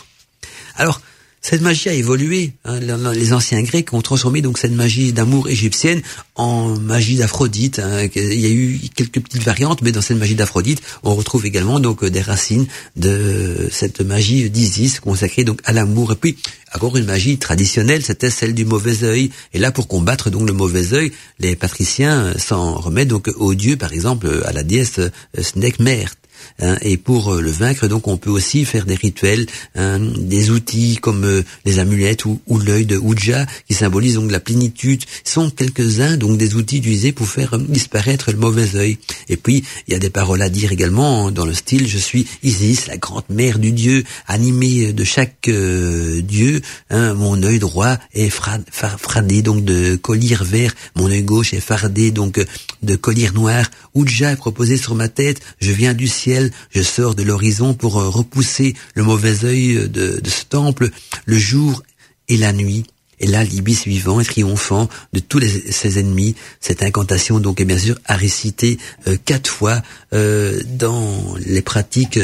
Alors, 0.76 1.02
cette 1.44 1.62
magie 1.62 1.90
a 1.90 1.94
évolué. 1.94 2.54
Hein. 2.66 2.80
Les 3.14 3.34
anciens 3.34 3.64
Grecs 3.64 3.92
ont 3.94 4.02
transformé 4.02 4.42
donc 4.42 4.60
cette 4.60 4.74
magie 4.74 5.12
d'amour 5.12 5.50
égyptienne 5.50 6.02
en 6.36 6.78
magie 6.78 7.16
d'Aphrodite. 7.16 7.80
Hein. 7.80 8.08
Il 8.16 8.40
y 8.40 8.46
a 8.46 8.50
eu 8.50 8.80
quelques 8.96 9.20
petites 9.20 9.42
variantes, 9.42 9.82
mais 9.82 9.92
dans 9.92 10.02
cette 10.02 10.18
magie 10.18 10.36
d'Aphrodite, 10.36 10.82
on 11.02 11.16
retrouve 11.16 11.48
également 11.48 11.80
donc 11.80 12.06
des 12.06 12.22
racines 12.22 12.68
de 12.96 13.70
cette 13.72 14.02
magie 14.02 14.52
d'Isis 14.52 15.00
consacrée 15.00 15.44
donc 15.44 15.62
à 15.66 15.74
l'amour. 15.74 16.12
Et 16.12 16.16
puis 16.16 16.38
encore 16.76 16.96
une 16.96 17.06
magie 17.06 17.40
traditionnelle, 17.40 18.04
c'était 18.04 18.30
celle 18.30 18.54
du 18.54 18.64
mauvais 18.64 19.04
œil. 19.04 19.32
Et 19.54 19.60
là, 19.60 19.72
pour 19.72 19.88
combattre 19.88 20.30
donc 20.30 20.48
le 20.48 20.54
mauvais 20.54 20.94
œil, 20.94 21.12
les 21.40 21.56
patriciens 21.56 22.38
s'en 22.38 22.76
remettent 22.76 23.08
donc 23.08 23.30
aux 23.36 23.56
dieux, 23.56 23.78
par 23.78 23.94
exemple 23.94 24.44
à 24.46 24.54
la 24.54 24.62
déesse 24.62 25.00
Snekmert. 25.40 26.14
Hein, 26.60 26.78
et 26.82 26.98
pour 26.98 27.34
euh, 27.34 27.42
le 27.42 27.52
vaincre, 27.52 27.88
donc, 27.88 28.08
on 28.08 28.18
peut 28.18 28.30
aussi 28.30 28.66
faire 28.66 28.86
des 28.86 28.96
rituels, 28.96 29.46
hein, 29.76 30.00
des 30.00 30.52
outils 30.52 30.98
comme 31.02 31.24
euh, 31.24 31.44
les 31.66 31.80
amulettes 31.80 32.26
ou, 32.26 32.40
l'œil 32.50 32.86
de 32.86 32.98
Ouija, 32.98 33.46
qui 33.68 33.74
symbolisent 33.74 34.16
donc 34.16 34.32
la 34.32 34.40
plénitude. 34.40 35.04
sont 35.24 35.50
quelques-uns 35.50 36.18
donc 36.18 36.38
des 36.38 36.56
outils 36.56 36.78
utilisés 36.78 37.12
pour 37.12 37.28
faire 37.28 37.56
euh, 37.56 37.58
disparaître 37.58 38.32
le 38.32 38.38
mauvais 38.38 38.76
œil. 38.76 38.98
Et 39.30 39.38
puis, 39.38 39.64
il 39.88 39.94
y 39.94 39.96
a 39.96 40.00
des 40.00 40.10
paroles 40.10 40.42
à 40.42 40.50
dire 40.50 40.72
également 40.72 41.32
dans 41.32 41.46
le 41.46 41.54
style 41.54 41.88
"Je 41.88 41.98
suis 41.98 42.28
Isis, 42.44 42.88
la 42.88 42.98
grande 42.98 43.30
mère 43.30 43.60
du 43.60 43.72
dieu, 43.72 44.04
animée 44.28 44.94
de 44.94 45.04
chaque 45.04 45.50
dieu. 45.50 46.62
Hein, 46.90 47.14
mon 47.14 47.42
œil 47.44 47.60
droit 47.60 47.98
est 48.14 48.30
fardé 48.30 49.42
donc 49.42 49.64
de 49.64 49.96
collier 49.96 50.38
vert, 50.42 50.74
mon 50.96 51.08
œil 51.08 51.24
gauche 51.24 51.54
est 51.54 51.60
fardé 51.60 52.12
donc 52.12 52.40
de 52.84 52.96
collier 52.96 53.30
noir. 53.32 53.66
Ouija 53.94 54.32
est 54.32 54.36
proposé 54.36 54.78
sur 54.78 54.96
ma 54.96 55.08
tête. 55.08 55.42
Je 55.60 55.72
viens 55.72 55.94
du 55.94 56.08
ciel." 56.08 56.31
Je 56.70 56.82
sors 56.82 57.16
de 57.16 57.24
l'horizon 57.24 57.74
pour 57.74 58.00
euh, 58.00 58.10
repousser 58.10 58.76
le 58.96 59.04
mauvais 59.04 59.46
œil 59.46 59.90
de, 59.90 60.22
ce 60.26 60.46
temple, 60.46 60.90
le 61.26 61.38
jour 61.38 61.84
et 62.28 62.38
la 62.38 62.54
nuit. 62.54 62.86
Et 63.24 63.28
là, 63.28 63.44
l'ibis 63.44 63.86
vivant 63.86 64.20
et 64.20 64.26
triomphant 64.26 64.90
de 65.14 65.20
tous 65.20 65.42
ses 65.70 66.00
ennemis. 66.00 66.36
Cette 66.60 66.82
incantation, 66.82 67.40
donc, 67.40 67.62
est 67.62 67.66
bien 67.66 67.78
sûr 67.78 67.96
à 68.06 68.16
réciter 68.16 68.80
euh, 69.08 69.16
quatre 69.24 69.48
fois 69.48 69.84
euh, 70.14 70.60
dans 70.66 71.36
les 71.46 71.62
pratiques 71.62 72.20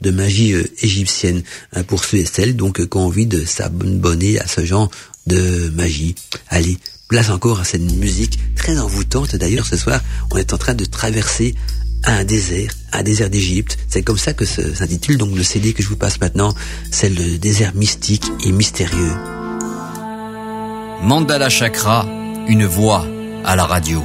de 0.00 0.10
magie 0.10 0.54
égyptienne 0.82 1.42
hein, 1.72 1.84
pour 1.84 2.04
ceux 2.04 2.18
et 2.18 2.24
celles 2.24 2.56
donc 2.56 2.84
qui 2.84 2.96
ont 2.96 3.06
envie 3.06 3.26
de 3.26 3.44
s'abonner 3.44 4.40
à 4.40 4.48
ce 4.48 4.64
genre 4.64 4.90
de 5.28 5.70
magie. 5.76 6.16
Allez, 6.48 6.78
place 7.10 7.30
encore 7.30 7.60
à 7.60 7.64
cette 7.64 7.82
musique 7.82 8.38
très 8.56 8.78
envoûtante. 8.78 9.36
D'ailleurs, 9.36 9.66
ce 9.66 9.76
soir, 9.76 10.00
on 10.30 10.36
est 10.36 10.52
en 10.52 10.58
train 10.58 10.74
de 10.74 10.84
traverser 10.84 11.54
un 12.04 12.24
désert, 12.24 12.72
un 12.92 13.02
désert 13.02 13.30
d'Égypte. 13.30 13.78
C'est 13.88 14.02
comme 14.02 14.18
ça 14.18 14.32
que 14.32 14.44
s'intitule 14.44 15.18
donc 15.18 15.36
le 15.36 15.42
CD 15.42 15.72
que 15.72 15.82
je 15.82 15.88
vous 15.88 15.96
passe 15.96 16.20
maintenant. 16.20 16.54
C'est 16.90 17.10
le 17.10 17.38
désert 17.38 17.74
mystique 17.74 18.24
et 18.44 18.52
mystérieux. 18.52 19.14
Mandala 21.02 21.48
Chakra, 21.48 22.06
une 22.48 22.66
voix 22.66 23.06
à 23.44 23.56
la 23.56 23.64
radio. 23.64 24.02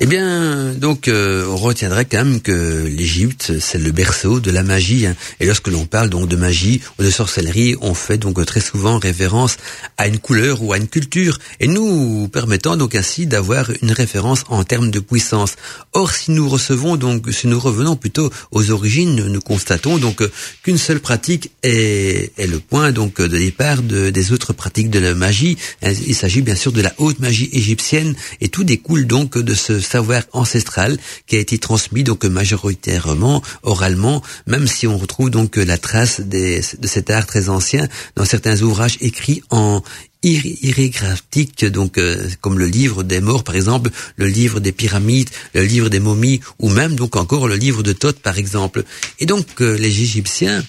Eh 0.00 0.06
bien, 0.06 0.74
donc, 0.74 1.08
euh, 1.08 1.44
on 1.48 1.56
retiendrait 1.56 2.04
quand 2.04 2.24
même 2.24 2.40
que 2.40 2.86
l'Égypte, 2.86 3.58
c'est 3.58 3.78
le 3.78 3.90
berceau 3.90 4.38
de 4.38 4.52
la 4.52 4.62
magie. 4.62 5.06
Hein. 5.06 5.16
Et 5.40 5.46
lorsque 5.46 5.66
l'on 5.66 5.86
parle 5.86 6.08
donc 6.08 6.28
de 6.28 6.36
magie 6.36 6.80
ou 6.98 7.02
de 7.02 7.10
sorcellerie, 7.10 7.74
on 7.80 7.94
fait 7.94 8.16
donc 8.16 8.44
très 8.46 8.60
souvent 8.60 9.00
référence 9.00 9.56
à 9.96 10.06
une 10.06 10.20
couleur 10.20 10.62
ou 10.62 10.72
à 10.72 10.76
une 10.76 10.86
culture, 10.86 11.40
et 11.58 11.66
nous 11.66 12.28
permettant 12.28 12.76
donc 12.76 12.94
ainsi 12.94 13.26
d'avoir 13.26 13.72
une 13.82 13.90
référence 13.90 14.44
en 14.50 14.62
termes 14.62 14.92
de 14.92 15.00
puissance. 15.00 15.56
Or, 15.94 16.12
si 16.12 16.30
nous 16.30 16.48
recevons 16.48 16.96
donc, 16.96 17.32
si 17.32 17.48
nous 17.48 17.58
revenons 17.58 17.96
plutôt 17.96 18.30
aux 18.52 18.70
origines, 18.70 19.16
nous 19.16 19.40
constatons 19.40 19.98
donc 19.98 20.22
qu'une 20.62 20.78
seule 20.78 21.00
pratique 21.00 21.50
est, 21.64 22.30
est, 22.38 22.46
le 22.46 22.60
point 22.60 22.92
donc 22.92 23.20
de 23.20 23.36
départ 23.36 23.82
de, 23.82 24.10
des 24.10 24.30
autres 24.30 24.52
pratiques 24.52 24.90
de 24.90 25.00
la 25.00 25.16
magie. 25.16 25.56
Il 25.82 26.14
s'agit 26.14 26.42
bien 26.42 26.54
sûr 26.54 26.70
de 26.70 26.82
la 26.82 26.94
haute 26.98 27.18
magie 27.18 27.50
égyptienne, 27.52 28.14
et 28.40 28.48
tout 28.48 28.62
découle 28.62 29.04
donc 29.04 29.36
de 29.36 29.54
ce 29.54 29.80
savoir 29.88 30.22
ancestral 30.32 30.98
qui 31.26 31.36
a 31.36 31.40
été 31.40 31.58
transmis 31.58 32.04
donc 32.04 32.24
majoritairement 32.24 33.42
oralement, 33.62 34.22
même 34.46 34.66
si 34.66 34.86
on 34.86 34.96
retrouve 34.98 35.30
donc 35.30 35.56
la 35.56 35.78
trace 35.78 36.20
de 36.20 36.60
cet 36.84 37.10
art 37.10 37.26
très 37.26 37.48
ancien 37.48 37.88
dans 38.16 38.24
certains 38.24 38.62
ouvrages 38.62 38.98
écrits 39.00 39.42
en 39.50 39.82
irrégraphique, 40.22 41.64
donc 41.64 41.96
euh, 41.96 42.28
comme 42.40 42.58
le 42.58 42.66
livre 42.66 43.04
des 43.04 43.20
morts 43.20 43.44
par 43.44 43.54
exemple, 43.54 43.90
le 44.16 44.26
livre 44.26 44.58
des 44.60 44.72
pyramides, 44.72 45.30
le 45.54 45.62
livre 45.62 45.88
des 45.88 46.00
momies, 46.00 46.40
ou 46.58 46.68
même 46.68 46.96
donc 46.96 47.14
encore 47.16 47.46
le 47.46 47.54
livre 47.54 47.82
de 47.82 47.92
Thoth 47.92 48.18
par 48.20 48.36
exemple. 48.36 48.84
Et 49.20 49.26
donc 49.26 49.46
euh, 49.60 49.76
les 49.76 50.02
Égyptiens 50.02 50.64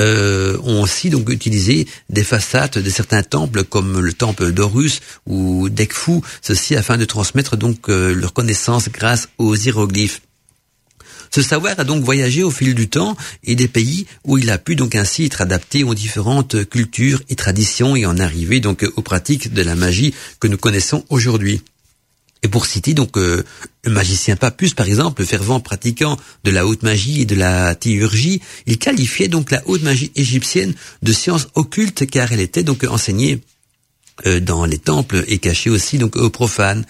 euh, 0.00 0.58
ont 0.64 0.82
aussi 0.82 1.10
donc 1.10 1.30
utilisé 1.30 1.86
des 2.10 2.24
façades 2.24 2.78
de 2.78 2.90
certains 2.90 3.22
temples 3.22 3.64
comme 3.64 4.00
le 4.00 4.12
temple 4.12 4.52
d'Horus 4.52 5.00
ou 5.26 5.68
d'Ekfu, 5.68 6.20
ceci 6.42 6.76
afin 6.76 6.96
de 6.96 7.04
transmettre 7.04 7.56
donc 7.56 7.88
euh, 7.88 8.14
leur 8.14 8.32
connaissance 8.32 8.88
grâce 8.88 9.28
aux 9.38 9.54
hiéroglyphes. 9.54 10.20
Ce 11.30 11.42
savoir 11.42 11.78
a 11.78 11.84
donc 11.84 12.04
voyagé 12.04 12.44
au 12.44 12.50
fil 12.50 12.74
du 12.74 12.88
temps 12.88 13.16
et 13.42 13.56
des 13.56 13.66
pays 13.66 14.06
où 14.24 14.38
il 14.38 14.50
a 14.50 14.58
pu 14.58 14.76
donc 14.76 14.94
ainsi 14.94 15.24
être 15.24 15.40
adapté 15.40 15.82
aux 15.82 15.94
différentes 15.94 16.68
cultures 16.68 17.22
et 17.28 17.34
traditions 17.34 17.96
et 17.96 18.06
en 18.06 18.18
arriver 18.18 18.60
donc 18.60 18.88
aux 18.96 19.02
pratiques 19.02 19.52
de 19.52 19.62
la 19.62 19.74
magie 19.74 20.14
que 20.38 20.46
nous 20.46 20.58
connaissons 20.58 21.04
aujourd'hui. 21.08 21.62
Et 22.44 22.48
pour 22.48 22.66
citer 22.66 22.92
donc 22.92 23.16
euh, 23.16 23.42
le 23.84 23.90
magicien 23.90 24.36
Papus, 24.36 24.74
par 24.74 24.86
exemple, 24.86 25.22
le 25.22 25.26
fervent 25.26 25.60
pratiquant 25.60 26.18
de 26.44 26.50
la 26.50 26.66
haute 26.66 26.82
magie 26.82 27.22
et 27.22 27.24
de 27.24 27.34
la 27.34 27.74
théurgie, 27.74 28.42
il 28.66 28.78
qualifiait 28.78 29.28
donc 29.28 29.50
la 29.50 29.62
haute 29.66 29.82
magie 29.82 30.12
égyptienne 30.14 30.74
de 31.02 31.12
science 31.12 31.48
occulte 31.54 32.06
car 32.06 32.32
elle 32.32 32.40
était 32.40 32.62
donc 32.62 32.84
enseignée 32.84 33.40
euh, 34.26 34.40
dans 34.40 34.66
les 34.66 34.78
temples 34.78 35.24
et 35.26 35.38
cachée 35.38 35.70
aussi 35.70 35.96
donc 35.96 36.16
aux 36.16 36.28
profanes. 36.28 36.84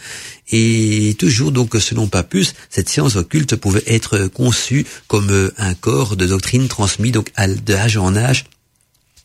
Et 0.51 1.15
toujours 1.21 1.53
donc 1.53 1.77
selon 1.79 2.09
Papus, 2.09 2.55
cette 2.69 2.89
science 2.89 3.15
occulte 3.15 3.55
pouvait 3.55 3.85
être 3.87 4.27
conçue 4.27 4.85
comme 5.07 5.31
euh, 5.31 5.55
un 5.57 5.75
corps 5.75 6.17
de 6.17 6.27
doctrine 6.27 6.67
transmis 6.67 7.13
donc 7.13 7.31
en 7.39 8.17
âge 8.17 8.45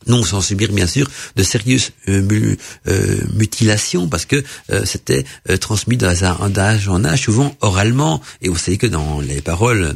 non 0.09 0.23
sans 0.23 0.41
subir 0.41 0.71
bien 0.71 0.87
sûr 0.87 1.07
de 1.35 1.43
sérieuses 1.43 1.91
euh, 2.09 2.55
euh, 2.87 3.17
mutilations 3.33 4.07
parce 4.07 4.25
que 4.25 4.43
euh, 4.71 4.83
c'était 4.85 5.23
transmis 5.59 5.97
d'âge 5.97 6.23
en 6.87 7.05
âge 7.05 7.21
souvent 7.23 7.55
oralement. 7.61 8.21
Et 8.41 8.49
vous 8.49 8.57
savez 8.57 8.77
que 8.77 8.87
dans 8.87 9.21
les 9.21 9.41
paroles 9.41 9.95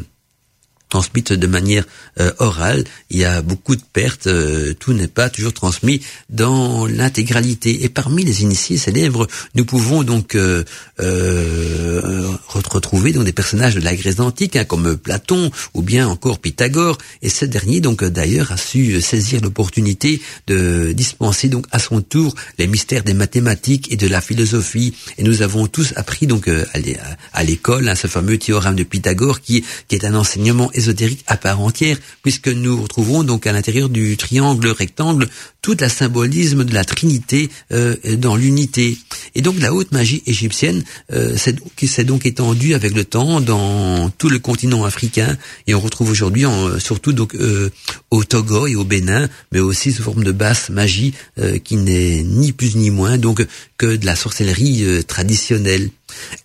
transmises 0.93 1.23
de 1.23 1.47
manière 1.47 1.85
euh, 2.19 2.31
orale, 2.37 2.83
il 3.09 3.17
y 3.17 3.25
a 3.25 3.41
beaucoup 3.41 3.75
de 3.75 3.81
pertes, 3.81 4.27
euh, 4.27 4.73
tout 4.79 4.93
n'est 4.93 5.07
pas 5.07 5.29
toujours 5.29 5.53
transmis 5.53 6.01
dans 6.29 6.85
l'intégralité. 6.85 7.83
Et 7.83 7.89
parmi 7.89 8.23
les 8.23 8.43
initiés 8.43 8.77
célèbres, 8.77 9.27
nous 9.55 9.65
pouvons 9.65 10.03
donc 10.03 10.35
euh, 10.35 10.63
retrouver 12.47 13.11
donc 13.11 13.25
des 13.25 13.33
personnages 13.33 13.73
de 13.73 13.81
la 13.81 13.95
Grèce 13.95 14.19
antique, 14.19 14.55
hein, 14.55 14.65
comme 14.65 14.95
Platon 14.95 15.49
ou 15.73 15.81
bien 15.81 16.07
encore 16.07 16.37
Pythagore. 16.37 16.99
Et 17.23 17.29
ce 17.29 17.45
dernier 17.45 17.79
donc 17.81 18.03
d'ailleurs 18.03 18.51
a 18.51 18.57
su 18.57 19.01
saisir 19.01 19.41
l'opportunité 19.41 20.21
de 20.45 20.91
dispenser 20.91 21.47
donc 21.49 21.65
à 21.71 21.79
son 21.79 22.01
tour 22.01 22.35
les 22.59 22.67
mystères 22.67 23.03
des 23.03 23.15
mathématiques 23.15 23.91
et 23.91 23.97
de 23.97 24.07
la 24.07 24.21
philosophie. 24.21 24.93
Et 25.17 25.23
nous 25.23 25.41
avons 25.41 25.65
tous 25.65 25.93
appris 25.95 26.27
donc 26.27 26.47
à 27.33 27.43
l'école 27.43 27.89
hein, 27.89 27.95
ce 27.95 28.07
fameux 28.07 28.37
théorème 28.37 28.75
de 28.75 28.83
Pythagore 28.83 29.41
qui, 29.41 29.63
qui 29.87 29.95
est 29.95 30.05
un 30.05 30.15
enseignement 30.15 30.69
ésotérique 30.83 31.23
à 31.27 31.37
part 31.37 31.59
entière 31.59 31.97
puisque 32.21 32.47
nous 32.47 32.81
retrouvons 32.81 33.23
donc 33.23 33.47
à 33.47 33.51
l'intérieur 33.51 33.89
du 33.89 34.17
triangle 34.17 34.67
rectangle 34.67 35.27
toute 35.61 35.81
la 35.81 35.89
symbolisme 35.89 36.65
de 36.65 36.73
la 36.73 36.83
Trinité 36.83 37.49
euh, 37.71 37.95
dans 38.17 38.35
l'unité. 38.35 38.97
Et 39.35 39.41
donc 39.41 39.59
la 39.59 39.73
haute 39.73 39.91
magie 39.91 40.21
égyptienne 40.25 40.83
euh, 41.11 41.37
s'est 41.37 42.03
donc 42.03 42.25
étendue 42.25 42.73
avec 42.73 42.93
le 42.93 43.05
temps 43.05 43.39
dans 43.39 44.09
tout 44.09 44.29
le 44.29 44.39
continent 44.39 44.83
africain 44.83 45.37
et 45.67 45.73
on 45.73 45.79
retrouve 45.79 46.11
aujourd'hui 46.11 46.45
surtout 46.79 47.13
donc 47.13 47.35
euh, 47.35 47.69
au 48.11 48.23
Togo 48.23 48.67
et 48.67 48.75
au 48.75 48.83
Bénin, 48.83 49.29
mais 49.51 49.59
aussi 49.59 49.91
sous 49.91 50.03
forme 50.03 50.23
de 50.23 50.31
basse 50.31 50.69
magie 50.69 51.13
euh, 51.39 51.57
qui 51.59 51.77
n'est 51.77 52.23
ni 52.23 52.51
plus 52.51 52.75
ni 52.75 52.89
moins 52.91 53.17
donc 53.17 53.45
que 53.77 53.95
de 53.95 54.05
la 54.05 54.15
sorcellerie 54.15 55.03
traditionnelle. 55.05 55.89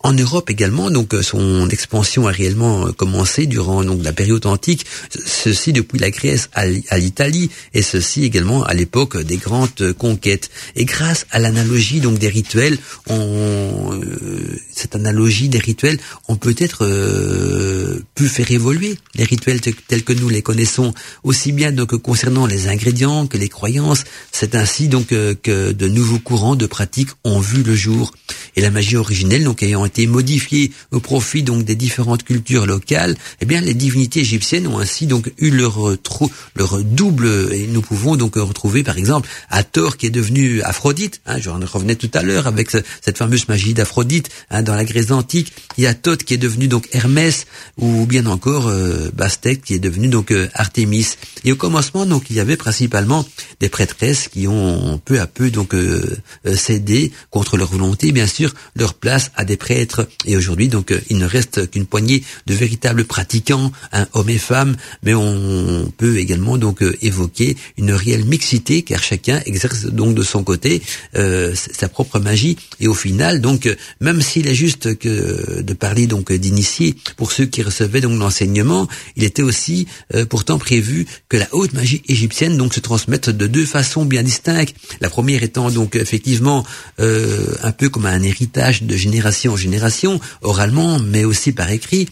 En 0.00 0.12
Europe 0.12 0.50
également, 0.50 0.90
donc 0.90 1.14
son 1.22 1.68
expansion 1.68 2.26
a 2.26 2.30
réellement 2.30 2.92
commencé 2.92 3.46
durant 3.46 3.84
donc 3.84 4.02
la 4.02 4.12
période 4.12 4.46
antique, 4.46 4.86
ceci 5.10 5.72
depuis 5.72 5.98
la 5.98 6.10
Grèce 6.10 6.48
à 6.54 6.98
l'Italie 6.98 7.50
et 7.74 7.82
ceci 7.82 8.24
également 8.24 8.62
à 8.64 8.74
l'époque 8.74 9.16
des 9.16 9.36
grandes 9.36 9.92
conquêtes. 9.92 10.50
Et 10.76 10.84
grâce 10.84 11.26
à 11.30 11.38
l'analogie 11.38 12.00
donc 12.00 12.18
des 12.18 12.28
rituels, 12.28 12.78
on, 13.08 13.92
euh, 13.92 14.58
cette 14.72 14.94
analogie 14.94 15.48
des 15.48 15.58
rituels 15.58 15.98
ont 16.28 16.36
peut-être 16.36 16.84
euh, 16.84 18.00
pu 18.14 18.28
faire 18.28 18.50
évoluer 18.50 18.96
les 19.14 19.24
rituels 19.24 19.60
tels 19.60 20.04
que 20.04 20.12
nous 20.12 20.28
les 20.28 20.42
connaissons, 20.42 20.94
aussi 21.24 21.52
bien 21.52 21.72
donc 21.72 21.96
concernant 21.96 22.46
les 22.46 22.68
ingrédients 22.68 23.26
que 23.26 23.38
les 23.38 23.48
croyances. 23.48 24.04
C'est 24.32 24.54
ainsi 24.54 24.88
donc 24.88 25.12
euh, 25.12 25.34
que 25.40 25.72
de 25.72 25.88
nouveaux 25.88 26.18
courants 26.18 26.56
de 26.56 26.66
pratiques 26.66 27.10
ont 27.24 27.40
vu 27.40 27.62
le 27.62 27.74
jour. 27.74 28.12
Et 28.56 28.60
la 28.60 28.70
magie 28.70 28.96
originelle, 28.96 29.44
donc 29.44 29.57
ayant 29.62 29.84
été 29.84 30.06
modifiée 30.06 30.72
au 30.90 31.00
profit 31.00 31.42
donc 31.42 31.64
des 31.64 31.76
différentes 31.76 32.24
cultures 32.24 32.66
locales, 32.66 33.16
eh 33.40 33.46
bien 33.46 33.61
les 33.61 33.74
divinités 33.74 34.20
égyptiennes 34.20 34.66
ont 34.66 34.78
ainsi 34.78 35.06
donc 35.06 35.32
eu 35.38 35.50
leur 35.50 35.96
trop 36.02 36.30
leur 36.56 36.82
double. 36.82 37.50
Et 37.52 37.66
nous 37.66 37.82
pouvons 37.82 38.16
donc 38.16 38.34
retrouver 38.36 38.82
par 38.82 38.98
exemple 38.98 39.28
Hathor 39.50 39.96
qui 39.96 40.06
est 40.06 40.11
devenu 40.11 40.62
Aphrodite. 40.62 41.20
Hein, 41.26 41.38
revenais 41.68 41.96
tout 41.96 42.11
à 42.14 42.22
l'heure 42.22 42.46
avec 42.46 42.70
cette 42.70 43.18
fameuse 43.18 43.48
magie 43.48 43.74
d'Aphrodite 43.74 44.28
hein, 44.50 44.62
dans 44.62 44.74
la 44.74 44.84
Grèce 44.84 45.11
antique. 45.11 45.52
Il 45.76 45.84
y 45.84 45.86
a 45.86 45.94
Thoth 45.94 46.24
qui 46.24 46.34
est 46.34 46.38
devenu 46.38 46.68
donc 46.68 46.88
Hermès 46.92 47.46
ou 47.76 48.06
bien 48.06 48.26
encore 48.26 48.68
euh, 48.68 49.11
Bastet 49.14 49.56
qui 49.56 49.74
est 49.74 49.78
devenu 49.78 50.09
donc 50.09 50.32
euh, 50.32 50.48
Artémis. 50.54 51.16
Et 51.44 51.52
au 51.52 51.56
commencement 51.56 52.06
donc 52.06 52.30
il 52.30 52.36
y 52.36 52.40
avait 52.40 52.56
principalement 52.56 53.24
des 53.61 53.68
prêtresses 53.68 54.28
qui 54.28 54.48
ont 54.48 55.00
peu 55.04 55.20
à 55.20 55.26
peu 55.26 55.50
donc 55.50 55.74
euh, 55.74 56.16
euh, 56.46 56.56
cédé 56.56 57.12
contre 57.30 57.56
leur 57.56 57.68
volonté 57.68 58.12
bien 58.12 58.26
sûr 58.26 58.54
leur 58.74 58.94
place 58.94 59.30
à 59.36 59.44
des 59.49 59.57
prêtres. 59.57 60.09
Et 60.24 60.36
aujourd'hui 60.36 60.68
donc 60.68 60.94
il 61.11 61.18
ne 61.18 61.26
reste 61.26 61.70
qu'une 61.70 61.86
poignée 61.86 62.22
de 62.46 62.55
véritables 62.55 63.05
pratiquants, 63.05 63.72
hein, 63.92 64.07
hommes 64.12 64.30
et 64.30 64.38
femmes, 64.38 64.76
mais 65.03 65.14
on 65.14 65.92
peut 65.96 66.18
également 66.18 66.59
donc 66.59 66.84
évoquer 67.03 67.57
une 67.76 67.92
réelle 67.92 68.24
mixité 68.24 68.82
car 68.82 69.03
chacun 69.03 69.40
exerce 69.46 69.86
donc 69.86 70.14
de 70.14 70.22
son 70.22 70.44
côté 70.44 70.82
sa 71.14 71.88
propre 71.88 72.20
magie 72.20 72.57
et 72.80 72.88
au 72.88 72.94
final 72.94 73.40
donc 73.40 73.68
même 74.01 74.22
s'il 74.22 74.46
est 74.46 74.55
juste 74.55 74.96
que 74.99 75.62
de 75.62 75.74
parler 75.74 76.07
donc 76.07 76.32
d'initiés 76.32 76.94
pour 77.16 77.32
ceux 77.32 77.46
qui 77.46 77.62
recevaient 77.62 78.01
donc 78.01 78.18
l'enseignement, 78.18 78.88
il 79.16 79.24
était 79.24 79.42
aussi 79.42 79.86
euh, 80.14 80.24
pourtant 80.26 80.59
prévu 80.59 81.07
que 81.28 81.36
la 81.36 81.46
haute 81.53 81.72
magie 81.72 82.03
égyptienne 82.09 82.57
donc 82.57 82.74
se 82.74 82.80
transmette 82.80 83.30
de 83.30 83.46
deux 83.46 83.64
façons 83.64 84.05
bien 84.05 84.22
distinctes. 84.22 84.74
La 85.01 85.11
première 85.11 85.42
étant 85.42 85.70
donc 85.70 85.96
effectivement 85.96 86.64
euh, 87.01 87.55
un 87.62 87.72
peu 87.72 87.88
comme 87.88 88.07
un 88.07 88.22
héritage 88.22 88.82
de 88.82 88.96
génération 88.96 89.38
en 89.47 89.57
génération, 89.57 90.20
oralement, 90.43 90.99
mais 90.99 91.24
aussi 91.24 91.53
par 91.53 91.70
écrit. 91.70 92.09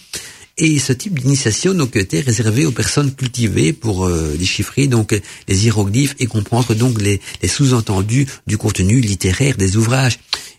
Et 0.59 0.79
ce 0.79 0.95
type 0.95 1.19
d'initiation 1.19 1.75
donc 1.75 1.97
était 1.97 2.21
réservé 2.21 2.65
aux 2.65 2.73
personnes 2.73 3.15
cultivées 3.15 3.75
pour 3.75 4.07
euh, 4.07 4.37
déchiffrer 4.39 4.87
donc 4.87 5.15
les 5.49 5.65
hiéroglyphes 5.67 6.15
et 6.19 6.27
comprendre 6.27 6.75
donc 6.75 7.01
les, 7.03 7.21
les 7.43 7.49
sous-entendus 7.49 8.27
du 8.47 8.57
contenu 8.57 9.01
littéraire 9.01 9.57
des 9.57 9.77
ouvrages. 9.77 10.19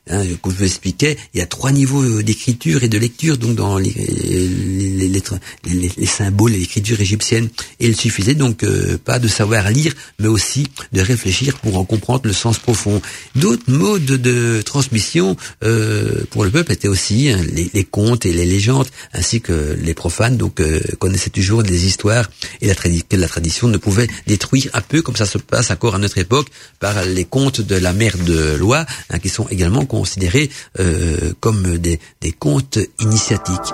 Hein, 0.09 0.23
je 0.23 0.35
vous 0.43 0.63
expliquais, 0.63 1.17
il 1.33 1.39
y 1.39 1.43
a 1.43 1.45
trois 1.45 1.71
niveaux 1.71 2.03
euh, 2.03 2.23
d'écriture 2.23 2.83
et 2.83 2.87
de 2.87 2.97
lecture 2.97 3.37
donc 3.37 3.55
dans 3.55 3.77
les, 3.77 3.91
les, 3.91 5.07
lettres, 5.07 5.35
les, 5.65 5.91
les 5.95 6.05
symboles 6.05 6.53
et 6.53 6.59
l'écriture 6.59 6.99
égyptienne. 6.99 7.49
Et 7.79 7.87
il 7.87 7.95
suffisait 7.95 8.35
donc 8.35 8.63
euh, 8.63 8.97
pas 8.97 9.19
de 9.19 9.27
savoir 9.27 9.69
lire, 9.69 9.93
mais 10.19 10.27
aussi 10.27 10.67
de 10.93 11.01
réfléchir 11.01 11.57
pour 11.59 11.77
en 11.77 11.85
comprendre 11.85 12.21
le 12.25 12.33
sens 12.33 12.59
profond. 12.59 13.01
D'autres 13.35 13.69
modes 13.69 14.05
de 14.05 14.61
transmission 14.61 15.35
euh, 15.63 16.23
pour 16.29 16.43
le 16.43 16.51
peuple 16.51 16.71
étaient 16.71 16.87
aussi 16.87 17.29
hein, 17.29 17.39
les, 17.73 17.83
contes 17.83 18.25
et 18.25 18.33
les 18.33 18.45
légendes, 18.45 18.87
ainsi 19.13 19.41
que 19.41 19.77
les 19.79 19.93
profanes 19.93 20.37
donc 20.37 20.59
euh, 20.59 20.79
connaissaient 20.99 21.29
toujours 21.29 21.63
des 21.63 21.85
histoires 21.85 22.29
et 22.61 22.67
la, 22.67 22.75
que 22.75 23.15
la 23.15 23.27
tradition 23.27 23.67
ne 23.67 23.77
pouvait 23.77 24.07
détruire 24.27 24.69
un 24.73 24.81
peu 24.81 25.01
comme 25.01 25.15
ça 25.15 25.25
se 25.25 25.37
passe 25.37 25.71
encore 25.71 25.95
à 25.95 25.97
notre 25.97 26.17
époque 26.17 26.47
par 26.79 27.03
les 27.05 27.25
contes 27.25 27.61
de 27.61 27.75
la 27.75 27.93
mère 27.93 28.17
de 28.17 28.55
loi, 28.55 28.85
hein, 29.09 29.19
qui 29.19 29.29
sont 29.29 29.47
également 29.49 29.85
considérés 29.97 30.49
euh, 30.79 31.33
comme 31.39 31.77
des, 31.77 31.99
des 32.21 32.31
contes 32.31 32.77
initiatiques. 32.99 33.73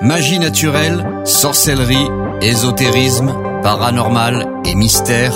Magie 0.00 0.38
naturelle, 0.38 1.04
sorcellerie, 1.26 2.08
ésotérisme, 2.40 3.34
paranormal 3.62 4.48
et 4.64 4.74
mystère. 4.74 5.34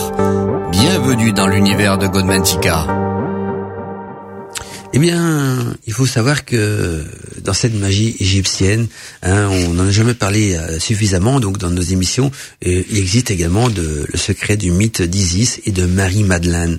Bienvenue 0.70 1.32
dans 1.32 1.46
l'univers 1.46 1.98
de 1.98 2.06
Godmantica. 2.06 2.86
Eh 4.94 4.98
bien, 4.98 5.76
il 5.86 5.92
faut 5.92 6.06
savoir 6.06 6.46
que 6.46 7.04
dans 7.42 7.52
cette 7.52 7.74
magie 7.74 8.16
égyptienne, 8.20 8.86
hein, 9.22 9.48
on 9.50 9.74
n'en 9.74 9.88
a 9.88 9.90
jamais 9.90 10.14
parlé 10.14 10.54
euh, 10.54 10.78
suffisamment, 10.78 11.40
donc 11.40 11.58
dans 11.58 11.70
nos 11.70 11.82
émissions, 11.82 12.30
il 12.62 12.96
existe 12.96 13.30
également 13.30 13.68
de, 13.68 14.06
le 14.10 14.18
secret 14.18 14.56
du 14.56 14.70
mythe 14.70 15.02
d'Isis 15.02 15.60
et 15.66 15.72
de 15.72 15.84
Marie-Madeleine. 15.84 16.78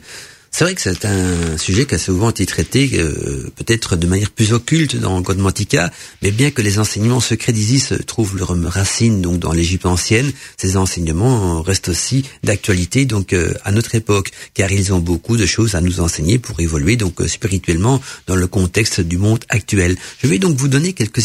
C'est 0.58 0.64
vrai 0.64 0.74
que 0.74 0.80
c'est 0.80 1.04
un 1.04 1.58
sujet 1.58 1.86
qui 1.86 1.96
a 1.96 1.98
souvent 1.98 2.30
été 2.30 2.46
traité 2.46 2.90
euh, 2.94 3.52
peut-être 3.58 3.98
de 3.98 4.08
manière 4.08 4.32
plus 4.32 4.54
occulte 4.54 4.96
dans 4.96 5.20
Godmantica, 5.20 5.92
mais 6.22 6.32
bien 6.32 6.50
que 6.50 6.62
les 6.62 6.80
enseignements 6.80 7.20
secrets 7.20 7.52
d'Isis 7.52 7.92
trouvent 8.08 8.38
leur 8.38 8.58
racine 8.72 9.22
donc 9.22 9.40
dans 9.40 9.52
l'Égypte 9.52 9.86
ancienne, 9.86 10.32
ces 10.56 10.78
enseignements 10.78 11.62
restent 11.62 11.90
aussi 11.90 12.24
d'actualité 12.46 13.04
donc 13.04 13.34
euh, 13.34 13.54
à 13.66 13.74
notre 13.74 13.96
époque, 13.96 14.32
car 14.54 14.72
ils 14.72 14.94
ont 14.94 15.00
beaucoup 15.00 15.36
de 15.36 15.46
choses 15.46 15.76
à 15.76 15.82
nous 15.82 16.00
enseigner 16.00 16.40
pour 16.40 16.58
évoluer 16.62 16.96
donc 16.96 17.20
euh, 17.20 17.28
spirituellement 17.28 18.02
dans 18.26 18.38
le 18.38 18.48
contexte 18.48 19.02
du 19.02 19.18
monde 19.18 19.44
actuel. 19.50 19.98
Je 20.24 20.28
vais 20.28 20.40
donc 20.40 20.56
vous 20.56 20.70
donner 20.70 20.94
quelques, 20.94 21.20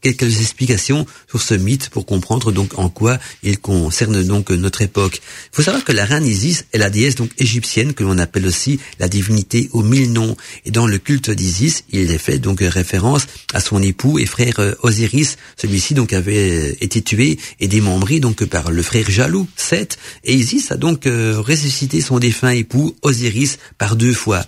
quelques 0.00 0.40
explications 0.40 1.06
sur 1.28 1.42
ce 1.42 1.54
mythe 1.54 1.88
pour 1.88 2.06
comprendre 2.06 2.52
donc 2.52 2.78
en 2.78 2.88
quoi 2.88 3.18
il 3.42 3.58
concerne 3.58 4.22
donc 4.22 4.50
notre 4.50 4.82
époque. 4.82 5.20
Il 5.52 5.56
faut 5.56 5.62
savoir 5.62 5.82
que 5.82 5.90
la 5.90 6.04
reine 6.04 6.24
Isis 6.24 6.66
est 6.72 6.78
la 6.78 6.88
déesse 6.88 7.16
donc 7.16 7.30
égyptienne 7.36 7.94
que 7.94 8.04
l'on 8.04 8.18
appelle 8.18 8.46
aussi 8.46 8.59
la 8.98 9.08
divinité 9.08 9.68
aux 9.72 9.82
mille 9.82 10.12
noms. 10.12 10.36
Et 10.64 10.70
dans 10.70 10.86
le 10.86 10.98
culte 10.98 11.30
d'Isis, 11.30 11.84
il 11.90 12.18
fait 12.18 12.38
donc 12.38 12.60
référence 12.60 13.26
à 13.52 13.60
son 13.60 13.82
époux 13.82 14.18
et 14.18 14.26
frère 14.26 14.58
euh, 14.58 14.74
Osiris. 14.82 15.36
Celui-ci 15.56 15.94
donc 15.94 16.12
avait 16.12 16.50
euh, 16.50 16.76
été 16.80 17.02
tué 17.02 17.38
et 17.60 17.68
démembré 17.68 18.20
donc 18.20 18.44
par 18.44 18.70
le 18.70 18.82
frère 18.82 19.10
jaloux, 19.10 19.46
Seth. 19.56 19.98
Et 20.24 20.34
Isis 20.34 20.70
a 20.72 20.76
donc 20.76 21.06
euh, 21.06 21.36
ressuscité 21.38 22.00
son 22.00 22.18
défunt 22.18 22.50
époux 22.50 22.94
Osiris 23.02 23.58
par 23.78 23.96
deux 23.96 24.12
fois. 24.12 24.44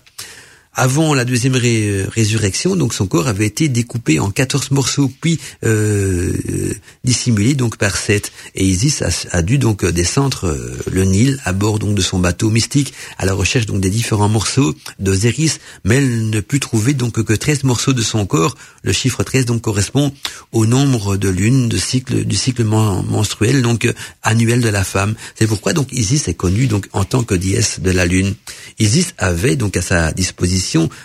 Avant 0.75 1.13
la 1.13 1.27
deuxième 1.27 1.55
résurrection, 1.55 2.77
donc 2.77 2.95
son 2.95 3.07
corps 3.07 3.29
avait 3.29 3.45
été 3.45 3.69
découpé 3.69 4.19
en 4.21 4.31
14 4.31 4.71
morceaux 4.71 5.13
puis 5.21 5.39
euh, 5.67 6.33
dissimulé 7.05 7.53
donc 7.53 7.77
par 7.77 7.99
Seth. 7.99 8.33
Et 8.55 8.65
Isis 8.65 9.03
a, 9.31 9.43
dû 9.43 9.59
donc 9.59 9.85
descendre 9.85 10.47
euh, 10.47 10.79
le 10.91 11.05
Nil 11.05 11.39
à 11.45 11.53
bord 11.53 11.79
donc 11.79 11.95
de 11.95 12.01
son 12.01 12.19
bateau 12.19 12.49
mystique 12.49 12.95
à 13.19 13.27
la 13.27 13.35
recherche 13.35 13.67
donc 13.67 13.83
des 13.83 13.91
différents 13.91 14.31
morceaux 14.31 14.75
d'Osiris, 14.99 15.61
mais 15.85 15.97
elle 15.97 16.31
ne 16.31 16.41
put 16.41 16.59
trouver 16.59 16.95
donc 16.95 17.23
que 17.23 17.35
13 17.35 17.65
morceaux 17.65 17.93
de 17.93 18.03
son 18.03 18.25
corps. 18.25 18.57
Le 18.83 18.93
chiffre 18.95 19.23
13 19.23 19.45
donc 19.45 19.61
correspond 19.61 20.11
au 20.53 20.65
nombre 20.65 21.19
de 21.19 21.29
lunes 21.29 21.69
de 21.69 21.77
cycle 21.77 22.25
du 22.25 22.35
cycle 22.35 22.65
menstruel 22.65 23.61
donc 23.61 23.93
annuel 24.23 24.63
de 24.63 24.71
la 24.71 24.85
femme. 24.85 25.17
C'est 25.35 25.47
pourquoi 25.47 25.75
donc 25.75 25.93
Isis 25.93 26.29
est 26.29 26.35
connue 26.35 26.67
donc 26.67 26.89
en 26.95 27.05
tant 27.05 27.25
que 27.25 27.35
déesse 27.35 27.81
de 27.81 27.91
la 27.91 28.07
lune. 28.07 28.35
Isis 28.79 29.13
avait 29.19 29.57
donc 29.57 29.77
à 29.77 29.83
sa 29.83 30.13
disposition 30.13 30.62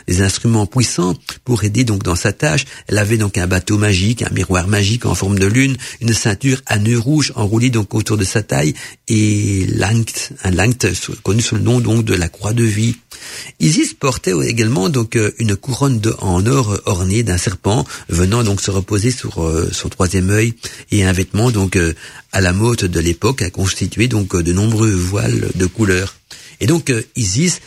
des 0.08 0.22
instruments 0.22 0.66
puissants 0.66 1.16
pour 1.43 1.64
aider 1.64 1.84
donc 1.84 2.03
dans 2.03 2.16
sa 2.16 2.34
tâche. 2.34 2.66
Elle 2.88 2.97
avait 2.97 3.18
donc 3.18 3.38
un 3.38 3.47
bateau 3.47 3.78
magique, 3.78 4.22
un 4.22 4.30
miroir 4.30 4.68
magique 4.68 5.05
en 5.05 5.16
forme 5.16 5.39
de 5.39 5.47
lune, 5.47 5.78
une 6.01 6.14
ceinture 6.14 6.62
à 6.66 6.78
nœud 6.80 6.99
rouge 6.99 7.34
enroulée 7.36 7.70
donc 7.70 7.93
autour 7.93 8.18
de 8.18 8.24
sa 8.24 8.43
taille 8.43 8.74
et 9.08 9.66
l'anct, 9.76 10.32
un 10.43 10.51
lanct 10.51 10.88
connu 11.24 11.41
sous 11.41 11.55
le 11.55 11.62
nom 11.62 11.80
donc 11.80 12.05
de 12.05 12.14
la 12.14 12.30
croix 12.30 12.53
de 12.53 12.64
vie. 12.64 12.95
Isis 13.60 13.93
portait 13.93 14.34
également 14.45 14.89
donc 14.89 15.16
euh, 15.16 15.32
une 15.39 15.55
couronne 15.55 15.99
de, 15.99 16.14
en 16.20 16.45
or 16.45 16.80
ornée 16.86 17.24
d'un 17.24 17.38
serpent 17.38 17.86
venant 18.10 18.43
donc 18.43 18.62
se 18.62 18.72
reposer 18.72 19.12
sur 19.12 19.43
euh, 19.43 19.70
son 19.72 19.89
troisième 19.89 20.30
œil 20.30 20.53
et 20.91 21.03
un 21.03 21.12
vêtement 21.12 21.51
donc 21.51 21.76
euh, 21.76 21.93
à 22.32 22.41
la 22.41 22.53
mode 22.53 22.86
de 22.86 22.99
l'époque 22.99 23.41
a 23.41 23.49
constitué 23.49 24.08
donc 24.08 24.36
de 24.36 24.53
nombreux 24.53 24.91
voiles 24.91 25.49
de 25.55 25.66
couleurs. 25.66 26.16
Et 26.60 26.68
donc 26.68 26.91
Isis 27.16 27.62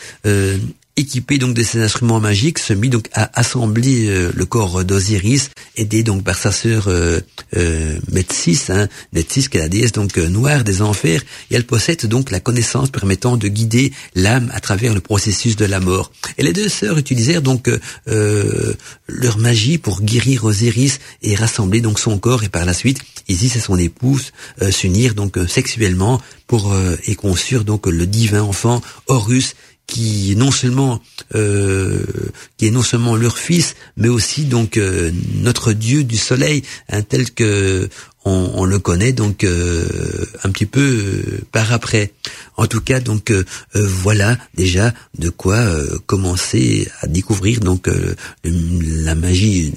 équipé 1.00 1.38
donc 1.38 1.54
de 1.54 1.62
ses 1.62 1.82
instruments 1.82 2.20
magiques, 2.20 2.58
se 2.58 2.72
mit 2.72 2.88
donc 2.88 3.08
à 3.12 3.30
assembler 3.38 4.06
euh, 4.08 4.30
le 4.34 4.44
corps 4.46 4.84
d'Osiris, 4.84 5.50
aidé 5.76 6.02
donc 6.02 6.22
par 6.22 6.36
sa 6.36 6.52
sœur 6.52 6.88
euh, 6.88 7.20
euh, 7.56 7.98
Métis, 8.10 8.70
hein, 8.70 8.88
qui 9.12 9.56
est 9.56 9.58
la 9.58 9.68
déesse 9.68 9.92
donc 9.92 10.18
euh, 10.18 10.28
noire 10.28 10.62
des 10.62 10.82
enfers, 10.82 11.22
et 11.50 11.54
elle 11.56 11.64
possède 11.64 12.06
donc 12.06 12.30
la 12.30 12.40
connaissance 12.40 12.90
permettant 12.90 13.36
de 13.36 13.48
guider 13.48 13.92
l'âme 14.14 14.50
à 14.54 14.60
travers 14.60 14.94
le 14.94 15.00
processus 15.00 15.56
de 15.56 15.64
la 15.64 15.80
mort. 15.80 16.12
Et 16.38 16.42
les 16.42 16.52
deux 16.52 16.68
sœurs 16.68 16.98
utilisèrent 16.98 17.42
donc 17.42 17.70
leur 18.06 19.38
magie 19.38 19.78
pour 19.78 20.02
guérir 20.02 20.44
Osiris 20.44 21.00
et 21.22 21.34
rassembler 21.34 21.80
donc 21.80 21.98
son 21.98 22.18
corps, 22.18 22.44
et 22.44 22.48
par 22.48 22.64
la 22.64 22.74
suite 22.74 23.00
Isis 23.28 23.56
et 23.56 23.60
son 23.60 23.78
épouse 23.78 24.32
s'unirent 24.70 25.14
donc 25.14 25.38
sexuellement 25.48 26.20
pour 26.46 26.74
et 27.06 27.14
conçurent 27.14 27.64
donc 27.64 27.86
le 27.86 28.06
divin 28.06 28.42
enfant 28.42 28.82
Horus 29.06 29.54
qui 29.90 30.34
non 30.36 30.52
seulement 30.52 31.02
euh, 31.34 32.06
qui 32.56 32.68
est 32.68 32.70
non 32.70 32.82
seulement 32.82 33.16
leur 33.16 33.36
fils, 33.36 33.74
mais 33.96 34.08
aussi 34.08 34.44
donc 34.44 34.76
euh, 34.76 35.10
notre 35.34 35.72
Dieu 35.72 36.04
du 36.04 36.16
soleil, 36.16 36.62
un 36.88 37.02
tel 37.02 37.32
que 37.32 37.88
on, 38.24 38.64
le 38.64 38.78
connaît 38.78 39.12
donc 39.12 39.44
euh, 39.44 39.86
un 40.44 40.50
petit 40.50 40.66
peu 40.66 40.80
euh, 40.80 41.40
par 41.52 41.72
après. 41.72 42.12
En 42.56 42.66
tout 42.66 42.80
cas, 42.80 43.00
donc 43.00 43.30
euh, 43.30 43.44
voilà 43.74 44.36
déjà 44.54 44.92
de 45.18 45.30
quoi 45.30 45.58
commencer 46.06 46.88
à 47.00 47.06
découvrir 47.06 47.60
donc 47.60 47.88
la 48.44 49.14
magie 49.14 49.72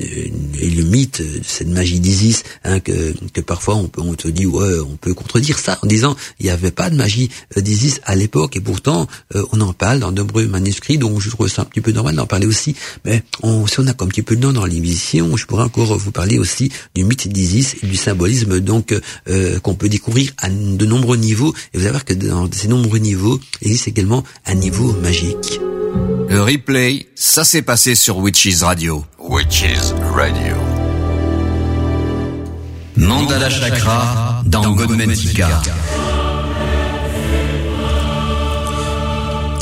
et 0.59 0.69
le 0.69 0.83
mythe, 0.83 1.23
cette 1.45 1.69
magie 1.69 2.01
d'Isis, 2.01 2.43
hein, 2.65 2.79
que, 2.81 3.13
que 3.31 3.41
parfois 3.41 3.75
on 3.75 3.87
peut 3.87 4.01
on 4.01 4.15
te 4.15 4.27
dit 4.27 4.45
ouais 4.45 4.79
on 4.79 4.97
peut 4.97 5.13
contredire 5.13 5.59
ça 5.59 5.79
en 5.81 5.87
disant 5.87 6.15
il 6.39 6.45
n'y 6.45 6.51
avait 6.51 6.71
pas 6.71 6.89
de 6.89 6.95
magie 6.95 7.29
d'Isis 7.55 8.01
à 8.03 8.15
l'époque 8.15 8.57
et 8.57 8.61
pourtant 8.61 9.07
on 9.51 9.61
en 9.61 9.73
parle 9.73 9.99
dans 9.99 10.11
de 10.11 10.21
nombreux 10.21 10.47
manuscrits 10.47 10.97
donc 10.97 11.21
je 11.21 11.29
trouve 11.29 11.47
ça 11.47 11.61
un 11.61 11.65
petit 11.65 11.81
peu 11.81 11.91
normal 11.91 12.15
d'en 12.15 12.27
parler 12.27 12.47
aussi. 12.47 12.75
Mais 13.05 13.23
on, 13.41 13.65
si 13.67 13.79
on 13.79 13.87
a 13.87 13.91
un 13.91 14.07
petit 14.07 14.23
peu 14.23 14.35
de 14.35 14.41
temps 14.41 14.53
dans 14.53 14.65
l'émission, 14.65 15.37
je 15.37 15.45
pourrais 15.45 15.63
encore 15.63 15.97
vous 15.97 16.11
parler 16.11 16.37
aussi 16.37 16.71
du 16.95 17.05
mythe 17.05 17.27
d'Isis 17.29 17.75
et 17.81 17.87
du 17.87 17.95
symbolisme 17.95 18.33
donc 18.45 18.95
euh, 19.29 19.59
qu'on 19.59 19.75
peut 19.75 19.89
découvrir 19.89 20.31
à 20.39 20.49
de 20.49 20.85
nombreux 20.85 21.17
niveaux. 21.17 21.53
Et 21.73 21.77
vous 21.77 21.83
allez 21.83 21.91
voir 21.91 22.05
que 22.05 22.13
dans 22.13 22.49
ces 22.51 22.67
nombreux 22.67 22.99
niveaux, 22.99 23.39
il 23.61 23.67
existe 23.67 23.87
également 23.87 24.23
un 24.45 24.55
niveau 24.55 24.93
magique. 25.01 25.59
Le 26.29 26.41
replay, 26.41 27.07
ça 27.15 27.43
s'est 27.43 27.61
passé 27.61 27.95
sur 27.95 28.17
Witches 28.17 28.61
Radio. 28.61 29.05
Witches 29.19 29.93
Radio. 30.15 30.55
Mandala 32.95 33.49
Chakra 33.49 34.41
dans 34.45 34.73
Godmentika. 34.73 35.61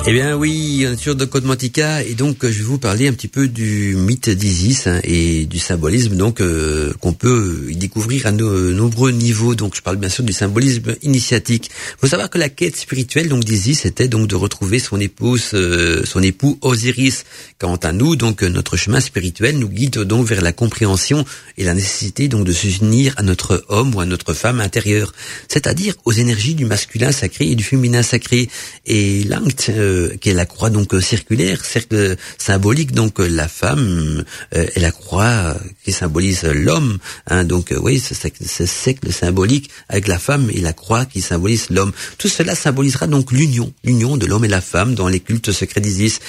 Eh 0.07 0.13
bien 0.13 0.35
oui, 0.35 0.83
on 0.89 0.93
est 0.93 0.99
sur 0.99 1.15
de 1.15 1.27
Mantica 1.45 2.01
et 2.01 2.15
donc 2.15 2.37
je 2.41 2.47
vais 2.47 2.63
vous 2.63 2.79
parler 2.79 3.07
un 3.07 3.13
petit 3.13 3.27
peu 3.27 3.47
du 3.47 3.95
mythe 3.95 4.31
d'Isis 4.31 4.87
hein, 4.87 4.99
et 5.03 5.45
du 5.45 5.59
symbolisme 5.59 6.15
donc 6.15 6.41
euh, 6.41 6.91
qu'on 6.99 7.13
peut 7.13 7.67
y 7.69 7.75
découvrir 7.75 8.25
à 8.25 8.31
nos 8.31 8.71
nombreux 8.71 9.11
niveaux. 9.11 9.53
Donc 9.53 9.75
je 9.75 9.81
parle 9.83 9.97
bien 9.97 10.09
sûr 10.09 10.23
du 10.23 10.33
symbolisme 10.33 10.95
initiatique. 11.03 11.69
Il 11.69 11.99
faut 11.99 12.07
savoir 12.07 12.31
que 12.31 12.39
la 12.39 12.49
quête 12.49 12.77
spirituelle 12.77 13.29
donc 13.29 13.43
d'Isis 13.43 13.85
était 13.85 14.07
donc 14.07 14.27
de 14.27 14.35
retrouver 14.35 14.79
son 14.79 14.99
épouse, 14.99 15.51
euh, 15.53 16.03
son 16.03 16.23
époux 16.23 16.57
Osiris. 16.61 17.23
Quant 17.59 17.75
à 17.75 17.91
nous, 17.91 18.15
donc 18.15 18.41
notre 18.41 18.77
chemin 18.77 19.01
spirituel 19.01 19.59
nous 19.59 19.69
guide 19.69 19.99
donc 19.99 20.25
vers 20.25 20.41
la 20.41 20.51
compréhension 20.51 21.25
et 21.59 21.63
la 21.63 21.75
nécessité 21.75 22.27
donc 22.27 22.43
de 22.45 22.51
s'unir 22.51 23.13
à 23.17 23.23
notre 23.23 23.63
homme 23.69 23.93
ou 23.93 23.99
à 23.99 24.07
notre 24.07 24.33
femme 24.33 24.61
intérieure, 24.61 25.13
c'est-à-dire 25.47 25.93
aux 26.05 26.11
énergies 26.11 26.55
du 26.55 26.65
masculin 26.65 27.11
sacré 27.11 27.51
et 27.51 27.55
du 27.55 27.63
féminin 27.63 28.01
sacré. 28.01 28.49
Et 28.87 29.23
Langt 29.25 29.69
euh, 29.69 29.90
qui 30.19 30.29
est 30.29 30.33
la 30.33 30.45
croix 30.45 30.69
donc 30.69 30.93
euh, 30.93 31.01
circulaire, 31.01 31.63
cercle 31.65 32.15
symbolique 32.37 32.93
donc 32.93 33.19
euh, 33.19 33.27
la 33.27 33.47
femme 33.47 34.23
euh, 34.55 34.65
et 34.75 34.79
la 34.79 34.91
croix 34.91 35.55
qui 35.83 35.91
symbolise 35.91 36.43
l'homme. 36.43 36.97
Hein, 37.27 37.43
donc 37.43 37.73
oui, 37.81 37.99
ce, 37.99 38.13
ce 38.13 38.65
cercle 38.65 39.11
symbolique 39.11 39.69
avec 39.89 40.07
la 40.07 40.19
femme 40.19 40.49
et 40.53 40.61
la 40.61 40.73
croix 40.73 41.05
qui 41.05 41.21
symbolise 41.21 41.69
l'homme. 41.69 41.91
Tout 42.17 42.27
cela 42.27 42.55
symbolisera 42.55 43.07
donc 43.07 43.31
l'union, 43.31 43.73
l'union 43.83 44.17
de 44.17 44.25
l'homme 44.25 44.45
et 44.45 44.49
la 44.49 44.61
femme 44.61 44.95
dans 44.95 45.07
les 45.07 45.19
cultes 45.19 45.51
secrets 45.51 45.81
d'Isis. 45.81 46.19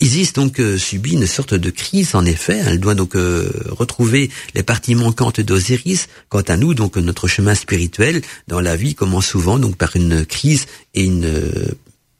Isis 0.00 0.32
donc 0.32 0.60
subit 0.78 1.12
une 1.12 1.26
sorte 1.26 1.54
de 1.54 1.70
crise 1.70 2.14
en 2.14 2.24
effet. 2.24 2.60
Elle 2.66 2.80
doit 2.80 2.94
donc 2.94 3.14
retrouver 3.14 4.30
les 4.54 4.62
parties 4.62 4.94
manquantes 4.94 5.40
d'Osiris. 5.40 6.08
Quant 6.28 6.42
à 6.42 6.56
nous, 6.56 6.74
donc 6.74 6.96
notre 6.96 7.26
chemin 7.26 7.54
spirituel 7.54 8.22
dans 8.46 8.60
la 8.60 8.76
vie 8.76 8.94
commence 8.94 9.26
souvent 9.26 9.58
donc 9.58 9.76
par 9.76 9.96
une 9.96 10.24
crise 10.24 10.66
et 10.94 11.04
une 11.04 11.26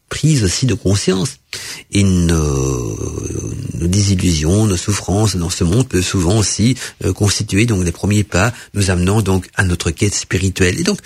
prise 0.09 0.44
aussi 0.44 0.66
de 0.66 0.74
conscience. 0.74 1.38
Et 1.92 2.02
nos, 2.02 2.98
nos, 3.74 3.86
désillusions, 3.86 4.66
nos 4.66 4.76
souffrances 4.76 5.36
dans 5.36 5.50
ce 5.50 5.64
monde 5.64 5.88
peuvent 5.88 6.04
souvent 6.04 6.38
aussi 6.38 6.76
euh, 7.04 7.12
constituer 7.12 7.66
donc 7.66 7.84
les 7.84 7.92
premiers 7.92 8.24
pas 8.24 8.52
nous 8.74 8.90
amenant 8.90 9.22
donc 9.22 9.46
à 9.54 9.64
notre 9.64 9.90
quête 9.90 10.14
spirituelle. 10.14 10.78
Et 10.80 10.84
donc 10.84 10.98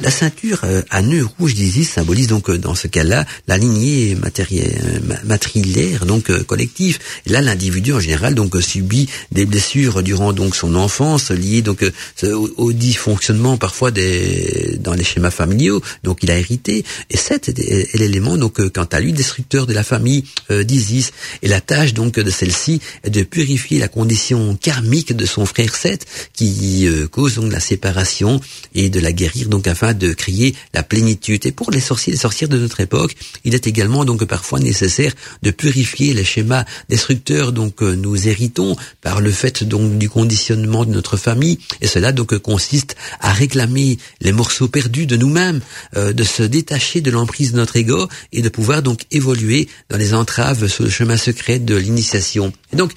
la 0.00 0.10
ceinture 0.10 0.60
euh, 0.62 0.82
à 0.90 1.02
nœud 1.02 1.26
rouge 1.38 1.54
d'Isis 1.54 1.90
symbolise 1.90 2.28
donc 2.28 2.48
euh, 2.50 2.58
dans 2.58 2.76
ce 2.76 2.86
cas-là 2.86 3.24
la 3.48 3.58
lignée 3.58 4.14
matérielle, 4.14 5.02
matrilaire 5.24 6.06
donc 6.06 6.30
euh, 6.30 6.44
collective. 6.44 6.98
Et 7.26 7.30
là, 7.30 7.40
l'individu 7.40 7.92
en 7.92 8.00
général 8.00 8.34
donc 8.34 8.56
subit 8.62 9.08
des 9.32 9.44
blessures 9.44 10.02
durant 10.02 10.32
donc 10.32 10.54
son 10.54 10.76
enfance 10.76 11.30
liées 11.30 11.62
donc 11.62 11.84
au, 12.22 12.72
dysfonctionnement 12.72 13.56
parfois 13.56 13.90
des 13.90 14.78
dans 14.80 14.94
les 14.94 15.04
schémas 15.04 15.30
familiaux. 15.30 15.82
Donc 16.04 16.22
il 16.22 16.30
a 16.30 16.38
hérité. 16.38 16.84
Et 17.10 17.16
cet 17.16 17.48
est, 17.48 17.94
l'élément 17.94 18.36
donc 18.36 18.60
quant 18.70 18.84
à 18.84 19.00
lui 19.00 19.12
destructeur 19.12 19.66
de 19.66 19.72
la 19.72 19.82
famille 19.82 20.24
d'Isis. 20.50 21.12
Et 21.42 21.48
la 21.48 21.60
tâche 21.60 21.94
donc 21.94 22.14
de 22.14 22.30
celle-ci 22.30 22.80
est 23.04 23.10
de 23.10 23.22
purifier 23.22 23.78
la 23.78 23.88
condition 23.88 24.56
karmique 24.56 25.16
de 25.16 25.26
son 25.26 25.46
frère 25.46 25.74
Seth 25.74 26.06
qui 26.32 26.88
cause 27.10 27.36
donc 27.36 27.52
la 27.52 27.60
séparation 27.60 28.40
et 28.74 28.90
de 28.90 29.00
la 29.00 29.12
guérir 29.12 29.48
donc 29.48 29.66
afin 29.66 29.87
de 29.94 30.12
crier 30.12 30.54
la 30.74 30.82
plénitude. 30.82 31.46
Et 31.46 31.52
pour 31.52 31.70
les 31.70 31.80
sorciers 31.80 32.14
et 32.14 32.16
sorcières 32.16 32.48
de 32.48 32.58
notre 32.58 32.80
époque, 32.80 33.14
il 33.44 33.54
est 33.54 33.66
également 33.66 34.04
donc 34.04 34.24
parfois 34.24 34.60
nécessaire 34.60 35.12
de 35.42 35.50
purifier 35.50 36.14
les 36.14 36.24
schémas 36.24 36.64
destructeurs 36.88 37.52
donc 37.52 37.82
euh, 37.82 37.94
nous 37.94 38.28
héritons 38.28 38.76
par 39.00 39.20
le 39.20 39.30
fait 39.30 39.64
donc 39.64 39.98
du 39.98 40.08
conditionnement 40.08 40.84
de 40.84 40.90
notre 40.90 41.16
famille. 41.16 41.58
Et 41.80 41.86
cela 41.86 42.12
donc 42.12 42.36
consiste 42.38 42.96
à 43.20 43.32
réclamer 43.32 43.98
les 44.20 44.32
morceaux 44.32 44.68
perdus 44.68 45.06
de 45.06 45.16
nous-mêmes, 45.16 45.60
euh, 45.96 46.12
de 46.12 46.24
se 46.24 46.42
détacher 46.42 47.00
de 47.00 47.10
l'emprise 47.10 47.52
de 47.52 47.56
notre 47.56 47.76
ego 47.76 48.08
et 48.32 48.42
de 48.42 48.48
pouvoir 48.48 48.82
donc 48.82 49.02
évoluer 49.10 49.68
dans 49.88 49.96
les 49.96 50.14
entraves 50.14 50.68
sur 50.68 50.84
le 50.84 50.90
chemin 50.90 51.16
secret 51.16 51.58
de 51.58 51.76
l'initiation. 51.76 52.52
Et 52.72 52.76
donc, 52.76 52.92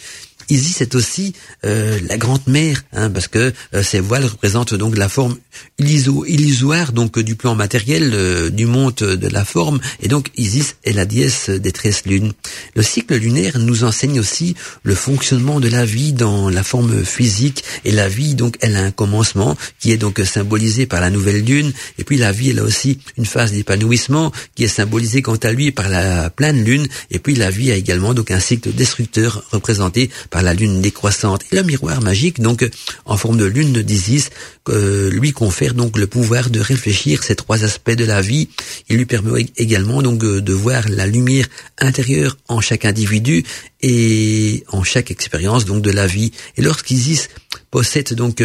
Isis 0.51 0.75
c'est 0.79 0.95
aussi 0.95 1.33
euh, 1.65 1.97
la 2.09 2.17
grande 2.17 2.45
mère, 2.45 2.83
hein, 2.91 3.09
parce 3.09 3.29
que 3.29 3.53
euh, 3.73 3.83
ces 3.83 4.01
voiles 4.01 4.25
représentent 4.25 4.73
donc 4.73 4.97
la 4.97 5.07
forme 5.07 5.37
illusoire 5.79 6.91
donc 6.91 7.19
du 7.19 7.35
plan 7.35 7.55
matériel 7.55 8.11
euh, 8.13 8.49
du 8.49 8.65
monde 8.65 8.95
de 8.95 9.27
la 9.27 9.45
forme, 9.45 9.79
et 10.01 10.09
donc 10.09 10.29
Isis 10.35 10.75
est 10.83 10.91
la 10.91 11.05
déesse 11.05 11.49
des 11.49 11.71
treize 11.71 12.01
lunes. 12.05 12.33
Le 12.75 12.83
cycle 12.83 13.15
lunaire 13.15 13.59
nous 13.59 13.85
enseigne 13.85 14.19
aussi 14.19 14.55
le 14.83 14.93
fonctionnement 14.93 15.61
de 15.61 15.69
la 15.69 15.85
vie 15.85 16.11
dans 16.11 16.49
la 16.49 16.63
forme 16.63 17.05
physique, 17.05 17.63
et 17.85 17.91
la 17.91 18.09
vie 18.09 18.35
donc 18.35 18.57
elle 18.59 18.75
a 18.75 18.83
un 18.83 18.91
commencement 18.91 19.55
qui 19.79 19.93
est 19.93 19.97
donc 19.97 20.19
symbolisé 20.25 20.85
par 20.85 20.99
la 20.99 21.09
nouvelle 21.09 21.45
lune, 21.45 21.71
et 21.97 22.03
puis 22.03 22.17
la 22.17 22.33
vie 22.33 22.49
elle 22.49 22.59
a 22.59 22.63
aussi 22.63 22.99
une 23.17 23.25
phase 23.25 23.53
d'épanouissement 23.53 24.33
qui 24.55 24.65
est 24.65 24.67
symbolisée 24.67 25.21
quant 25.21 25.35
à 25.35 25.51
lui 25.53 25.71
par 25.71 25.87
la 25.87 26.29
pleine 26.29 26.61
lune, 26.61 26.87
et 27.09 27.19
puis 27.19 27.35
la 27.35 27.49
vie 27.49 27.71
a 27.71 27.75
également 27.75 28.13
donc 28.13 28.31
un 28.31 28.41
cycle 28.41 28.73
destructeur 28.73 29.45
représenté 29.51 30.09
par 30.29 30.40
la 30.41 30.53
lune 30.53 30.81
décroissante. 30.81 31.43
Et 31.51 31.55
le 31.55 31.63
miroir 31.63 32.01
magique, 32.01 32.39
donc 32.39 32.67
en 33.05 33.17
forme 33.17 33.37
de 33.37 33.45
lune 33.45 33.81
d'Isis, 33.81 34.29
euh, 34.69 35.09
lui 35.09 35.31
confère 35.31 35.73
donc 35.73 35.97
le 35.97 36.07
pouvoir 36.07 36.49
de 36.49 36.59
réfléchir 36.59 37.23
ces 37.23 37.35
trois 37.35 37.63
aspects 37.63 37.91
de 37.91 38.05
la 38.05 38.21
vie. 38.21 38.49
Il 38.89 38.97
lui 38.97 39.05
permet 39.05 39.47
également 39.57 40.01
donc 40.01 40.23
euh, 40.23 40.41
de 40.41 40.53
voir 40.53 40.87
la 40.89 41.07
lumière 41.07 41.47
intérieure 41.79 42.37
en 42.47 42.61
chaque 42.61 42.85
individu 42.85 43.43
et 43.81 44.63
en 44.69 44.83
chaque 44.83 45.11
expérience 45.11 45.65
donc 45.65 45.81
de 45.81 45.91
la 45.91 46.07
vie. 46.07 46.31
Et 46.57 46.61
lorsqu'Isis 46.61 47.29
possède 47.71 48.13
donc 48.13 48.43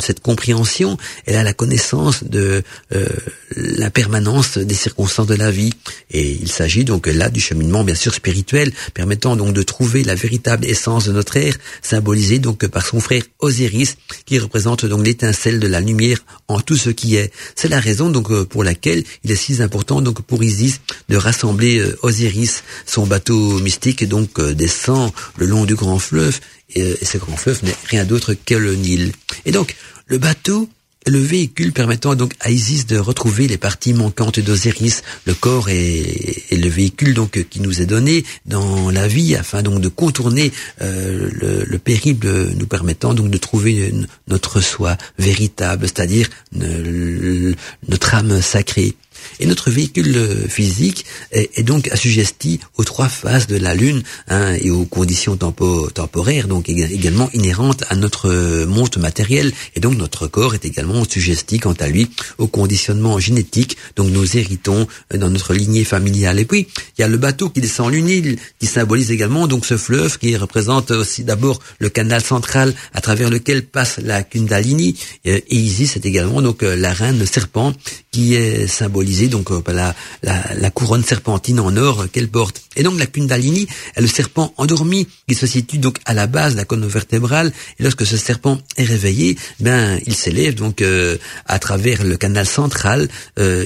cette 0.00 0.20
compréhension, 0.20 0.98
elle 1.26 1.36
a 1.36 1.44
la 1.44 1.52
connaissance 1.52 2.24
de 2.24 2.62
euh, 2.92 3.08
la 3.56 3.90
permanence 3.90 4.58
des 4.58 4.74
circonstances 4.74 5.28
de 5.28 5.34
la 5.34 5.50
vie. 5.50 5.72
Et 6.10 6.32
il 6.32 6.50
s'agit 6.50 6.84
donc 6.84 7.06
là 7.06 7.30
du 7.30 7.40
cheminement 7.40 7.84
bien 7.84 7.94
sûr 7.94 8.12
spirituel, 8.12 8.72
permettant 8.92 9.36
donc 9.36 9.54
de 9.54 9.62
trouver 9.62 10.02
la 10.02 10.14
véritable 10.14 10.66
essence 10.66 11.06
de 11.06 11.12
notre 11.12 11.36
ère, 11.36 11.56
symbolisée 11.82 12.40
donc 12.40 12.66
par 12.66 12.84
son 12.84 13.00
frère 13.00 13.22
Osiris, 13.38 13.96
qui 14.26 14.38
représente 14.38 14.84
donc 14.84 15.06
l'étincelle 15.06 15.60
de 15.60 15.68
la 15.68 15.80
lumière 15.80 16.18
en 16.48 16.60
tout 16.60 16.76
ce 16.76 16.90
qui 16.90 17.16
est. 17.16 17.32
C'est 17.54 17.68
la 17.68 17.80
raison 17.80 18.10
donc 18.10 18.44
pour 18.44 18.64
laquelle 18.64 19.04
il 19.22 19.30
est 19.30 19.36
si 19.36 19.62
important 19.62 20.02
donc 20.02 20.22
pour 20.22 20.42
Isis 20.42 20.80
de 21.08 21.16
rassembler 21.16 21.78
euh, 21.78 21.96
Osiris, 22.02 22.64
son 22.86 23.06
bateau 23.06 23.58
mystique 23.60 24.06
donc 24.08 24.38
euh, 24.38 24.52
descend 24.54 25.12
le 25.36 25.46
long 25.46 25.64
du 25.64 25.74
grand 25.74 25.98
fleuve 25.98 26.40
euh, 26.76 26.96
et, 27.00 27.04
ce 27.04 27.18
grand 27.18 27.36
fleuve 27.36 27.64
n'est 27.64 27.76
rien 27.86 28.04
d'autre 28.04 28.34
que 28.34 28.54
le 28.54 28.74
Nil. 28.74 29.12
Et 29.44 29.52
donc, 29.52 29.76
le 30.06 30.18
bateau 30.18 30.68
est 31.06 31.10
le 31.10 31.18
véhicule 31.18 31.72
permettant 31.72 32.14
donc 32.14 32.32
à 32.40 32.50
Isis 32.50 32.86
de 32.86 32.96
retrouver 32.96 33.46
les 33.46 33.58
parties 33.58 33.92
manquantes 33.92 34.40
d'Osiris. 34.40 35.02
Le 35.26 35.34
corps 35.34 35.68
est, 35.68 36.46
le 36.50 36.68
véhicule 36.68 37.12
donc 37.12 37.44
qui 37.50 37.60
nous 37.60 37.82
est 37.82 37.86
donné 37.86 38.24
dans 38.46 38.90
la 38.90 39.06
vie 39.06 39.36
afin 39.36 39.62
donc 39.62 39.80
de 39.80 39.88
contourner 39.88 40.50
euh, 40.80 41.28
le, 41.66 41.78
périple 41.78 42.54
nous 42.56 42.66
permettant 42.66 43.12
donc 43.12 43.28
de 43.28 43.36
trouver 43.36 43.92
notre 44.28 44.60
soi 44.62 44.96
véritable, 45.18 45.86
c'est-à-dire 45.86 46.28
notre 46.54 48.14
âme 48.14 48.40
sacrée. 48.40 48.94
Et 49.40 49.46
notre 49.46 49.70
véhicule 49.70 50.46
physique 50.48 51.04
est, 51.32 51.62
donc 51.62 51.88
assujetti 51.88 52.60
aux 52.76 52.84
trois 52.84 53.08
phases 53.08 53.46
de 53.46 53.56
la 53.56 53.74
Lune 53.74 54.02
hein, 54.28 54.54
et 54.60 54.70
aux 54.70 54.84
conditions 54.84 55.36
tempo 55.36 55.90
temporaires, 55.90 56.48
donc 56.48 56.68
également 56.68 57.30
inhérentes 57.32 57.84
à 57.88 57.96
notre 57.96 58.64
montre 58.66 58.98
matériel. 58.98 59.52
Et 59.74 59.80
donc 59.80 59.96
notre 59.96 60.26
corps 60.26 60.54
est 60.54 60.64
également 60.64 61.04
suggesti, 61.08 61.58
quant 61.58 61.72
à 61.72 61.88
lui, 61.88 62.08
au 62.38 62.46
conditionnement 62.46 63.18
génétique. 63.18 63.76
Donc 63.96 64.10
nous 64.10 64.36
héritons 64.36 64.86
dans 65.14 65.30
notre 65.30 65.54
lignée 65.54 65.84
familiale. 65.84 66.38
Et 66.38 66.44
puis 66.44 66.66
il 66.98 67.00
y 67.00 67.04
a 67.04 67.08
le 67.08 67.16
bateau 67.16 67.48
qui 67.50 67.60
descend 67.60 67.92
l'Unile, 67.92 68.38
qui 68.58 68.66
symbolise 68.66 69.10
également 69.10 69.46
donc 69.46 69.66
ce 69.66 69.76
fleuve 69.76 70.18
qui 70.18 70.36
représente 70.36 70.90
aussi 70.90 71.24
d'abord 71.24 71.60
le 71.78 71.88
canal 71.88 72.22
central 72.22 72.74
à 72.92 73.00
travers 73.00 73.30
lequel 73.30 73.64
passe 73.64 73.98
la 74.02 74.22
Kundalini. 74.22 74.96
Et 75.24 75.44
Isis 75.54 75.92
c'est 75.92 76.06
également 76.06 76.42
donc 76.42 76.62
la 76.62 76.92
reine 76.92 77.24
serpent 77.26 77.72
qui 78.10 78.34
est 78.34 78.66
symbolisée 78.66 79.13
donc 79.28 79.62
par 79.62 79.74
la, 79.74 80.70
couronne 80.70 81.04
serpentine 81.04 81.60
en 81.60 81.76
or 81.76 82.06
qu'elle 82.12 82.28
porte. 82.28 82.62
Et 82.76 82.82
donc 82.82 82.98
la 82.98 83.06
Kundalini 83.06 83.66
est 83.94 84.00
le 84.00 84.06
serpent 84.06 84.52
endormi 84.56 85.06
qui 85.28 85.34
se 85.34 85.46
situe 85.46 85.78
donc 85.78 85.98
à 86.04 86.14
la 86.14 86.26
base 86.26 86.52
de 86.52 86.58
la 86.58 86.64
colonne 86.64 86.88
vertébrale. 86.88 87.52
Et 87.78 87.82
lorsque 87.82 88.04
ce 88.06 88.16
serpent 88.16 88.58
est 88.76 88.84
réveillé, 88.84 89.36
ben 89.60 89.98
il 90.06 90.14
s'élève 90.14 90.54
donc 90.54 90.82
euh, 90.82 91.16
à 91.46 91.58
travers 91.58 92.04
le 92.04 92.16
canal 92.16 92.46
central, 92.46 93.08
euh, 93.38 93.64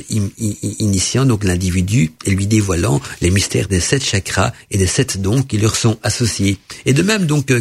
initiant 0.79 1.25
donc 1.25 1.45
l'individu 1.45 2.13
et 2.25 2.31
lui 2.31 2.47
dévoilant 2.47 3.01
les 3.21 3.31
mystères 3.31 3.69
des 3.69 3.81
sept 3.81 4.05
chakras 4.05 4.53
et 4.71 4.79
des 4.79 4.87
sept 4.87 5.21
dons 5.21 5.43
qui 5.43 5.59
leur 5.59 5.77
sont 5.77 5.99
associés. 6.03 6.59
Et 6.87 6.93
de 6.93 7.03
même 7.03 7.27
donc 7.27 7.51
euh, 7.51 7.61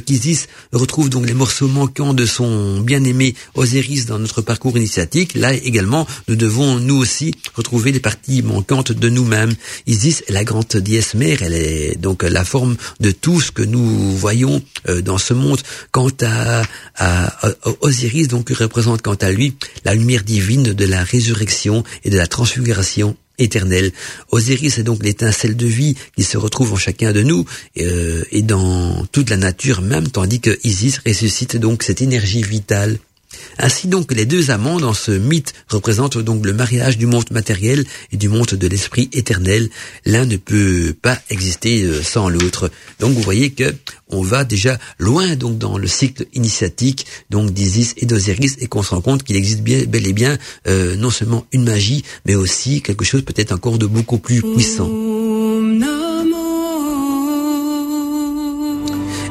retrouve 0.74 1.10
donc 1.10 1.26
les 1.26 1.34
morceaux 1.34 1.68
manquants 1.68 2.14
de 2.14 2.26
son 2.26 2.82
bien-aimé 2.82 3.36
Osiris 3.56 4.06
dans 4.06 4.20
notre 4.20 4.42
parcours 4.42 4.78
initiatique. 4.78 5.36
Là 5.36 5.54
également, 5.54 6.08
nous 6.28 6.36
devons 6.36 6.80
nous 6.80 6.96
aussi 6.96 7.34
retrouver 7.56 7.77
les 7.86 8.00
parties 8.00 8.42
manquantes 8.42 8.92
de 8.92 9.10
nous-mêmes. 9.10 9.54
Isis 9.86 10.24
est 10.28 10.32
la 10.32 10.44
grande 10.44 10.68
déesse 10.68 11.14
mère, 11.14 11.42
elle 11.42 11.54
est 11.54 12.00
donc 12.00 12.24
la 12.24 12.44
forme 12.44 12.76
de 13.00 13.12
tout 13.12 13.42
ce 13.42 13.52
que 13.52 13.64
nous 13.64 14.16
voyons 14.16 14.62
euh, 14.90 15.02
dans 15.02 15.18
ce 15.18 15.34
monde. 15.34 15.62
Quant 15.92 16.12
à, 16.22 16.64
à, 16.96 17.40
Osiris, 17.82 18.28
donc 18.28 18.50
représente 18.50 19.02
quant 19.02 19.16
à 19.16 19.32
lui 19.32 19.56
la 19.86 19.94
lumière 19.94 20.24
divine 20.24 20.74
de 20.74 20.86
la 20.86 21.04
résurrection 21.04 21.84
et 22.04 22.10
de 22.10 22.18
la 22.18 22.28
transfiguration 22.28 23.16
éternelle. 23.38 23.92
Osiris 24.32 24.80
est 24.80 24.84
donc 24.84 25.04
l'étincelle 25.04 25.56
de 25.56 25.68
vie 25.68 25.96
qui 26.16 26.24
se 26.24 26.38
retrouve 26.38 26.74
en 26.74 26.78
chacun 26.78 27.12
de 27.12 27.22
nous 27.22 27.46
euh, 27.80 28.24
et 28.32 28.42
dans 28.42 29.06
toute 29.12 29.30
la 29.30 29.38
nature 29.38 29.82
même, 29.82 30.08
tandis 30.10 30.40
que 30.40 30.58
Isis 30.64 31.00
ressuscite 31.06 31.58
donc 31.58 31.84
cette 31.84 32.02
énergie 32.02 32.42
vitale 32.42 32.98
ainsi 33.58 33.88
donc 33.88 34.14
les 34.14 34.26
deux 34.26 34.52
amants 34.52 34.80
dans 34.80 34.94
ce 34.94 35.12
mythe 35.12 35.54
représentent 35.68 36.18
donc 36.18 36.46
le 36.46 36.54
mariage 36.54 36.98
du 36.98 37.06
monde 37.06 37.30
matériel 37.32 37.86
et 38.12 38.18
du 38.18 38.30
monde 38.30 38.48
de 38.48 38.68
l'esprit 38.68 39.10
éternel. 39.14 39.70
L'un 40.06 40.26
ne 40.26 40.38
peut 40.38 40.94
pas 41.02 41.20
exister 41.30 41.84
euh, 41.84 42.02
sans 42.02 42.30
l'autre. 42.30 42.70
Donc 43.00 43.14
vous 43.14 43.22
voyez 43.22 43.52
que 43.52 43.74
on 44.10 44.22
va 44.22 44.44
déjà 44.44 44.78
loin 45.00 45.36
donc 45.36 45.58
dans 45.58 45.78
le 45.78 45.88
cycle 45.88 46.26
initiatique 46.34 47.06
donc 47.30 47.52
d'Isis 47.52 47.94
et 47.98 48.06
d'Osiris 48.06 48.56
et 48.60 48.68
qu'on 48.68 48.84
se 48.84 48.92
rend 48.92 49.02
compte 49.02 49.24
qu'il 49.24 49.36
existe 49.36 49.62
bel 49.62 50.08
et 50.08 50.14
bien 50.14 50.38
euh, 50.68 50.96
non 50.96 51.10
seulement 51.10 51.46
une 51.52 51.66
magie 51.66 52.04
mais 52.26 52.36
aussi 52.36 52.82
quelque 52.82 53.04
chose 53.04 53.24
peut-être 53.24 53.52
encore 53.52 53.78
de 53.78 53.86
beaucoup 53.86 54.20
plus 54.20 54.42
puissant. 54.42 54.90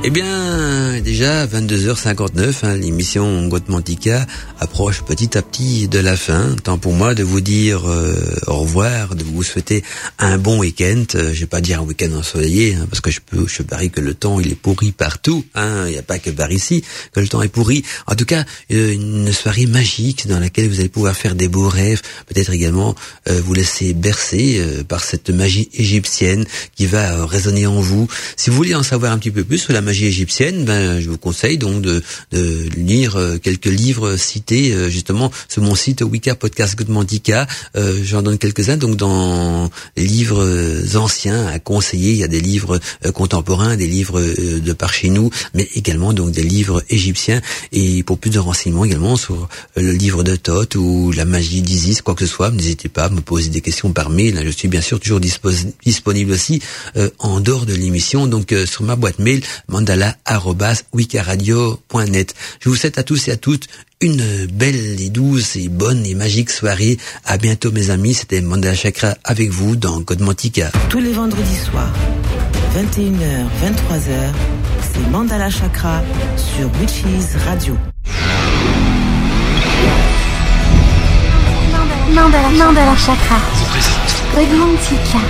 Eh 0.09 0.11
bien, 0.11 1.01
déjà 1.01 1.47
22h59, 1.47 2.55
hein, 2.63 2.77
l'émission 2.77 3.49
Gotmantica 3.49 4.25
approche 4.61 5.03
petit 5.03 5.37
à 5.37 5.43
petit 5.43 5.89
de 5.89 5.99
la 5.99 6.17
fin. 6.17 6.55
Temps 6.63 6.79
pour 6.79 6.93
moi 6.93 7.17
de 7.17 7.25
vous 7.25 7.41
dire 7.41 7.91
euh, 7.91 8.15
au 8.47 8.59
revoir, 8.59 9.17
de 9.17 9.25
vous 9.25 9.43
souhaiter 9.43 9.83
un 10.21 10.39
bon 10.39 10.61
week-end. 10.61 11.03
Euh, 11.17 11.35
je 11.35 11.41
vais 11.41 11.47
pas 11.47 11.61
dire 11.61 11.81
un 11.81 11.83
week-end 11.83 12.13
ensoleillé, 12.13 12.77
hein, 12.77 12.87
parce 12.89 13.01
que 13.01 13.11
je 13.11 13.19
peux, 13.19 13.49
je 13.49 13.65
parie 13.65 13.91
que 13.91 14.01
le 14.01 14.15
temps 14.15 14.39
il 14.39 14.53
est 14.53 14.55
pourri 14.55 14.93
partout. 14.93 15.45
Hein. 15.57 15.87
Il 15.89 15.95
n'y 15.95 15.99
a 15.99 16.03
pas 16.03 16.21
que 16.21 16.31
par 16.31 16.53
ici 16.53 16.85
que 17.13 17.19
le 17.19 17.27
temps 17.27 17.43
est 17.43 17.49
pourri. 17.49 17.83
En 18.07 18.15
tout 18.15 18.27
cas, 18.27 18.45
euh, 18.71 18.93
une 18.93 19.33
soirée 19.33 19.67
magique 19.67 20.29
dans 20.29 20.39
laquelle 20.39 20.69
vous 20.69 20.79
allez 20.79 20.89
pouvoir 20.89 21.17
faire 21.17 21.35
des 21.35 21.49
beaux 21.49 21.69
rêves, 21.69 22.03
peut-être 22.27 22.53
également 22.53 22.95
vous 23.29 23.55
laisser 23.55 23.93
bercer 23.93 24.63
par 24.87 25.03
cette 25.03 25.31
magie 25.31 25.69
égyptienne 25.75 26.47
qui 26.77 26.87
va 26.87 27.27
résonner 27.27 27.67
en 27.67 27.81
vous. 27.81 28.07
Si 28.37 28.51
vous 28.51 28.57
voulez 28.57 28.77
en 28.77 28.85
savoir 28.85 29.13
un 29.13 29.19
petit 29.19 29.33
peu 29.33 29.43
plus 29.43 29.59
sur 29.59 29.73
la 29.73 29.81
magie 29.81 29.96
égyptienne, 30.05 30.65
ben, 30.65 31.01
je 31.01 31.09
vous 31.09 31.19
conseille 31.19 31.59
donc 31.59 31.83
de, 31.83 32.03
lire 32.77 33.17
euh, 33.17 33.39
quelques 33.39 33.67
livres 33.67 34.17
cités 34.17 34.73
euh, 34.73 34.89
justement 34.89 35.31
sur 35.49 35.63
mon 35.63 35.75
site 35.75 36.03
Wicca 36.03 36.35
Podcast 36.35 36.77
Goodmandica. 36.77 37.47
Euh, 37.77 38.01
J'en 38.05 38.23
donne 38.23 38.39
quelques-uns. 38.39 38.77
Donc 38.77 38.97
dans 38.97 39.71
livres 39.97 40.45
anciens 40.97 41.47
à 41.47 41.59
conseiller, 41.59 42.11
il 42.13 42.19
y 42.19 42.25
a 42.25 42.29
des 42.29 42.41
livres 42.41 42.79
contemporains, 43.15 43.77
des 43.77 43.87
livres 43.87 44.21
de 44.21 44.73
par 44.73 44.93
chez 44.93 45.09
nous, 45.09 45.31
mais 45.55 45.69
également 45.75 46.13
donc 46.13 46.33
des 46.33 46.43
livres 46.43 46.83
égyptiens. 46.91 47.41
Et 47.73 48.03
pour 48.03 48.19
plus 48.19 48.31
de 48.31 48.39
renseignements 48.39 48.85
également 48.85 49.17
sur 49.17 49.49
le 49.77 49.93
livre 49.93 50.23
de 50.23 50.37
Thoth 50.37 50.75
ou 50.77 51.13
la 51.13 51.25
magie 51.25 51.63
d'Isis, 51.63 52.03
quoi 52.03 52.15
que 52.15 52.27
ce 52.27 52.33
soit, 52.33 52.51
n'hésitez 52.51 52.89
pas 52.89 53.05
à 53.05 53.09
me 53.09 53.21
poser 53.21 53.51
des 53.51 53.61
questions 53.61 53.93
par 53.93 54.11
mail. 54.11 54.41
Je 54.45 54.51
suis 54.51 54.69
bien 54.69 54.81
sûr 54.81 55.01
toujours 55.01 55.21
disponible 55.21 56.33
aussi 56.33 56.61
en 57.19 57.41
dehors 57.41 57.67
de 57.67 57.75
l'émission, 57.75 58.27
donc 58.27 58.55
sur 58.67 58.83
ma 58.83 58.97
boîte 58.97 59.19
mail 59.19 59.43
mandala.wikaradio.net. 59.87 62.35
Je 62.61 62.69
vous 62.69 62.75
souhaite 62.75 62.99
à 62.99 63.03
tous 63.03 63.29
et 63.29 63.33
à 63.33 63.37
toutes 63.37 63.69
une 64.01 64.47
belle 64.47 65.01
et 65.01 65.11
douce 65.11 65.57
et 65.57 65.69
bonne 65.69 66.05
et 66.05 66.15
magique 66.15 66.51
soirée. 66.51 66.99
À 67.25 67.39
bientôt 67.39 67.73
mes 67.73 67.89
amis, 67.91 68.13
c'était 68.15 68.43
Mandala 68.43 68.75
Chakra 68.75 69.15
avec 69.25 69.51
vous 69.51 69.77
dans 69.77 70.03
Code 70.03 70.21
Mantica. 70.21 70.71
Tous 70.91 70.99
les 70.99 71.13
vendredis 71.13 71.57
soirs, 71.57 71.93
21h, 72.77 73.47
23h, 73.63 74.33
c'est 74.93 75.09
Mandala 75.11 75.49
Chakra 75.51 76.03
sur 76.37 76.69
Witches 76.81 77.37
Radio. 77.47 77.79
Mandala, 82.13 82.51
Mandala 82.51 82.97
Chakra. 82.97 83.41
Code 84.35 84.53
Mantica. 84.59 85.21